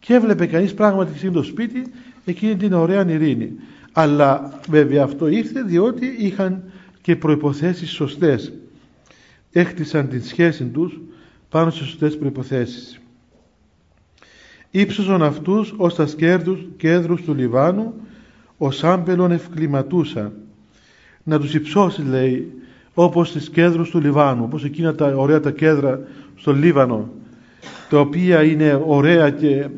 και 0.00 0.14
έβλεπε 0.14 0.46
κανείς 0.46 0.74
πράγματι 0.74 1.18
στο 1.18 1.42
σπίτι 1.42 1.86
εκείνη 2.24 2.56
την 2.56 2.72
ωραία 2.72 3.10
ειρήνη. 3.10 3.52
Αλλά 3.92 4.60
βέβαια 4.68 5.02
αυτό 5.02 5.28
ήρθε 5.28 5.62
διότι 5.62 6.06
είχαν 6.18 6.62
και 7.00 7.16
προϋποθέσεις 7.16 7.90
σωστές. 7.90 8.52
Έχτισαν 9.52 10.08
την 10.08 10.22
σχέση 10.22 10.64
τους 10.64 11.00
πάνω 11.48 11.70
σε 11.70 11.84
σωστές 11.84 12.18
προϋποθέσεις. 12.18 13.00
Ήψωσαν 14.70 15.22
αυτούς 15.22 15.74
ως 15.76 15.94
τα 15.94 16.06
σκέρδους, 16.06 16.66
κέδρους 16.76 17.22
του 17.22 17.34
Λιβάνου, 17.34 17.94
ως 18.58 18.84
άμπελον 18.84 19.30
ευκληματούσαν. 19.32 20.32
Να 21.22 21.40
τους 21.40 21.54
υψώσει 21.54 22.02
λέει, 22.02 22.52
όπως 22.94 23.32
τις 23.32 23.50
κέδρους 23.50 23.90
του 23.90 24.00
Λιβάνου, 24.00 24.44
όπως 24.44 24.64
εκείνα 24.64 24.94
τα 24.94 25.06
ωραία 25.06 25.40
τα 25.40 25.50
κέδρα 25.50 26.00
στο 26.36 26.52
Λίβανο, 26.52 27.10
τα 27.88 28.00
οποία 28.00 28.42
είναι 28.42 28.82
ωραία 28.86 29.30
και 29.30 29.68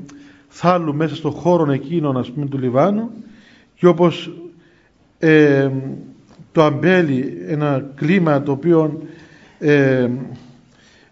θάλου 0.49 0.95
μέσα 0.95 1.15
στο 1.15 1.31
χώρο 1.31 1.73
εκείνον 1.73 2.17
ας 2.17 2.31
πούμε 2.31 2.47
του 2.47 2.59
Λιβάνου. 2.59 3.11
Και 3.75 3.87
όπως 3.87 4.33
ε, 5.19 5.71
το 6.53 6.63
αμπέλι 6.63 7.43
ένα 7.47 7.91
κλίμα 7.95 8.43
το 8.43 8.53
οποίο 8.53 9.03
ε, 9.59 10.09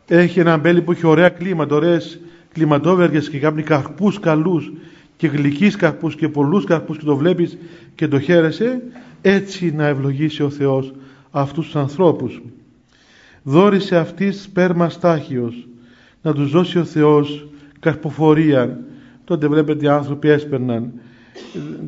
έχει 0.07 0.41
ένα 0.41 0.53
αμπέλι 0.53 0.83
που 0.83 0.93
έχει 0.93 1.07
ωραία 1.07 1.29
κλίματα, 1.29 1.75
ωραίες 1.75 2.21
κλιματόβεργες 2.53 3.31
και 3.31 3.39
κάνει 3.39 3.63
καρπούς 3.63 4.21
καλούς 4.21 4.73
και 5.17 5.27
γλυκείς 5.27 5.77
καρπούς 5.77 6.15
και 6.15 6.29
πολλούς 6.29 6.65
καρπούς 6.65 6.99
και 6.99 7.05
το 7.05 7.17
βλέπεις 7.17 7.59
και 7.95 8.09
το 8.09 8.21
χαίρεσαι 8.21 8.83
έτσι 9.23 9.73
να 9.75 9.87
ευλογήσει 9.87 10.43
ο 10.43 10.51
Θεός 10.51 10.93
αυτούς 11.31 11.65
τους 11.65 11.77
ανθρώπους. 11.77 12.43
Δόρισε 13.43 13.97
αυτής 13.97 14.43
σπέρμα 14.43 14.89
στάχιος 14.89 15.69
να 16.23 16.33
τους 16.33 16.51
δώσει 16.51 16.79
ο 16.79 16.85
Θεός 16.85 17.49
καρποφορία 17.81 18.79
τότε 19.25 19.47
βλέπετε 19.47 19.85
οι 19.85 19.89
άνθρωποι 19.89 20.29
έσπερναν 20.29 20.93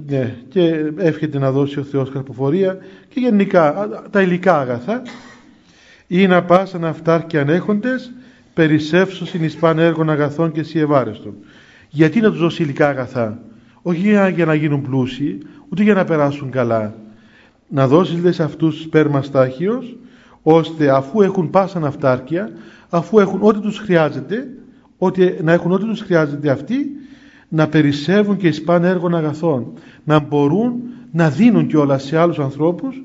ναι, 0.06 0.36
και 0.48 0.92
εύχεται 0.96 1.38
να 1.38 1.50
δώσει 1.52 1.78
ο 1.78 1.82
Θεός 1.82 2.10
καρποφορία 2.10 2.78
και 3.08 3.20
γενικά 3.20 3.88
τα 4.10 4.22
υλικά 4.22 4.60
αγαθά 4.60 5.02
ή 6.06 6.26
να 6.26 6.44
πάσαν 6.44 6.84
αυτά 6.84 7.20
και 7.20 7.38
ανέχοντες 7.38 8.12
περισσεύσωσιν 8.54 9.44
εις 9.44 9.56
πάνε 9.56 9.84
έργων 9.84 10.10
αγαθών 10.10 10.52
και 10.52 10.60
εσύ 10.60 10.78
ευάρεστον. 10.78 11.34
Γιατί 11.88 12.20
να 12.20 12.30
τους 12.30 12.40
δώσει 12.40 12.62
υλικά 12.62 12.88
αγαθά; 12.88 13.38
Όχι 13.82 14.08
για 14.34 14.44
να 14.44 14.54
γίνουν 14.54 14.82
πλούσιοι, 14.82 15.38
ούτε 15.68 15.82
για 15.82 15.94
να 15.94 16.04
περάσουν 16.04 16.50
καλά. 16.50 16.94
Να 17.68 17.88
δώσεις 17.88 18.20
δε 18.20 18.32
σε 18.32 18.42
αυτούς 18.42 18.80
σπέρμα 18.80 19.22
στάχιος, 19.22 19.96
ώστε 20.42 20.90
αφού 20.90 21.22
έχουν 21.22 21.50
πάσαν 21.50 21.84
αυτάρκεια, 21.84 22.50
αφού 22.94 23.18
έχουν 23.18 23.38
ό,τι 23.42 23.60
τους 23.60 23.78
χρειάζεται, 23.78 24.48
ότι, 24.98 25.36
να 25.42 25.52
έχουν 25.52 25.72
ό,τι 25.72 25.84
τους 25.84 26.00
χρειάζεται 26.00 26.50
αυτοί, 26.50 26.90
να 27.48 27.68
περισσεύουν 27.68 28.36
και 28.36 28.48
εις 28.48 28.62
πάνε 28.62 28.88
έργων 28.88 29.14
αγαθών, 29.14 29.72
να 30.04 30.18
μπορούν 30.18 30.82
να 31.12 31.30
δίνουν 31.30 31.70
όλα 31.74 31.98
σε 31.98 32.18
άλλους 32.18 32.38
ανθρώπους 32.38 33.02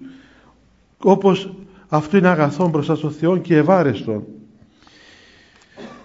όπως 1.04 1.54
αυτό 1.88 2.18
είναι 2.18 2.28
αγαθό 2.28 2.70
μπροστά 2.70 2.96
στο 2.96 3.10
Θεό 3.10 3.38
και 3.38 3.56
ευάρεστο. 3.56 4.24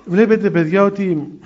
Βλέπετε 0.05 0.51
παιδιά 0.51 0.83
ότι 0.83 1.39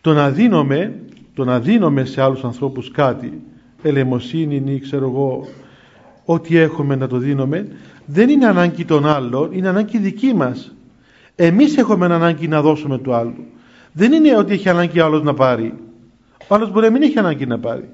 το 0.00 0.12
να 0.12 0.30
δίνουμε, 0.30 1.00
το 1.34 1.44
να 1.44 1.60
δίνουμε 1.60 2.04
σε 2.04 2.22
άλλους 2.22 2.44
ανθρώπους 2.44 2.90
κάτι, 2.90 3.42
ελεμοσύνη 3.82 4.72
ή 4.72 4.78
ξέρω 4.78 5.08
εγώ, 5.08 5.46
ό,τι 6.24 6.56
έχουμε 6.56 6.96
να 6.96 7.06
το 7.06 7.16
δίνουμε, 7.16 7.68
δεν 8.06 8.28
είναι 8.28 8.46
ανάγκη 8.46 8.84
των 8.84 9.06
άλλων, 9.06 9.52
είναι 9.52 9.68
ανάγκη 9.68 9.98
δική 9.98 10.34
μας. 10.34 10.74
Εμείς 11.36 11.76
έχουμε 11.76 12.06
ανάγκη 12.06 12.48
να 12.48 12.62
δώσουμε 12.62 12.98
του 12.98 13.14
άλλου. 13.14 13.44
Δεν 13.92 14.12
είναι 14.12 14.36
ότι 14.36 14.52
έχει 14.52 14.68
ανάγκη 14.68 15.00
άλλος 15.00 15.22
να 15.22 15.34
πάρει. 15.34 15.74
Ο 16.48 16.54
άλλος 16.54 16.72
μπορεί 16.72 16.86
να 16.86 16.92
μην 16.92 17.02
έχει 17.02 17.18
ανάγκη 17.18 17.46
να 17.46 17.58
πάρει. 17.58 17.88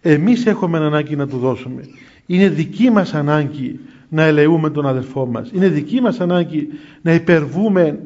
Εμείς 0.00 0.46
έχουμε 0.46 0.78
ανάγκη 0.78 1.16
να 1.16 1.26
του 1.26 1.38
δώσουμε. 1.38 1.82
Είναι 2.26 2.48
δική 2.48 2.90
μας 2.90 3.14
ανάγκη 3.14 3.80
να 4.08 4.22
ελεούμε 4.22 4.70
τον 4.70 4.86
αδελφό 4.86 5.26
μας. 5.26 5.50
Είναι 5.52 5.68
δική 5.68 6.00
μας 6.00 6.20
ανάγκη 6.20 6.68
να 7.02 7.12
υπερβούμε 7.12 7.98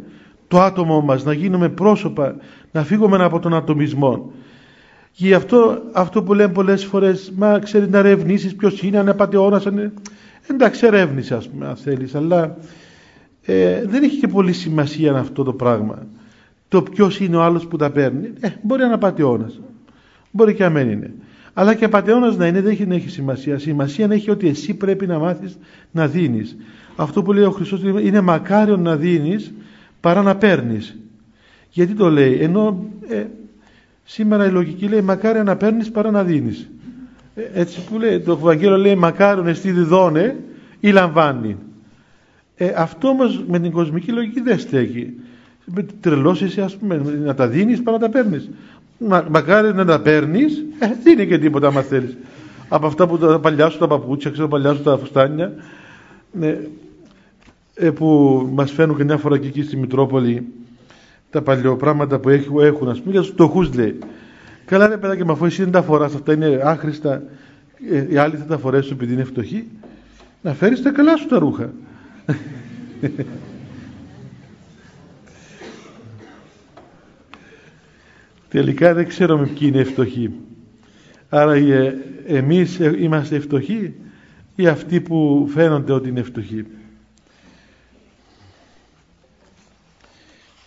το 0.48 0.60
άτομο 0.60 1.00
μας, 1.00 1.24
να 1.24 1.32
γίνουμε 1.32 1.68
πρόσωπα, 1.68 2.36
να 2.72 2.82
φύγουμε 2.84 3.24
από 3.24 3.38
τον 3.38 3.54
ατομισμό. 3.54 4.32
Και 5.18 5.34
αυτό, 5.34 5.82
αυτό 5.92 6.22
που 6.22 6.34
λέμε 6.34 6.52
πολλές 6.52 6.84
φορές, 6.84 7.32
μα 7.36 7.58
ξέρεις 7.58 7.88
να 7.88 7.98
ερευνήσεις 7.98 8.54
ποιος 8.54 8.82
είναι, 8.82 8.98
αν 8.98 9.08
απαταιώνας, 9.08 9.66
αν... 9.66 9.92
εντάξει 10.50 10.86
ερεύνησε 10.86 11.34
ας 11.34 11.48
πούμε 11.48 11.66
αν 11.66 11.76
θέλεις, 11.76 12.14
αλλά 12.14 12.56
ε, 13.44 13.82
δεν 13.86 14.02
έχει 14.02 14.16
και 14.16 14.28
πολύ 14.28 14.52
σημασία 14.52 15.14
αυτό 15.14 15.42
το 15.42 15.52
πράγμα. 15.52 16.06
Το 16.68 16.82
ποιος 16.82 17.20
είναι 17.20 17.36
ο 17.36 17.42
άλλος 17.42 17.66
που 17.66 17.76
τα 17.76 17.90
παίρνει, 17.90 18.32
ε, 18.40 18.48
μπορεί 18.62 18.80
να 18.80 18.86
είναι 18.86 18.94
απαταιώνας, 18.94 19.60
μπορεί 20.30 20.54
και 20.54 20.64
αμέν 20.64 20.90
είναι. 20.90 21.14
Αλλά 21.54 21.74
και 21.74 21.84
απαταιώνας 21.84 22.36
να 22.36 22.46
είναι 22.46 22.60
δεν 22.60 22.70
έχει, 22.70 22.86
έχει 22.90 23.08
σημασία. 23.08 23.58
Σημασία 23.58 24.08
έχει 24.10 24.30
ότι 24.30 24.48
εσύ 24.48 24.74
πρέπει 24.74 25.06
να 25.06 25.18
μάθεις 25.18 25.58
να 25.90 26.06
δίνεις. 26.06 26.56
Αυτό 26.96 27.22
που 27.22 27.32
λέει 27.32 27.44
ο 27.44 27.50
Χριστός 27.50 27.82
είναι 27.82 28.20
μακάριο 28.20 28.76
να 28.76 28.96
δίνεις 28.96 29.52
παρά 30.00 30.22
να 30.22 30.36
παίρνεις. 30.36 30.96
Γιατί 31.70 31.94
το 31.94 32.10
λέει, 32.10 32.38
ενώ 32.40 32.86
ε, 33.08 33.24
σήμερα 34.08 34.46
η 34.46 34.50
λογική 34.50 34.88
λέει 34.88 35.00
μακάριο 35.00 35.42
να 35.42 35.56
παίρνεις 35.56 35.90
παρά 35.90 36.10
να 36.10 36.24
δίνεις. 36.24 36.68
Ε, 37.34 37.60
έτσι 37.60 37.84
που 37.84 37.98
λέει, 37.98 38.20
το 38.20 38.32
Ευαγγέλιο 38.32 38.76
λέει 38.76 38.94
μακάριο 38.94 39.46
εστί 39.46 39.70
διδώνε 39.70 40.36
ή 40.80 40.90
λαμβάνει. 40.90 41.56
Ε, 42.56 42.72
αυτό 42.76 43.08
όμως 43.08 43.44
με 43.48 43.58
την 43.58 43.70
κοσμική 43.70 44.12
λογική 44.12 44.40
δεν 44.40 44.58
στέκει. 44.58 45.12
Τρελός 46.00 46.42
εσύ 46.42 46.60
ας 46.60 46.76
πούμε 46.76 47.02
να 47.24 47.34
τα 47.34 47.48
δίνεις 47.48 47.82
παρά 47.82 47.98
να 47.98 48.02
τα 48.02 48.10
παίρνεις. 48.10 48.50
Μα, 48.98 49.26
μακάρι 49.30 49.74
να 49.74 49.84
τα 49.84 50.00
παίρνεις, 50.00 50.64
ε, 50.78 50.86
δεν 51.02 51.12
είναι 51.12 51.24
και 51.24 51.38
τίποτα 51.38 51.66
άμα 51.66 51.82
θέλεις. 51.82 52.16
Από 52.68 52.86
αυτά 52.86 53.06
που 53.06 53.18
τα 53.18 53.40
παλιά 53.40 53.68
σου 53.68 53.78
τα 53.78 53.86
παπούτσια, 53.86 54.30
ξέρω 54.30 54.48
παλιά 54.48 54.74
σου 54.74 54.82
τα 54.82 54.98
φουστάνια, 54.98 55.52
ναι, 56.32 56.58
ε, 57.74 57.90
που 57.90 58.06
μας 58.52 58.72
φαίνουν 58.72 58.96
και 58.96 59.04
μια 59.04 59.16
φορά 59.16 59.38
και 59.38 59.46
εκεί 59.46 59.62
στη 59.62 59.76
Μητρόπολη 59.76 60.46
τα 61.30 61.42
παλιοπράγματα 61.42 62.18
που 62.18 62.28
έχουν, 62.28 62.64
έχουν 62.64 62.88
ας 62.88 63.00
πούμε, 63.00 63.12
για 63.12 63.20
τους 63.20 63.30
φτωχούς 63.30 63.74
λέει. 63.74 63.98
Καλά 64.64 64.86
ρε 64.86 64.96
παιδάκι, 64.96 65.24
μα 65.24 65.32
αφού 65.32 65.44
εσύ 65.44 65.62
δεν 65.62 65.72
τα 65.72 65.82
φοράς, 65.82 66.14
αυτά 66.14 66.32
είναι 66.32 66.60
άχρηστα, 66.62 67.22
ε, 67.90 68.06
οι 68.08 68.16
άλλοι 68.16 68.36
θα 68.36 68.44
τα 68.44 68.58
φορέσουν 68.58 68.92
επειδή 68.92 69.12
είναι 69.12 69.24
φτωχοί. 69.24 69.66
Να 70.42 70.54
φέρεις 70.54 70.82
τα 70.82 70.90
καλά 70.90 71.16
σου 71.16 71.26
τα 71.26 71.38
ρούχα. 71.38 71.72
Τελικά 78.48 78.94
δεν 78.94 79.08
ξέρουμε 79.08 79.46
ποιοι 79.46 79.70
είναι 79.72 79.84
φτωχοί. 79.84 80.30
Άρα 81.28 81.54
ε, 81.54 81.94
εμείς 82.26 82.80
ε, 82.80 82.96
είμαστε 82.98 83.38
φτωχοί 83.38 83.94
ή 84.54 84.66
αυτοί 84.66 85.00
που 85.00 85.48
φαίνονται 85.52 85.92
ότι 85.92 86.08
είναι 86.08 86.22
φτωχοί. 86.22 86.66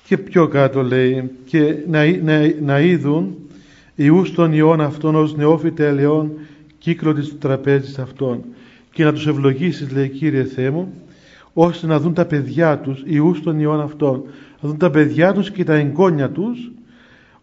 Και 0.09 0.17
πιο 0.17 0.47
κάτω 0.47 0.83
λέει 0.83 1.29
και 1.45 1.75
να, 1.87 2.05
να, 2.23 2.53
να 2.61 2.79
είδουν 2.79 3.35
ιούς 3.95 4.33
των 4.33 4.53
ιών 4.53 4.81
αυτών 4.81 5.15
ως 5.15 5.35
νεόφυτα 5.35 5.83
ελαιών 5.83 6.31
κύκλο 6.77 7.13
της 7.13 7.37
τραπέζης 7.39 7.99
αυτών 7.99 8.43
και 8.91 9.03
να 9.03 9.13
τους 9.13 9.27
ευλογήσεις 9.27 9.91
λέει 9.91 10.09
Κύριε 10.09 10.43
Θεέ 10.43 10.69
μου 10.69 10.93
ώστε 11.53 11.87
να 11.87 11.99
δουν 11.99 12.13
τα 12.13 12.25
παιδιά 12.25 12.79
τους 12.79 13.03
ιούς 13.05 13.41
των 13.41 13.59
ιών 13.59 13.81
αυτών 13.81 14.23
να 14.61 14.69
δουν 14.69 14.77
τα 14.77 14.89
παιδιά 14.89 15.33
τους 15.33 15.51
και 15.51 15.63
τα 15.63 15.73
εγγόνια 15.73 16.29
τους 16.29 16.71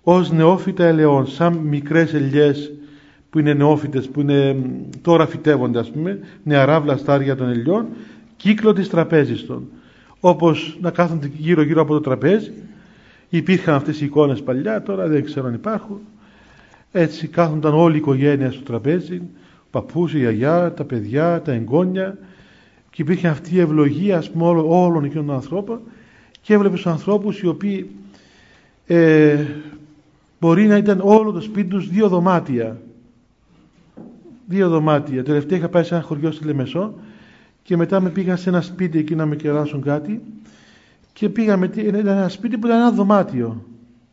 ως 0.03 0.33
νεόφυτα 0.33 0.85
ελαιών, 0.85 1.27
σαν 1.27 1.55
μικρές 1.57 2.15
ελιές 2.15 2.73
που 3.31 3.39
είναι 3.39 3.55
νεόφυτες, 3.55 4.09
που 4.09 4.21
είναι 4.21 4.57
τώρα 5.03 5.27
φυτεύονται 5.27 5.79
ας 5.79 5.91
πούμε, 5.91 6.19
νεαρά 6.43 6.81
βλαστάρια 6.81 7.37
των 7.37 7.49
ελιών, 7.49 7.87
κύκλο 8.37 8.73
της 8.73 8.89
τραπέζης 8.89 9.47
των. 9.47 9.69
Όπως 10.21 10.79
να 10.81 10.91
κάθονται 10.91 11.31
γύρω 11.37 11.63
γύρω 11.63 11.83
από 11.83 11.93
το 11.93 12.01
τραπέζι, 12.01 12.53
υπήρχαν 13.29 13.75
αυτές 13.75 14.01
οι 14.01 14.05
εικόνες 14.05 14.43
παλιά, 14.43 14.83
τώρα 14.83 15.07
δεν 15.07 15.25
ξέρω 15.25 15.47
αν 15.47 15.55
υπάρχουν. 15.55 15.99
Έτσι 16.93 17.27
κάθονταν 17.27 17.75
όλη 17.75 17.95
η 17.95 17.99
οικογένεια 17.99 18.51
στο 18.51 18.63
τραπέζι, 18.63 19.17
ο 19.17 19.67
παππούς, 19.71 20.15
η 20.15 20.19
γιαγιά, 20.19 20.73
τα 20.73 20.85
παιδιά, 20.85 21.43
τα 21.43 21.53
εγγόνια 21.53 22.19
και 22.91 23.03
υπήρχε 23.03 23.29
αυτή 23.29 23.55
η 23.55 23.61
ευλογία 23.61 24.19
ας 24.19 24.31
πούμε, 24.31 24.47
όλων 24.67 25.05
εκείνων 25.05 25.27
των 25.27 25.35
ανθρώπων 25.35 25.81
και 26.41 26.55
έβλεπες 26.55 26.83
τους 26.83 26.93
ανθρώπους 26.93 27.41
οι 27.41 27.47
οποίοι 27.47 27.91
ε, 28.87 29.45
Μπορεί 30.41 30.67
να 30.67 30.77
ήταν 30.77 31.01
όλο 31.05 31.33
το 31.33 31.41
σπίτι 31.41 31.69
τους 31.69 31.89
δύο 31.89 32.09
δωμάτια. 32.09 32.81
Δύο 34.47 34.69
δωμάτια. 34.69 35.25
Τελευταία 35.25 35.59
είχα 35.59 35.69
πάει 35.69 35.85
σε 35.85 35.95
ένα 35.95 36.03
χωριό 36.03 36.31
στη 36.31 36.45
Λεμεσό 36.45 36.95
και 37.67 37.77
μετά 37.77 38.01
με 38.01 38.11
πήγα 38.11 38.37
σε 38.37 38.49
ένα 38.49 38.61
σπίτι 38.61 38.99
εκεί 38.99 39.15
να 39.15 39.27
με 39.27 39.37
κεράσουν 39.37 39.83
κάτι 39.83 40.21
και 41.13 41.29
πήγαμε, 41.29 41.71
ήταν 41.75 42.07
ένα 42.07 42.29
σπίτι 42.29 42.59
που 42.59 42.67
ήταν 42.67 42.79
ένα 42.79 42.91
δωμάτιο 42.91 43.65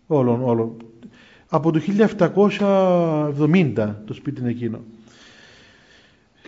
όλων, 0.08 0.44
όλων. 0.44 0.76
Από 1.48 1.72
το 1.72 1.82
1770 3.40 3.96
το 4.06 4.14
σπίτι 4.14 4.42
είναι 4.42 4.50
εκείνο. 4.50 4.80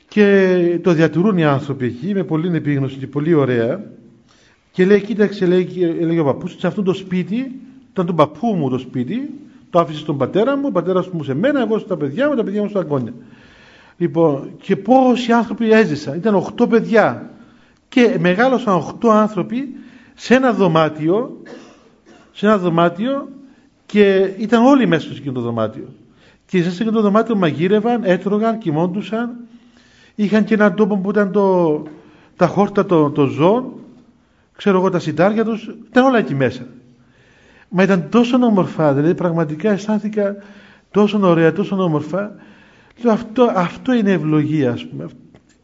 Και 0.07 0.79
το 0.81 0.93
διατηρούν 0.93 1.37
οι 1.37 1.43
άνθρωποι 1.43 1.85
εκεί 1.85 2.13
με 2.13 2.23
πολύ 2.23 2.55
επίγνωση 2.55 2.97
και 2.97 3.07
πολύ 3.07 3.33
ωραία. 3.33 3.83
Και 4.71 4.85
λέει, 4.85 5.01
κοίταξε, 5.01 5.45
λέει, 5.45 5.69
λέει 5.99 6.17
ο 6.17 6.23
παππούς, 6.23 6.55
σε 6.59 6.67
αυτό 6.67 6.83
το 6.83 6.93
σπίτι, 6.93 7.59
ήταν 7.91 8.05
του 8.05 8.13
παππού 8.13 8.47
μου 8.47 8.69
το 8.69 8.77
σπίτι, 8.77 9.33
το 9.69 9.79
άφησε 9.79 9.99
στον 9.99 10.17
πατέρα 10.17 10.57
μου, 10.57 10.65
ο 10.67 10.71
πατέρας 10.71 11.07
μου 11.07 11.23
σε 11.23 11.33
μένα, 11.33 11.61
εγώ 11.61 11.77
στα 11.77 11.97
παιδιά 11.97 12.29
μου, 12.29 12.35
τα 12.35 12.43
παιδιά 12.43 12.61
μου 12.61 12.69
στα 12.69 12.79
αγκόνια. 12.79 13.13
Λοιπόν, 13.97 14.51
και 14.61 14.75
πόσοι 14.75 15.31
άνθρωποι 15.31 15.71
έζησαν. 15.71 16.15
Ήταν 16.15 16.53
8 16.59 16.69
παιδιά. 16.69 17.29
Και 17.89 18.17
μεγάλωσαν 18.19 18.97
8 19.01 19.09
άνθρωποι 19.09 19.75
σε 20.13 20.35
ένα 20.35 20.53
δωμάτιο, 20.53 21.41
σε 22.31 22.45
ένα 22.45 22.57
δωμάτιο 22.57 23.29
και 23.85 24.33
ήταν 24.37 24.65
όλοι 24.65 24.87
μέσα 24.87 25.07
σε 25.07 25.13
εκείνο 25.13 25.33
το 25.33 25.41
δωμάτιο. 25.41 25.87
Και 26.45 26.63
σε 26.63 26.69
εκείνο 26.69 26.91
το 26.91 27.01
δωμάτιο 27.01 27.35
μαγείρευαν, 27.35 28.03
έτρωγαν, 28.03 28.57
κοιμόντουσαν. 28.57 29.35
Είχαν 30.15 30.43
και 30.43 30.53
έναν 30.53 30.75
τόπο 30.75 30.97
που 30.97 31.09
ήταν 31.09 31.31
το, 31.31 31.83
τα 32.35 32.47
χόρτα 32.47 32.85
των 32.85 33.13
το 33.13 33.25
ζώων, 33.25 33.73
ξέρω 34.55 34.77
εγώ 34.77 34.89
τα 34.89 34.99
σιτάρια 34.99 35.45
τους, 35.45 35.69
ήταν 35.89 36.05
όλα 36.05 36.17
εκεί 36.17 36.35
μέσα. 36.35 36.65
Μα 37.69 37.83
ήταν 37.83 38.09
τόσο 38.09 38.37
όμορφα, 38.37 38.93
δηλαδή 38.93 39.15
πραγματικά 39.15 39.71
αισθάνθηκα 39.71 40.35
τόσο 40.91 41.19
ωραία, 41.21 41.53
τόσο 41.53 41.83
όμορφα. 41.83 42.35
Λέω 43.03 43.13
αυτό, 43.13 43.51
αυτό 43.55 43.93
είναι 43.93 44.11
ευλογία, 44.11 44.71
ας 44.71 44.87
πούμε. 44.87 45.05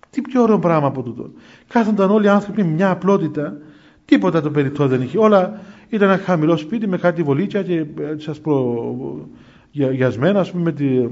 Τι 0.10 0.22
πιο 0.22 0.42
ωραίο 0.42 0.60
πράγμα 0.60 0.88
από 0.88 1.04
τούτο. 1.04 1.32
Κάθονταν 1.68 2.12
όλοι 2.12 2.26
οι 2.26 2.30
άνθρωποι 2.30 2.64
μια 2.64 2.90
απλότητα, 2.90 3.58
τίποτα 4.06 4.42
το 4.42 4.52
περιττό 4.52 4.88
δεν 4.88 5.02
είχε. 5.02 5.18
Όλα 5.18 5.62
ήταν 5.90 6.10
ένα 6.10 6.18
χαμηλό 6.18 6.58
σπίτι 6.58 6.88
με 6.88 6.98
κάτι 6.98 7.24
βολίτσια 7.24 7.64
και 7.64 7.86
σας 8.18 8.40
πω 8.40 9.30
γιασμένα, 9.72 10.40
ας 10.40 10.52
πούμε, 10.52 10.64
με, 10.64 10.72
τη, 10.72 11.08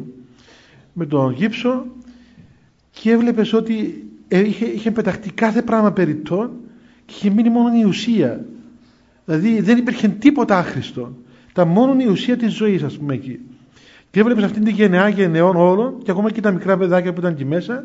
με 0.93 1.05
τον 1.05 1.31
γύψο 1.31 1.85
και 2.91 3.11
έβλεπες 3.11 3.53
ότι 3.53 4.07
ε, 4.27 4.39
είχε, 4.39 4.65
είχε 4.65 4.91
πεταχτεί 4.91 5.31
κάθε 5.31 5.61
πράγμα 5.61 5.91
περιττό 5.91 6.51
και 7.05 7.13
είχε 7.17 7.29
μείνει 7.29 7.49
μόνο 7.49 7.79
η 7.79 7.83
ουσία. 7.83 8.45
Δηλαδή 9.25 9.61
δεν 9.61 9.77
υπήρχε 9.77 10.07
τίποτα 10.07 10.57
άχρηστο. 10.57 11.17
Τα 11.53 11.65
μόνο 11.65 12.01
η 12.01 12.07
ουσία 12.07 12.37
της 12.37 12.53
ζωής, 12.53 12.83
ας 12.83 12.97
πούμε 12.97 13.13
εκεί. 13.13 13.39
Και 14.11 14.19
έβλεπες 14.19 14.43
αυτήν 14.43 14.63
την 14.63 14.75
γενεά 14.75 15.09
γενεών 15.09 15.55
όλων 15.55 15.97
και 16.03 16.11
ακόμα 16.11 16.31
και 16.31 16.41
τα 16.41 16.51
μικρά 16.51 16.77
παιδάκια 16.77 17.13
που 17.13 17.19
ήταν 17.19 17.31
εκεί 17.31 17.45
μέσα 17.45 17.83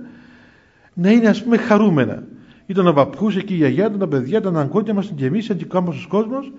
να 0.95 1.11
είναι 1.11 1.29
ας 1.29 1.43
πούμε 1.43 1.57
χαρούμενα. 1.57 2.23
Ήταν 2.67 2.87
ο 2.87 2.93
παππούς 2.93 3.37
εκεί, 3.37 3.53
η 3.53 3.57
γιαγιά, 3.57 3.91
τα 3.91 4.09
παιδιά, 4.09 4.41
τα 4.41 4.61
αγκόνια 4.61 4.95
μας, 4.95 5.13
και 5.17 5.27
εμεί, 5.27 5.39
έτσι 5.39 5.65
κάμπο 5.69 5.91
ο 5.91 6.09
κόσμος. 6.09 6.53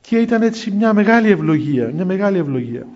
Και 0.00 0.16
ήταν 0.16 0.42
έτσι 0.42 0.70
μια 0.70 0.94
μεγάλη 0.94 1.30
ευλογία. 1.30 1.90
Μια 1.94 2.04
μεγάλη 2.04 2.38
ευλογία. 2.38 2.86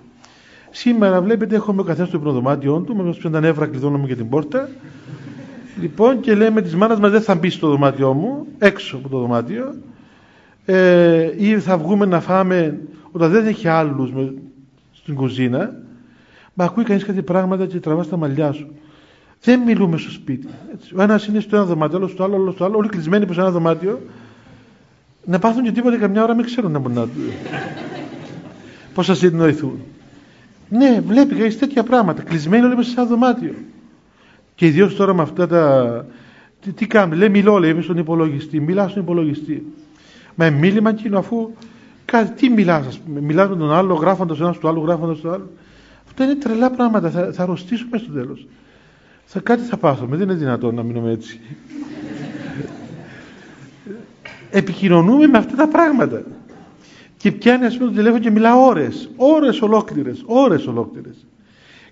Σήμερα 0.71 1.21
βλέπετε 1.21 1.55
έχουμε 1.55 1.81
ο 1.81 1.85
καθένας 1.85 2.11
το 2.11 2.19
υπνοδωμάτιό 2.19 2.81
του, 2.81 2.97
με 2.97 3.31
τα 3.31 3.41
νεύρα 3.41 3.67
κλειδώνουμε 3.67 4.07
για 4.07 4.17
την 4.17 4.29
πόρτα. 4.29 4.69
Λοιπόν, 5.81 6.21
και 6.21 6.35
λέμε 6.35 6.63
της 6.63 6.75
μάνας 6.75 7.01
μας 7.01 7.11
δεν 7.11 7.21
θα 7.21 7.35
μπει 7.35 7.51
στο 7.51 7.69
δωμάτιό 7.69 8.13
μου, 8.13 8.47
έξω 8.59 8.97
από 8.97 9.09
το 9.09 9.19
δωμάτιο, 9.19 9.75
ε, 10.65 11.31
ή 11.37 11.59
θα 11.59 11.79
βγούμε 11.79 12.07
να 12.07 12.21
φάμε 12.21 12.81
όταν 13.13 13.31
δεν 13.31 13.47
έχει 13.47 13.69
άλλους 13.69 14.13
με, 14.13 14.35
στην 15.05 15.17
κουζίνα 15.17 15.75
μα 16.55 16.65
ακούει 16.65 16.85
κανείς 16.85 17.05
κάτι 17.05 17.23
πράγματα 17.23 17.67
και 17.67 17.81
τραβά 17.81 18.07
τα 18.07 18.17
μαλλιά 18.17 18.53
σου 18.53 18.69
Δεν 19.43 19.61
μιλούμε 19.61 19.97
στο 19.97 20.11
σπίτι. 20.11 20.47
Έτσι. 20.73 20.95
Ο 20.97 21.03
ένας 21.03 21.27
είναι 21.27 21.41
στο 21.41 21.57
ένα 21.57 21.65
δωμάτιο, 21.65 21.97
άλλος 21.97 22.11
στο 22.11 22.25
άλλο, 22.25 22.35
άλλος 22.35 22.55
στο 22.55 22.65
άλλο, 22.65 22.77
όλοι 22.77 22.89
κλεισμένοι 22.89 23.27
προ 23.27 23.35
ένα 23.41 23.51
δωμάτιο. 23.51 24.01
Να 25.25 25.39
πάθουν 25.39 25.63
και 25.63 25.73
τίποτα 25.73 25.97
καμιά 25.97 26.23
ώρα 26.23 26.35
μην 26.35 26.45
ξέρουν 26.45 26.73
να 26.73 26.79
μπορούν 26.79 26.97
να. 26.97 27.09
Πώς 28.95 29.07
θα 29.07 29.15
συνεννοηθούν. 29.15 29.79
Ναι, 30.69 31.01
βλέπει 31.07 31.35
κανείς 31.35 31.59
τέτοια 31.59 31.83
πράγματα. 31.83 32.23
Κλεισμένοι 32.23 32.65
όλοι 32.65 32.77
μέσα 32.77 32.91
σε 32.91 33.01
ένα 33.01 33.09
δωμάτιο. 33.09 33.55
Και 34.55 34.67
ιδίως 34.67 34.97
τώρα 34.97 35.15
με 35.15 35.23
αυτά 35.23 35.47
τα. 35.47 36.07
Τι, 36.61 36.73
τι 36.73 36.87
κάνουμε, 36.87 37.17
λέει 37.17 37.29
μιλώ, 37.29 37.59
λέει 37.59 37.81
στον 37.81 37.97
υπολογιστή, 37.97 38.61
μιλά 38.61 38.89
στον 38.89 39.03
υπολογιστή. 39.03 39.73
Μα 40.35 40.51
μίλημα 40.51 40.91
εκείνο 40.91 41.19
αφού. 41.19 41.51
Κάτι, 42.15 42.31
τι 42.41 42.51
μιλάς, 42.51 42.87
ας 42.87 42.99
πούμε, 42.99 43.21
μιλάς 43.21 43.49
με 43.49 43.57
τον 43.57 43.73
άλλο, 43.73 43.95
γράφοντας 43.95 44.41
ένας 44.41 44.57
στο 44.57 44.69
άλλο, 44.69 44.81
γράφοντας 44.81 45.21
το 45.21 45.31
άλλο. 45.31 45.51
Αυτά 46.07 46.25
είναι 46.25 46.35
τρελά 46.35 46.71
πράγματα. 46.71 47.11
Θα, 47.11 47.33
θα 47.33 47.43
αρρωστήσουμε 47.43 47.99
στο 47.99 48.13
τέλος. 48.13 48.47
Θα, 49.25 49.41
κάτι 49.41 49.63
θα 49.63 49.77
πάθουμε. 49.77 50.17
Δεν 50.17 50.29
είναι 50.29 50.39
δυνατόν 50.39 50.75
να 50.75 50.83
μείνουμε 50.83 51.11
έτσι. 51.11 51.41
Επικοινωνούμε 54.51 55.27
με 55.27 55.39
αυτά 55.39 55.57
τα 55.57 55.69
πράγματα. 55.69 56.23
Και 57.17 57.33
πιάνει, 57.33 57.65
ας 57.65 57.77
πούμε, 57.77 57.91
το 57.91 57.97
τηλέφωνο 57.97 58.23
και 58.23 58.31
μιλά 58.31 58.57
ώρες. 58.57 59.11
Ώρες 59.17 59.63
ολόκληρες. 59.63 60.23
Ώρες 60.27 60.67
ολόκληρες. 60.67 61.27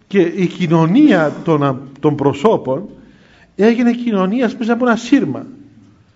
Και 0.06 0.20
η 0.20 0.46
κοινωνία 0.46 1.32
των, 1.44 1.80
των 2.00 2.16
προσώπων 2.16 2.88
έγινε 3.56 3.92
κοινωνία, 3.92 4.46
ας 4.46 4.56
πούμε, 4.56 4.72
από 4.72 4.86
ένα 4.86 4.96
σύρμα. 4.96 5.46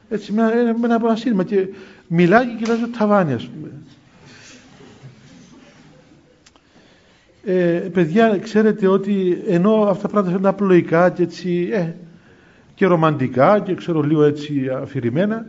Έτσι, 0.09 0.33
με 0.33 0.43
ένα, 0.83 0.95
από 0.95 1.07
ένα 1.07 1.17
σύρμα. 1.17 1.45
Και 1.45 1.69
μιλάει 2.07 2.47
και 2.47 2.55
κοιτάζει 2.59 2.81
το 2.81 2.89
ταβάνι, 2.99 3.33
ας 3.33 3.45
πούμε. 3.45 3.71
Ε, 7.49 7.89
παιδιά, 7.93 8.39
ξέρετε 8.39 8.87
ότι 8.87 9.43
ενώ 9.47 9.73
αυτά 9.75 10.03
τα 10.03 10.09
πράγματα 10.09 10.39
είναι 10.39 10.49
απλοϊκά 10.49 11.11
και 11.11 11.23
έτσι, 11.23 11.69
ε, 11.73 11.93
και 12.75 12.87
ρομαντικά 12.87 13.61
και 13.61 13.75
ξέρω 13.75 14.01
λίγο 14.01 14.23
έτσι 14.23 14.69
αφηρημένα, 14.83 15.47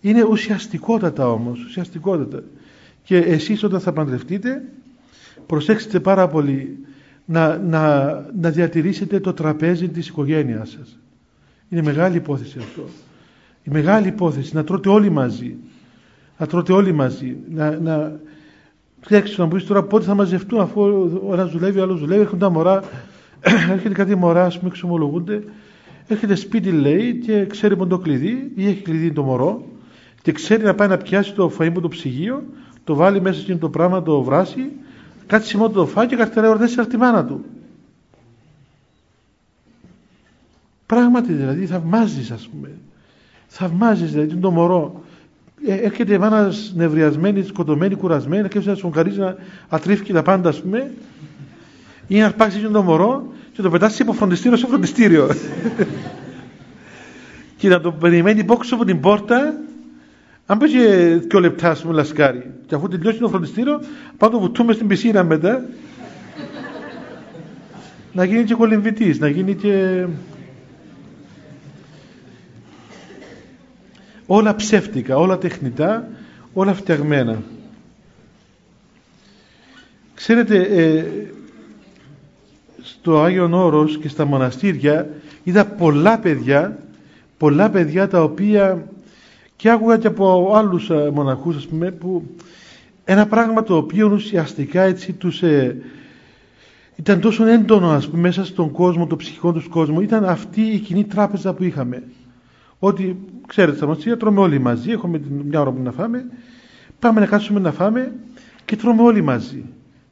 είναι 0.00 0.22
ουσιαστικότατα 0.22 1.28
όμως, 1.30 1.64
ουσιαστικότατα. 1.64 2.42
Και 3.02 3.16
εσείς 3.16 3.62
όταν 3.62 3.80
θα 3.80 3.92
παντρευτείτε, 3.92 4.62
προσέξτε 5.46 6.00
πάρα 6.00 6.28
πολύ 6.28 6.78
να, 7.24 7.58
να, 7.58 8.12
να 8.40 8.50
διατηρήσετε 8.50 9.20
το 9.20 9.32
τραπέζι 9.32 9.88
της 9.88 10.08
οικογένειάς 10.08 10.70
σας. 10.70 10.98
Είναι 11.68 11.82
μεγάλη 11.82 12.16
υπόθεση 12.16 12.58
αυτό. 12.58 12.84
Η 13.62 13.70
μεγάλη 13.70 14.08
υπόθεση, 14.08 14.54
να 14.54 14.64
τρώτε 14.64 14.88
όλοι 14.88 15.10
μαζί. 15.10 15.56
Να 16.38 16.46
τρώτε 16.46 16.72
όλοι 16.72 16.92
μαζί. 16.92 17.36
Να, 17.50 17.78
να, 17.78 18.20
να 19.36 19.46
μου 19.46 19.64
τώρα 19.66 19.82
πότε 19.82 20.04
θα 20.04 20.14
μαζευτούν 20.14 20.60
αφού 20.60 20.82
ο 21.28 21.32
ένας 21.32 21.50
δουλεύει, 21.50 21.78
ο 21.78 21.82
άλλος 21.82 22.00
δουλεύει, 22.00 22.20
έρχονται 22.20 22.44
τα 22.44 22.50
μωρά, 22.50 22.82
έρχεται 23.72 23.94
κάτι 23.94 24.14
μωρά, 24.14 24.44
ας 24.44 24.58
πούμε, 24.58 24.70
εξομολογούνται. 24.70 25.44
Έρχεται 26.06 26.34
σπίτι, 26.34 26.70
λέει, 26.70 27.14
και 27.14 27.46
ξέρει 27.46 27.76
που 27.76 27.86
το 27.86 27.98
κλειδί, 27.98 28.52
ή 28.54 28.66
έχει 28.66 28.82
κλειδί 28.82 29.12
το 29.12 29.22
μωρό, 29.22 29.64
και 30.22 30.32
ξέρει 30.32 30.62
να 30.62 30.74
πάει 30.74 30.88
να 30.88 30.96
πιάσει 30.96 31.34
το 31.34 31.52
φαΐ 31.58 31.72
το 31.82 31.88
ψυγείο, 31.88 32.44
το 32.84 32.94
βάλει 32.94 33.20
μέσα 33.20 33.40
σε 33.40 33.54
το 33.54 33.68
πράγμα, 33.68 34.02
το 34.02 34.22
βράσει, 34.22 34.70
κάτι 35.26 35.46
σημείο 35.46 35.70
το 35.70 35.86
φάει 35.86 36.06
και 36.06 36.16
καρτερά 36.16 36.48
ορδέσει 36.48 36.86
τη 36.86 36.96
μάνα 36.96 37.24
του. 37.24 37.44
Πράγματι 40.86 41.32
δηλαδή 41.32 41.66
θαυμάζεις, 41.66 42.30
ας 42.30 42.48
πούμε. 42.48 42.70
Θαυμάζεις 43.46 44.12
δηλαδή 44.12 44.36
το 44.36 44.50
μωρό. 44.50 45.04
Ε, 45.66 45.74
έρχεται 45.74 46.14
η 46.14 46.18
μάνα 46.18 46.52
νευριασμένη, 46.74 47.42
σκοτωμένη, 47.42 47.94
κουρασμένη, 47.94 48.48
και 48.48 48.60
να 48.64 48.74
σφογγαρίζει 48.74 49.18
να 49.18 49.36
ατρίφει 49.68 50.12
τα 50.12 50.22
πάντα, 50.22 50.48
ας 50.48 50.60
πούμε, 50.60 50.90
ή 52.06 52.18
να 52.18 52.26
αρπάξει 52.26 52.58
το 52.60 52.82
μωρό 52.82 53.32
και 53.52 53.62
το 53.62 53.70
πετάσει 53.70 54.02
από 54.02 54.12
φροντιστήριο 54.12 54.56
σε 54.56 54.66
φροντιστήριο. 54.66 55.28
και 57.56 57.68
να 57.68 57.80
το 57.80 57.92
περιμένει 57.92 58.44
πόξω 58.44 58.74
από 58.74 58.84
την 58.84 59.00
πόρτα, 59.00 59.54
αν 60.46 60.58
πει 60.58 60.70
και 60.70 61.18
δύο 61.28 61.40
λεπτά, 61.40 61.70
ας 61.70 61.82
πούμε, 61.82 61.94
λασκάρι, 61.94 62.50
και 62.66 62.74
αφού 62.74 62.88
τελειώσει 62.88 63.18
το 63.18 63.28
φροντιστήριο, 63.28 63.80
πάμε 64.16 64.32
το 64.32 64.40
βουτούμε 64.40 64.72
στην 64.72 64.86
πισίνα 64.86 65.24
μετά, 65.24 65.64
να 68.12 68.24
γίνει 68.24 68.44
και 68.44 68.54
κολυμβητής, 68.54 69.18
να 69.18 69.28
γίνει 69.28 69.54
και 69.54 70.04
όλα 74.26 74.54
ψεύτικα, 74.54 75.16
όλα 75.16 75.38
τεχνητά, 75.38 76.08
όλα 76.52 76.74
φτιαγμένα. 76.74 77.42
Ξέρετε, 80.14 80.60
ε, 80.60 81.04
στο 82.82 83.22
Άγιον 83.22 83.54
Όρος 83.54 83.98
και 83.98 84.08
στα 84.08 84.24
μοναστήρια 84.24 85.08
είδα 85.42 85.66
πολλά 85.66 86.18
παιδιά, 86.18 86.78
πολλά 87.38 87.70
παιδιά 87.70 88.08
τα 88.08 88.22
οποία 88.22 88.86
και 89.56 89.70
άκουγα 89.70 89.98
και 89.98 90.06
από 90.06 90.52
άλλους 90.54 90.90
ε, 90.90 91.10
μοναχούς 91.14 91.56
ας 91.56 91.66
πούμε, 91.66 91.90
που 91.90 92.22
ένα 93.04 93.26
πράγμα 93.26 93.62
το 93.62 93.76
οποίο 93.76 94.10
ουσιαστικά 94.12 94.82
έτσι 94.82 95.12
τους 95.12 95.42
ε, 95.42 95.76
ήταν 96.96 97.20
τόσο 97.20 97.46
έντονο 97.46 97.90
ας 97.90 98.08
πούμε, 98.08 98.20
μέσα 98.20 98.44
στον 98.44 98.70
κόσμο, 98.70 99.06
το 99.06 99.16
ψυχικό 99.16 99.52
τους 99.52 99.68
κόσμο 99.68 100.00
ήταν 100.00 100.24
αυτή 100.24 100.60
η 100.60 100.78
κοινή 100.78 101.04
τράπεζα 101.04 101.54
που 101.54 101.64
είχαμε 101.64 102.02
ότι 102.84 103.16
ξέρετε 103.46 103.76
στα 103.76 103.86
μοστία 103.86 104.16
τρώμε 104.16 104.40
όλοι 104.40 104.58
μαζί, 104.58 104.90
έχουμε 104.90 105.20
μια 105.44 105.60
ώρα 105.60 105.70
που 105.70 105.82
να 105.82 105.92
φάμε, 105.92 106.24
πάμε 106.98 107.20
να 107.20 107.26
κάτσουμε 107.26 107.60
να 107.60 107.72
φάμε 107.72 108.12
και 108.64 108.76
τρώμε 108.76 109.02
όλοι 109.02 109.22
μαζί. 109.22 109.64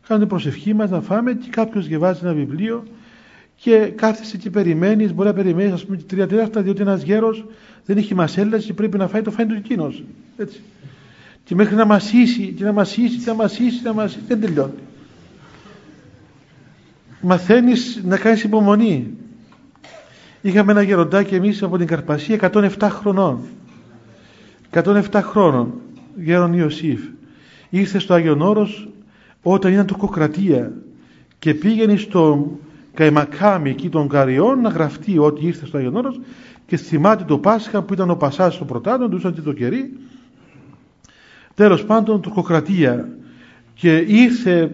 Κάνουμε 0.06 0.26
την 0.26 0.36
προσευχή 0.36 0.74
μας 0.74 0.90
να 0.90 1.00
φάμε 1.00 1.32
και 1.32 1.48
κάποιος 1.50 1.86
διαβάζει 1.86 2.20
ένα 2.22 2.32
βιβλίο 2.32 2.84
και 3.56 3.92
κάθεσαι 3.96 4.36
και 4.36 4.50
περιμένεις, 4.50 5.14
μπορεί 5.14 5.28
να 5.28 5.34
περιμένεις 5.34 5.72
ας 5.72 5.84
πούμε 5.84 5.96
τρία 5.96 6.26
τέταρτα 6.26 6.62
διότι 6.62 6.80
ένας 6.80 7.02
γέρος 7.02 7.46
δεν 7.84 7.96
έχει 7.96 8.14
μασέλα 8.14 8.58
και 8.58 8.72
πρέπει 8.72 8.98
να 8.98 9.08
φάει 9.08 9.22
το 9.22 9.30
φάει 9.30 9.46
του 9.46 9.54
εκείνος. 9.54 10.04
Έτσι. 10.36 10.60
Και 11.44 11.54
μέχρι 11.54 11.74
να 11.76 11.84
μασίσει 11.84 12.52
και 12.56 12.64
να 12.64 12.72
μασίσει 12.72 13.16
και 13.16 13.26
να 13.26 13.34
μασίσει, 13.34 13.82
να 13.82 13.92
μασίσει 13.92 14.24
δεν 14.28 14.40
τελειώνει. 14.40 14.72
Μαθαίνεις 17.20 18.02
να 18.04 18.16
κάνεις 18.16 18.42
υπομονή 18.42 19.16
Είχαμε 20.42 20.72
ένα 20.72 20.82
γεροντάκι 20.82 21.34
εμείς 21.34 21.62
από 21.62 21.78
την 21.78 21.86
Καρπασία 21.86 22.50
107 22.52 22.68
χρονών. 22.80 23.38
107 24.70 25.02
χρόνων, 25.12 25.72
γέρον 26.16 26.52
Ιωσήφ. 26.52 27.00
Ήρθε 27.70 27.98
στο 27.98 28.14
Άγιον 28.14 28.40
Όρος 28.40 28.88
όταν 29.42 29.72
ήταν 29.72 29.86
τουρκοκρατία 29.86 30.72
και 31.38 31.54
πήγαινε 31.54 31.96
στο 31.96 32.50
Καϊμακάμι 32.94 33.70
εκεί 33.70 33.88
των 33.88 34.08
Καριών 34.08 34.60
να 34.60 34.68
γραφτεί 34.68 35.18
ότι 35.18 35.46
ήρθε 35.46 35.66
στο 35.66 35.76
Άγιον 35.76 35.96
Όρος 35.96 36.20
και 36.66 36.76
θυμάται 36.76 37.24
το 37.24 37.38
Πάσχα 37.38 37.82
που 37.82 37.92
ήταν 37.92 38.10
ο 38.10 38.16
Πασάς 38.16 38.54
στο 38.54 38.64
Πρωτάτον, 38.64 39.10
τους 39.10 39.22
και 39.22 39.40
το 39.40 39.52
κερί. 39.52 39.92
Τέλος 41.54 41.84
πάντων 41.84 42.20
τουρκοκρατία 42.20 43.08
και 43.74 43.96
ήρθε 43.96 44.70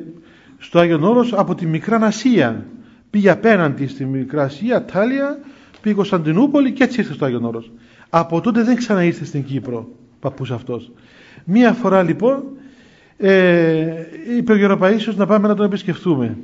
στο 0.59 0.79
Άγιον 0.79 1.05
Όρος 1.05 1.33
από 1.33 1.55
τη 1.55 1.67
Μικρά 1.67 1.97
Ασία. 1.97 2.67
Πήγε 3.17 3.31
απέναντι 3.31 3.87
στη 3.87 4.05
Μικρά 4.05 4.43
Ασία, 4.43 4.85
Τάλια 4.85 5.39
πήγε 5.81 5.95
Κωνσταντινούπολη 5.95 6.73
και 6.73 6.85
έτσι 6.85 7.01
ήρθε 7.01 7.13
στο 7.13 7.25
Άγιον 7.25 7.45
Όρος. 7.45 7.73
Από 8.11 8.41
τότε 8.41 8.63
δεν 8.63 8.77
ξαναήρθε 8.77 9.25
στην 9.25 9.45
Κύπρο 9.45 9.89
παππούς 10.21 10.51
αυτός. 10.51 10.91
Μία 11.45 11.73
φορά 11.73 12.03
λοιπόν 12.03 12.45
ε, 13.17 13.87
είπε 14.37 14.53
ο 14.53 14.57
Γεροπαΐσιος 14.57 15.15
να 15.17 15.27
πάμε 15.27 15.49
να 15.49 15.55
τον 15.55 15.67
επισκεφτούμε. 15.67 16.37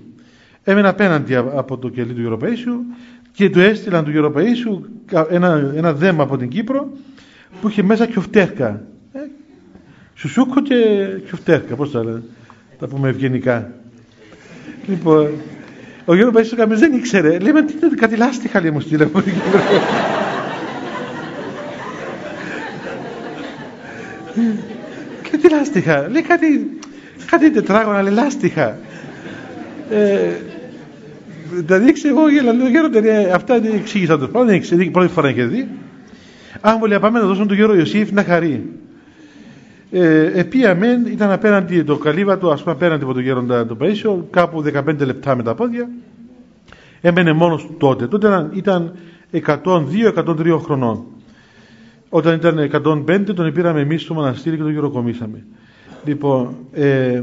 Έμενα 0.64 0.88
απέναντι 0.88 1.34
από 1.34 1.78
το 1.78 1.88
κελί 1.88 2.12
του 2.12 2.22
Γεροπαΐσιου 2.22 2.96
και 3.32 3.50
του 3.50 3.60
έστειλαν 3.60 4.04
του 4.04 4.10
Γεροπαΐσιου 4.14 4.80
ένα, 5.30 5.72
ένα 5.74 5.92
δέμα 5.92 6.22
από 6.22 6.36
την 6.36 6.48
Κύπρο 6.48 6.88
που 7.60 7.68
είχε 7.68 7.82
μέσα 7.82 8.06
κιοφτέρκα. 8.06 8.82
Ε, 9.12 9.18
σουσούκο 10.14 10.62
και 10.62 11.06
κιοφτέρκα, 11.26 11.74
πώς 11.74 11.90
τα 11.90 12.04
λένε, 12.04 12.22
τα 12.78 12.86
πούμε 12.86 13.08
ευγενικά. 13.08 13.72
Λοιπόν, 14.86 15.28
ο 16.04 16.14
Γιώργος 16.14 16.34
Παϊσίου 16.34 16.56
καμίς 16.56 16.78
δεν 16.78 16.92
ήξερε. 16.92 17.38
Λέμε 17.38 17.62
τι 17.62 17.74
είναι 17.82 17.94
κάτι 17.94 18.16
λάστιχα 18.16 18.60
λέει 18.60 18.70
μου 18.70 18.80
στείλε 18.80 19.04
από 19.04 19.22
την 19.22 19.32
Και 25.30 25.36
τι 25.36 25.48
λάστιχα. 25.48 26.08
Λέει 26.08 26.22
κάτι, 26.22 26.78
κάτι 27.30 27.50
τετράγωνα 27.50 28.02
λέει 28.02 28.12
λάστιχα. 28.12 28.78
Ε, 29.90 30.30
τα 31.66 31.78
δείξει 31.78 32.08
εγώ 32.08 32.30
γέλα. 32.30 32.52
Λέω 32.52 32.68
Γιώργο 32.68 32.98
αυτά 33.34 33.60
δεν 33.60 33.72
εξήγησα 33.74 34.18
το 34.18 34.28
πράγμα. 34.28 34.48
Δεν 34.48 34.56
ήξερε. 34.56 34.84
Πρώτη 34.84 35.12
φορά 35.12 35.30
είχε 35.30 35.44
δει. 35.44 35.68
Αν 36.60 36.76
μου 36.80 36.86
λέει 36.86 36.98
πάμε 36.98 37.18
να 37.18 37.26
δώσουμε 37.26 37.46
τον 37.46 37.56
Γιώργο 37.56 37.74
Ιωσήφ 37.74 38.12
να 38.12 38.24
χαρεί. 38.24 38.70
Ε, 39.94 40.40
επίαμε, 40.40 41.02
ήταν 41.06 41.30
απέναντι 41.30 41.82
το 41.82 41.96
καλύβα 41.96 42.38
του, 42.38 42.50
ας 42.50 42.62
πούμε 42.62 42.74
απέναντι 42.74 43.04
από 43.04 43.12
τον 43.12 43.22
γέροντα 43.22 43.66
το 43.66 43.76
Παΐσιο, 43.80 44.24
κάπου 44.30 44.62
15 44.62 44.98
λεπτά 44.98 45.36
με 45.36 45.42
τα 45.42 45.54
πόδια. 45.54 45.88
Έμενε 47.00 47.32
μόνος 47.32 47.66
του 47.66 47.74
τότε. 47.78 48.06
Τότε 48.06 48.48
ήταν 48.52 48.92
102-103 49.32 50.58
χρονών. 50.62 51.04
Όταν 52.08 52.34
ήταν 52.34 52.70
105 53.06 53.34
τον 53.34 53.52
πήραμε 53.52 53.80
εμείς 53.80 54.02
στο 54.02 54.14
μοναστήρι 54.14 54.56
και 54.56 54.62
τον 54.62 54.72
γεροκομίσαμε. 54.72 55.44
Λοιπόν, 56.04 56.56
ε, 56.72 57.22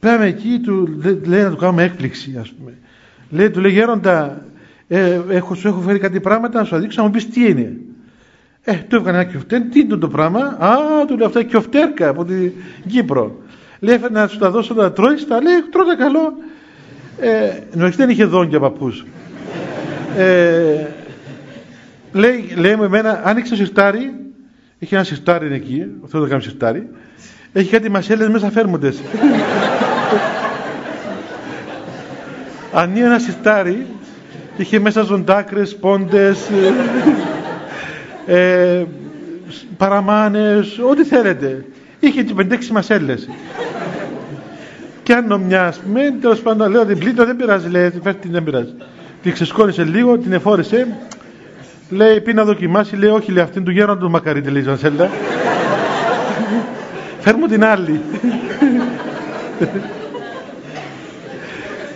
πάμε 0.00 0.26
εκεί, 0.26 0.60
του, 0.62 1.00
λέει 1.26 1.42
να 1.42 1.50
του 1.50 1.56
κάνουμε 1.56 1.82
έκπληξη 1.82 2.36
ας 2.40 2.52
πούμε. 2.52 2.72
Λέει, 3.30 3.50
του 3.50 3.60
λέει 3.60 3.72
γέροντα, 3.72 4.44
ε, 4.88 5.20
έχω, 5.28 5.54
σου 5.54 5.68
έχω 5.68 5.80
φέρει 5.80 5.98
κάτι 5.98 6.20
πράγματα 6.20 6.58
να 6.58 6.64
σου 6.64 6.76
δείξω 6.76 7.00
να 7.00 7.06
μου 7.06 7.12
πεις 7.12 7.28
τι 7.28 7.48
είναι. 7.48 7.76
Ε, 8.66 8.74
του 8.74 8.96
έβγαλε 8.96 9.18
ένα 9.18 9.30
κιοφτέρ, 9.30 9.60
τι 9.60 9.80
είναι 9.80 9.96
το 9.96 10.08
πράγμα; 10.08 10.40
Α, 10.40 10.76
του 11.06 11.16
λέω 11.16 11.26
αυτά 11.26 11.42
κιοφτέρκα 11.42 12.08
από 12.08 12.24
την 12.24 12.52
Κύπρο. 12.86 13.42
Λέει 13.80 14.00
να 14.10 14.26
σου 14.26 14.38
τα 14.38 14.50
δώσω 14.50 14.74
να 14.74 14.92
τρώεις, 14.92 15.26
τα 15.26 15.42
λέει 15.42 15.54
τρώτα 15.70 15.96
καλό. 15.96 16.32
Ε, 17.20 17.58
νομίζω 17.72 17.96
δεν 17.96 18.08
είχε 18.08 18.24
δόντια 18.24 18.60
παππούς. 18.60 19.04
Ε, 20.16 20.86
λέει, 22.12 22.52
λέει 22.56 22.76
με 22.76 22.84
εμένα, 22.84 23.20
άνοιξε 23.24 23.50
το 23.50 23.56
σιρτάρι, 23.56 24.14
έχει 24.78 24.94
ένα 24.94 25.04
σιρτάρι 25.04 25.54
εκεί, 25.54 25.86
αυτό 26.04 26.20
το 26.20 26.26
κάνει 26.26 26.42
σιρτάρι, 26.42 26.88
έχει 27.52 27.70
κάτι 27.70 27.90
μασέλες 27.90 28.28
μέσα 28.28 28.50
φέρμοντες. 28.50 29.00
Ανοίγει 32.72 33.04
ένα 33.04 33.18
σιρτάρι, 33.18 33.86
είχε 34.56 34.78
μέσα 34.78 35.02
ζωντάκρες, 35.02 35.76
πόντες, 35.76 36.48
ε, 38.26 38.84
παραμάνες, 39.76 40.78
ό,τι 40.90 41.04
θέλετε. 41.04 41.64
Είχε 42.00 42.22
και 42.22 42.34
πεντέξι 42.34 42.72
μασέλες. 42.72 43.28
Και 45.02 45.12
αν 45.12 45.40
μια, 45.46 45.66
ας 45.66 45.78
πούμε, 45.78 46.14
τέλος 46.20 46.40
πάντων, 46.40 46.70
λέω 46.70 46.84
την 46.84 46.98
πλήτω, 46.98 47.24
δεν 47.24 47.36
πειράζει, 47.36 47.68
λέει, 47.68 47.90
την 47.90 48.30
δεν 48.30 48.44
πειράζει. 48.44 48.74
Την 49.22 49.32
ξεσκόνησε 49.32 49.84
λίγο, 49.84 50.18
την 50.18 50.32
εφόρησε, 50.32 50.86
λέει, 51.90 52.20
πει 52.20 52.32
να 52.32 52.44
δοκιμάσει, 52.44 52.96
λέει, 52.96 53.10
όχι, 53.10 53.32
λέει, 53.32 53.42
αυτήν 53.42 53.64
του 53.64 53.70
γέροντο 53.70 54.04
του 54.04 54.10
μακαρίτη, 54.10 54.50
λέει, 54.50 54.62
Ζανσέλτα. 54.62 55.10
Φέρ 57.20 57.36
μου 57.36 57.46
την 57.46 57.64
άλλη. 57.64 58.00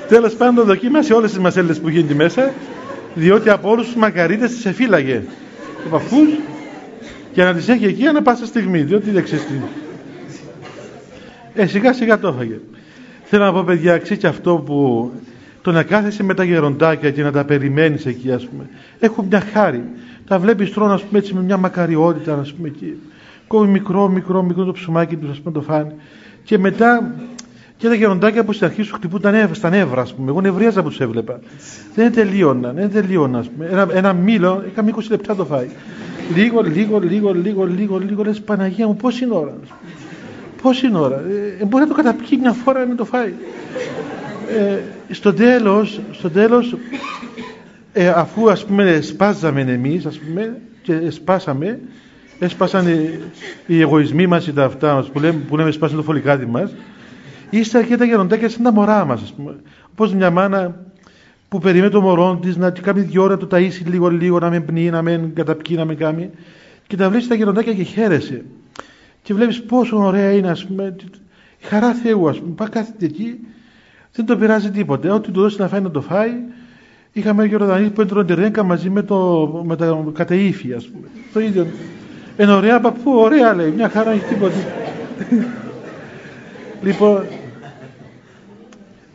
Τέλος 0.08 0.34
πάντων 0.34 0.66
δοκίμασε 0.66 1.12
όλες 1.12 1.30
τις 1.30 1.40
μασέλες 1.40 1.80
που 1.80 1.88
γίνεται 1.88 2.14
μέσα 2.14 2.52
διότι 3.14 3.50
από 3.50 3.70
όλους 3.70 3.86
τους 3.86 3.94
μακαρίτες 3.94 4.50
τις 4.50 4.66
εφύλαγε 4.66 5.22
του 5.82 5.88
παππούς 5.90 6.28
και 7.32 7.42
να 7.42 7.54
τις 7.54 7.68
έχει 7.68 7.84
εκεί 7.84 8.06
ανά 8.06 8.22
πάσα 8.22 8.46
στιγμή 8.46 8.82
διότι 8.82 9.10
δεν 9.10 9.22
ξέρεις 9.22 9.44
ε, 11.54 11.66
σιγά 11.66 11.92
σιγά 11.92 12.18
το 12.18 12.28
έφαγε. 12.28 12.60
Θέλω 13.24 13.44
να 13.44 13.52
πω 13.52 13.62
παιδιά 13.62 13.94
αξίζει 13.94 14.26
αυτό 14.26 14.56
που 14.56 15.10
το 15.62 15.72
να 15.72 15.82
κάθεσαι 15.82 16.22
με 16.22 16.34
τα 16.34 16.44
γεροντάκια 16.44 17.10
και 17.10 17.22
να 17.22 17.32
τα 17.32 17.44
περιμένεις 17.44 18.06
εκεί 18.06 18.32
ας 18.32 18.46
πούμε. 18.46 18.68
Έχουν 18.98 19.26
μια 19.26 19.40
χάρη. 19.40 19.84
Τα 20.26 20.38
βλέπεις 20.38 20.72
τρώνε 20.72 20.92
ας 20.92 21.02
πούμε 21.02 21.18
έτσι 21.18 21.34
με 21.34 21.42
μια 21.42 21.56
μακαριότητα 21.56 22.38
ας 22.38 22.52
πούμε 22.52 22.68
εκεί. 22.68 22.98
Κόβει 23.46 23.68
μικρό 23.68 24.08
μικρό 24.08 24.42
μικρό 24.42 24.64
το 24.64 24.72
ψωμάκι 24.72 25.16
τους 25.16 25.30
ας 25.30 25.38
πούμε 25.38 25.54
το 25.54 25.60
φάνη. 25.60 25.92
Και 26.44 26.58
μετά 26.58 27.14
και 27.78 27.88
τα 27.88 27.94
γεροντάκια 27.94 28.44
που 28.44 28.52
στην 28.52 28.66
αρχή 28.66 28.82
σου 28.82 28.94
χτυπούν 28.94 29.20
τα 29.20 29.30
νεύρα, 29.30 29.54
στα 29.54 29.70
νεύρα, 29.70 30.00
ας 30.00 30.14
πούμε. 30.14 30.30
Εγώ 30.30 30.40
νευρίαζα 30.40 30.82
που 30.82 30.88
τους 30.88 31.00
έβλεπα. 31.00 31.40
Δεν 31.94 32.12
τελείωναν, 32.12 32.74
δεν 32.74 32.92
τελείωναν, 32.92 33.40
ας 33.40 33.48
πούμε. 33.48 33.66
Ένα, 33.70 33.88
ένα 33.92 34.12
μήλο, 34.12 34.64
είχαμε 34.70 34.92
20 34.96 35.00
λεπτά 35.10 35.34
το 35.34 35.44
φάει. 35.44 35.68
Λίγο, 36.34 36.60
λίγο, 36.62 36.98
λίγο, 36.98 37.32
λίγο, 37.32 37.64
λίγο, 37.64 37.98
λίγο, 37.98 38.22
λες 38.22 38.40
Παναγία 38.40 38.86
μου, 38.86 38.96
πώς 38.96 39.20
είναι 39.20 39.34
ώρα. 39.34 39.54
Πώς 40.62 40.82
είναι 40.82 40.98
ώρα. 40.98 41.22
Ε, 41.60 41.64
μπορεί 41.64 41.82
να 41.82 41.88
το 41.88 41.94
καταπιεί 41.94 42.38
μια 42.40 42.52
φορά 42.52 42.86
να 42.86 42.94
το 42.94 43.04
φάει. 43.04 43.32
Ε, 44.58 44.78
στο 45.14 45.34
τέλος, 45.34 46.00
στο 46.12 46.30
τέλος, 46.30 46.76
ε, 47.92 48.08
αφού 48.08 48.50
ας 48.50 48.64
πούμε 48.64 49.00
σπάζαμε 49.00 49.60
εμείς, 49.60 50.06
ας 50.06 50.18
πούμε, 50.18 50.56
και 50.82 51.10
σπάσαμε, 51.10 51.80
έσπασαν 52.38 52.86
οι, 52.86 53.20
οι 53.66 53.80
εγωισμοί 53.80 54.26
μας 54.26 54.46
ή 54.46 54.52
τα 54.52 54.64
αυτά 54.64 55.06
που 55.12 55.20
λέμε, 55.20 55.38
που 55.48 55.56
λέμε 55.56 55.70
σπάσαν 55.70 55.96
το 55.96 56.02
φωλικάτι 56.02 56.46
μας, 56.46 56.74
Ύστερα 57.50 57.86
και 57.86 57.96
τα 57.96 58.04
γεροντάκια 58.04 58.48
σαν 58.48 58.62
τα 58.62 58.72
μωρά 58.72 59.04
μας, 59.04 59.22
ας 59.22 59.32
πούμε. 59.32 59.56
Όπως 59.90 60.14
μια 60.14 60.30
μάνα 60.30 60.76
που 61.48 61.58
περιμένει 61.58 61.90
το 61.90 62.00
μωρό 62.00 62.38
της 62.42 62.56
να 62.56 62.70
κάνει 62.70 63.00
δύο 63.00 63.22
ώρα 63.22 63.36
το 63.36 63.48
ταΐσει 63.50 63.82
λίγο-λίγο, 63.86 64.38
να 64.38 64.50
με 64.50 64.60
πνίγει, 64.60 64.90
να 64.90 65.02
με 65.02 65.30
καταπιεί, 65.34 65.76
να 65.78 65.84
με 65.84 65.94
κάνει. 65.94 66.30
Και 66.86 66.96
τα 66.96 67.08
βλέπεις 67.08 67.28
τα 67.28 67.34
γεροντάκια 67.34 67.74
και 67.74 67.82
χαίρεσαι. 67.82 68.44
Και 69.22 69.34
βλέπεις 69.34 69.62
πόσο 69.62 69.96
ωραία 69.96 70.32
είναι, 70.32 70.50
ας 70.50 70.66
πούμε. 70.66 70.96
Η 71.60 71.64
χαρά 71.66 71.92
Θεού, 71.92 72.28
ας 72.28 72.38
πούμε. 72.38 72.54
Πάει 72.54 72.68
κάθεται 72.68 73.04
εκεί, 73.04 73.38
δεν 74.12 74.26
το 74.26 74.36
πειράζει 74.36 74.70
τίποτε. 74.70 75.10
Ό,τι 75.10 75.30
του 75.30 75.40
δώσει 75.40 75.60
να 75.60 75.68
φάει 75.68 75.80
να 75.80 75.90
το 75.90 76.00
φάει. 76.00 76.30
Είχαμε 77.12 77.44
γεροντανεί 77.44 77.90
που 77.90 78.00
έτρωνε 78.00 78.34
ρέγκα 78.34 78.62
μαζί 78.62 78.90
με, 78.90 79.02
το, 79.02 79.48
με 79.66 79.76
τα 79.76 80.04
κατεήφια, 80.12 80.76
ας 80.76 80.86
πούμε. 80.86 81.06
Το 81.32 81.40
ίδιο. 81.40 81.66
Εν 82.36 82.48
ωραία 82.48 82.80
παππού, 82.80 83.12
ωραία 83.12 83.54
λέει, 83.54 83.70
μια 83.76 83.88
χαρά 83.88 84.10
έχει 84.10 84.24
τίποτα. 84.24 84.56
Λοιπόν, 86.82 87.24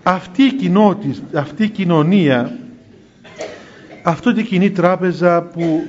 αυτή 0.04 0.44
η 0.44 0.54
κοινότητα, 0.54 1.40
αυτή 1.40 1.64
η 1.64 1.70
κοινωνία, 1.70 2.58
αυτή 4.04 4.30
η 4.30 4.44
κοινή 4.44 4.72
τράπεζα 4.72 5.42
που 5.42 5.84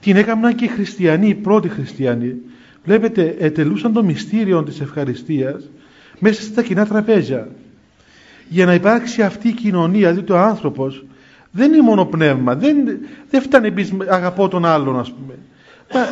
την 0.00 0.16
έκαναν 0.16 0.54
και 0.54 0.64
οι 0.64 0.68
χριστιανοί, 0.68 1.28
οι 1.28 1.34
πρώτοι 1.34 1.68
χριστιανοί, 1.68 2.34
βλέπετε, 2.84 3.36
ετελούσαν 3.38 3.92
το 3.92 4.04
μυστήριο 4.04 4.62
της 4.62 4.80
ευχαριστίας 4.80 5.70
μέσα 6.18 6.42
στα 6.42 6.62
κοινά 6.62 6.86
τραπέζια. 6.86 7.48
Για 8.48 8.66
να 8.66 8.74
υπάρξει 8.74 9.22
αυτή 9.22 9.48
η 9.48 9.52
κοινωνία, 9.52 10.10
δηλαδή 10.12 10.32
ο 10.32 10.38
άνθρωπος 10.38 11.04
δεν 11.50 11.72
είναι 11.72 11.82
μόνο 11.82 12.04
πνεύμα, 12.04 12.54
δεν, 12.54 12.76
δεν 13.30 13.42
φτάνει 13.42 13.66
επίσης 13.66 13.94
αγαπώ 14.08 14.48
τον 14.48 14.64
άλλον 14.64 14.98
ας 14.98 15.12
πούμε. 15.12 15.34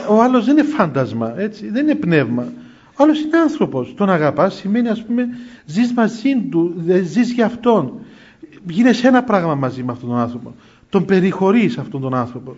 Ο 0.09 0.23
άλλος 0.23 0.45
δεν 0.45 0.57
είναι 0.59 0.67
φάντασμα, 0.67 1.35
έτσι, 1.37 1.71
δεν 1.71 1.83
είναι 1.83 1.95
πνεύμα. 1.95 2.53
Ο 2.97 3.03
άλλος 3.03 3.21
είναι 3.21 3.39
άνθρωπος. 3.39 3.95
Τον 3.95 4.11
αγαπάς 4.11 4.55
σημαίνει 4.55 4.89
ας 4.89 5.05
πούμε 5.05 5.29
ζεις 5.65 5.93
μαζί 5.93 6.41
του, 6.51 6.75
ζεις 7.03 7.33
για 7.33 7.47
αυτόν. 7.47 8.01
Γίνεσαι 8.69 9.09
ένα 9.09 9.23
πράγμα 9.23 9.55
μαζί 9.55 9.83
με 9.83 9.93
αυτόν 9.93 10.09
τον 10.09 10.19
άνθρωπο. 10.19 10.55
Τον 10.89 11.05
περιχωρείς 11.05 11.79
αυτόν 11.79 12.01
τον 12.01 12.15
άνθρωπο. 12.15 12.57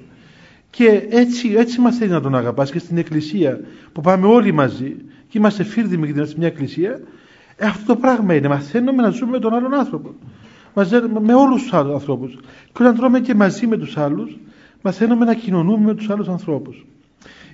Και 0.71 1.07
έτσι, 1.11 1.55
έτσι 1.57 1.81
μας 1.81 1.97
θέλει 1.97 2.11
να 2.11 2.21
τον 2.21 2.35
αγαπάς 2.35 2.71
και 2.71 2.79
στην 2.79 2.99
εκκλησία 2.99 3.61
που 3.93 4.01
πάμε 4.01 4.27
όλοι 4.27 4.53
μαζί 4.53 4.97
και 5.29 5.39
είμαστε 5.39 5.65
φίρδιμοι 5.65 6.13
και 6.13 6.27
μια 6.37 6.47
εκκλησία 6.47 7.01
ε, 7.57 7.67
αυτό 7.67 7.87
το 7.87 7.97
πράγμα 7.97 8.35
είναι. 8.35 8.49
Μαθαίνουμε 8.49 9.03
να 9.03 9.11
ζούμε 9.11 9.31
με 9.31 9.39
τον 9.39 9.55
άλλον 9.55 9.75
άνθρωπο. 9.75 10.15
Με 11.21 11.35
όλους 11.35 11.63
τους 11.63 11.73
άλλους 11.73 11.93
ανθρώπους. 11.93 12.39
Και 12.73 12.83
όταν 12.83 12.97
τρώμε 12.97 13.21
και 13.21 13.35
μαζί 13.35 13.67
με 13.67 13.77
τους 13.77 13.97
άλλους 13.97 14.39
μαθαίνουμε 14.83 15.25
να 15.25 15.35
κοινωνούμε 15.35 15.87
με 15.87 15.95
τους 15.95 16.11
άλλους 16.11 16.29
ανθρώπους. 16.29 16.87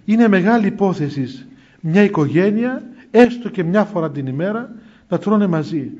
Είναι 0.04 0.28
μεγάλη 0.28 0.66
υπόθεση 0.66 1.46
μια 1.80 2.02
οικογένεια 2.02 2.82
έστω 3.10 3.48
και 3.48 3.64
μια 3.64 3.84
φορά 3.84 4.10
την 4.10 4.26
ημέρα 4.26 4.70
να 5.08 5.18
τρώνε 5.18 5.46
μαζί. 5.46 5.90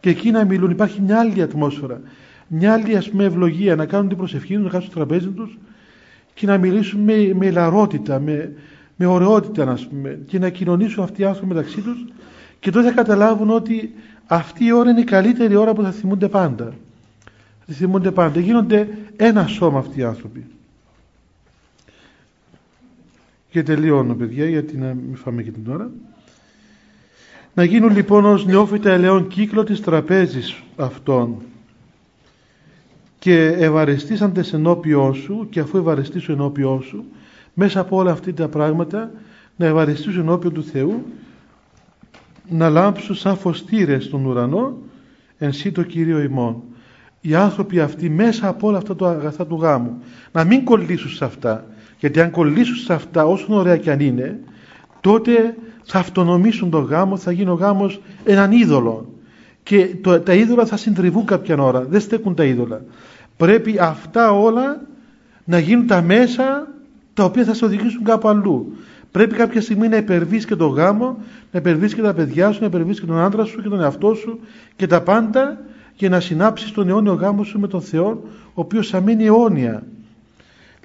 Και 0.00 0.10
εκεί 0.10 0.30
να 0.30 0.44
μιλούν. 0.44 0.70
Υπάρχει 0.70 1.00
μια 1.00 1.18
άλλη 1.18 1.42
ατμόσφαιρα. 1.42 2.00
Μια 2.46 2.72
άλλη 2.72 2.96
ας 2.96 3.10
πούμε 3.10 3.24
ευλογία. 3.24 3.76
Να 3.76 3.86
κάνουν 3.86 4.08
την 4.08 4.16
προσευχή 4.16 4.54
τους 4.54 4.64
να 4.64 4.70
κάνουν 4.70 4.86
στο 4.86 4.94
τραπέζι 4.94 5.28
τους 5.28 5.58
και 6.34 6.46
να 6.46 6.58
μιλήσουν 6.58 7.00
με, 7.00 7.32
με 7.34 7.46
ελαρότητα 7.46 8.20
με, 8.20 8.52
με 8.96 9.06
ωραιότητα 9.06 9.64
να 9.64 9.78
πούμε, 9.88 10.18
και 10.26 10.38
να 10.38 10.48
κοινωνήσουν 10.48 11.02
αυτοί 11.02 11.22
οι 11.22 11.24
άνθρωποι 11.24 11.54
μεταξύ 11.54 11.80
τους 11.80 12.04
και 12.60 12.70
τότε 12.70 12.86
θα 12.86 12.92
καταλάβουν 12.92 13.50
ότι 13.50 13.94
αυτή 14.26 14.64
η 14.64 14.72
ώρα 14.72 14.90
είναι 14.90 15.00
η 15.00 15.04
καλύτερη 15.04 15.56
ώρα 15.56 15.72
που 15.72 15.82
θα 15.82 15.90
θυμούνται 15.90 16.28
πάντα. 16.28 16.74
Θα 17.66 17.74
θυμούνται 17.74 18.10
πάντα. 18.10 18.40
Γίνονται 18.40 18.88
ένα 19.16 19.46
σώμα 19.46 19.78
αυτοί 19.78 20.00
οι 20.00 20.02
άνθρωποι 20.02 20.44
και 23.58 23.64
τελειώνω 23.64 24.14
παιδιά 24.14 24.48
γιατί 24.48 24.76
να 24.76 24.86
μην 24.86 25.16
φάμε 25.16 25.42
και 25.42 25.50
την 25.50 25.72
ώρα. 25.72 25.90
Να 27.54 27.64
γίνουν 27.64 27.92
λοιπόν 27.92 28.24
ως 28.24 28.46
νεόφυτα 28.46 28.90
ελαιόν 28.90 29.28
κύκλο 29.28 29.64
της 29.64 29.80
τραπέζης 29.80 30.62
αυτών 30.76 31.36
και 33.18 33.46
ευαρεστήσαντες 33.46 34.52
ενώπιό 34.52 35.12
σου 35.12 35.46
και 35.50 35.60
αφού 35.60 35.78
ευαρεστήσουν 35.78 36.34
ενώπιό 36.34 36.80
σου 36.80 37.04
μέσα 37.54 37.80
από 37.80 37.96
όλα 37.96 38.12
αυτά 38.12 38.34
τα 38.34 38.48
πράγματα 38.48 39.10
να 39.56 39.66
ευαρεστήσουν 39.66 40.20
ενώπιον 40.20 40.52
του 40.52 40.64
Θεού 40.64 41.04
να 42.48 42.68
λάμψουν 42.68 43.14
σαν 43.14 43.36
φωστήρες 43.36 44.04
στον 44.04 44.24
ουρανό 44.24 44.78
εν 45.38 45.52
σύ 45.52 45.72
το 45.72 45.82
Κύριο 45.82 46.20
ημών. 46.22 46.62
Οι 47.20 47.34
άνθρωποι 47.34 47.80
αυτοί 47.80 48.10
μέσα 48.10 48.48
από 48.48 48.68
όλα 48.68 48.78
αυτά 48.78 48.96
τα 48.96 49.10
αγαθά 49.10 49.46
του 49.46 49.58
γάμου 49.60 50.02
να 50.32 50.44
μην 50.44 50.64
κολλήσουν 50.64 51.10
σε 51.10 51.24
αυτά 51.24 51.66
γιατί 51.98 52.20
αν 52.20 52.30
κολλήσουν 52.30 52.76
σε 52.76 52.92
αυτά 52.92 53.24
όσο 53.24 53.46
ωραία 53.48 53.76
και 53.76 53.90
αν 53.90 54.00
είναι, 54.00 54.38
τότε 55.00 55.56
θα 55.82 55.98
αυτονομήσουν 55.98 56.70
τον 56.70 56.84
γάμο, 56.84 57.16
θα 57.16 57.32
γίνει 57.32 57.50
ο 57.50 57.54
γάμος 57.54 58.00
έναν 58.24 58.52
είδωλο. 58.52 59.12
Και 59.62 59.94
το, 60.00 60.20
τα 60.20 60.34
είδωλα 60.34 60.66
θα 60.66 60.76
συντριβούν 60.76 61.24
κάποια 61.24 61.62
ώρα, 61.62 61.80
δεν 61.80 62.00
στέκουν 62.00 62.34
τα 62.34 62.44
είδωλα. 62.44 62.82
Πρέπει 63.36 63.78
αυτά 63.80 64.32
όλα 64.32 64.80
να 65.44 65.58
γίνουν 65.58 65.86
τα 65.86 66.02
μέσα 66.02 66.68
τα 67.14 67.24
οποία 67.24 67.44
θα 67.44 67.54
σε 67.54 67.64
οδηγήσουν 67.64 68.04
κάπου 68.04 68.28
αλλού. 68.28 68.72
Πρέπει 69.10 69.34
κάποια 69.34 69.60
στιγμή 69.60 69.88
να 69.88 69.96
υπερβείς 69.96 70.44
και 70.44 70.56
τον 70.56 70.70
γάμο, 70.70 71.16
να 71.52 71.58
υπερβείς 71.58 71.94
και 71.94 72.02
τα 72.02 72.14
παιδιά 72.14 72.52
σου, 72.52 72.60
να 72.60 72.66
υπερβείς 72.66 73.00
και 73.00 73.06
τον 73.06 73.18
άντρα 73.18 73.44
σου 73.44 73.62
και 73.62 73.68
τον 73.68 73.80
εαυτό 73.80 74.14
σου 74.14 74.38
και 74.76 74.86
τα 74.86 75.02
πάντα 75.02 75.60
και 75.96 76.08
να 76.08 76.20
συνάψεις 76.20 76.72
τον 76.72 76.88
αιώνιο 76.88 77.12
γάμο 77.12 77.44
σου 77.44 77.60
με 77.60 77.66
τον 77.66 77.80
Θεό, 77.80 78.22
ο 78.44 78.60
οποίος 78.60 78.88
θα 78.88 79.00
μείνει 79.00 79.24
αιώνια. 79.24 79.82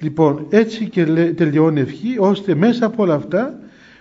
Λοιπόν, 0.00 0.46
έτσι 0.50 0.88
και 0.88 1.04
τελειώνει 1.32 1.80
η 1.80 1.82
ευχή, 1.82 2.16
ώστε 2.18 2.54
μέσα 2.54 2.86
από 2.86 3.02
όλα 3.02 3.14
αυτά 3.14 3.58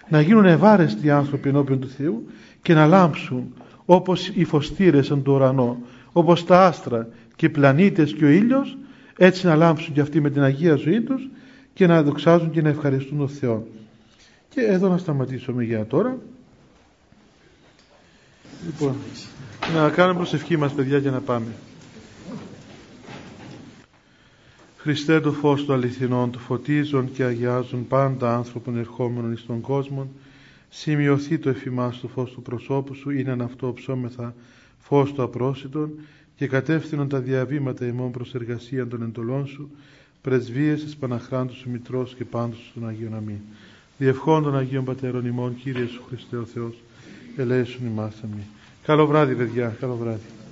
να 0.09 0.21
γίνουν 0.21 0.45
ευάρεστοι 0.45 1.09
άνθρωποι 1.09 1.49
ενώπιον 1.49 1.79
του 1.79 1.89
Θεού 1.89 2.27
και 2.61 2.73
να 2.73 2.85
λάμψουν 2.85 3.53
όπως 3.85 4.27
οι 4.27 4.43
φωστήρες 4.43 5.11
εν 5.11 5.23
το 5.23 5.33
ουρανό, 5.33 5.77
όπως 6.11 6.45
τα 6.45 6.65
άστρα 6.65 7.07
και 7.35 7.45
οι 7.45 7.49
πλανήτες 7.49 8.13
και 8.13 8.25
ο 8.25 8.29
ήλιος 8.29 8.77
έτσι 9.17 9.45
να 9.45 9.55
λάμψουν 9.55 9.93
και 9.93 10.01
αυτοί 10.01 10.21
με 10.21 10.29
την 10.29 10.41
Αγία 10.41 10.75
ζωή 10.75 11.01
τους 11.01 11.29
και 11.73 11.87
να 11.87 12.03
δοξάζουν 12.03 12.51
και 12.51 12.61
να 12.61 12.69
ευχαριστούν 12.69 13.17
τον 13.17 13.29
Θεό. 13.29 13.67
Και 14.49 14.61
εδώ 14.61 14.89
να 14.89 14.97
σταματήσουμε 14.97 15.63
για 15.63 15.85
τώρα. 15.85 16.17
Λοιπόν, 18.65 18.95
να 19.73 19.89
κάνουμε 19.89 20.15
προσευχή 20.17 20.57
μας 20.57 20.73
παιδιά 20.73 20.97
για 20.97 21.11
να 21.11 21.19
πάμε. 21.19 21.47
Χριστέ 24.83 25.19
το 25.19 25.31
φως 25.31 25.65
του 25.65 25.73
αληθινών 25.73 26.31
του 26.31 26.39
φωτίζουν 26.39 27.11
και 27.11 27.23
αγιάζουν 27.23 27.87
πάντα 27.87 28.35
άνθρωπον 28.35 28.77
ερχόμενων 28.77 29.31
εις 29.31 29.45
τον 29.45 29.61
κόσμο 29.61 30.11
σημειωθεί 30.69 31.37
το 31.37 31.49
εφημάς 31.49 31.97
του 31.97 32.07
φως 32.07 32.31
του 32.31 32.41
προσώπου 32.41 32.93
σου 32.93 33.09
είναι 33.09 33.43
αυτό 33.43 33.73
ψώμεθα 33.73 34.35
φως 34.79 35.13
του 35.13 35.23
απρόσιτον 35.23 35.91
και 36.35 36.47
κατεύθυνον 36.47 37.09
τα 37.09 37.19
διαβήματα 37.19 37.85
ημών 37.85 38.11
προς 38.11 38.35
εργασία 38.35 38.87
των 38.87 39.01
εντολών 39.01 39.47
σου 39.47 39.69
πρεσβείες 40.21 40.83
της 40.83 40.95
Παναχράντου 40.95 41.53
σου 41.53 41.69
Μητρός 41.69 42.15
και 42.15 42.25
πάντως 42.25 42.67
στον 42.69 42.87
Αγίον 42.87 43.15
Αμήν. 43.15 43.39
Διευχών 43.97 44.43
των 44.43 44.57
Αγίων 44.57 44.83
Πατέρων 44.83 45.25
ημών 45.25 45.55
Κύριε 45.55 45.85
σου 45.85 46.03
Χριστέ 46.07 46.37
ο 46.37 46.45
Θεός 46.45 46.75
ελέησον 47.37 47.85
ημάς 47.85 48.15
αμήν. 48.23 48.43
Καλό 48.83 49.07
βράδυ 49.07 49.35
παιδιά, 49.35 49.75
καλό 49.79 49.95
βράδυ. 49.95 50.42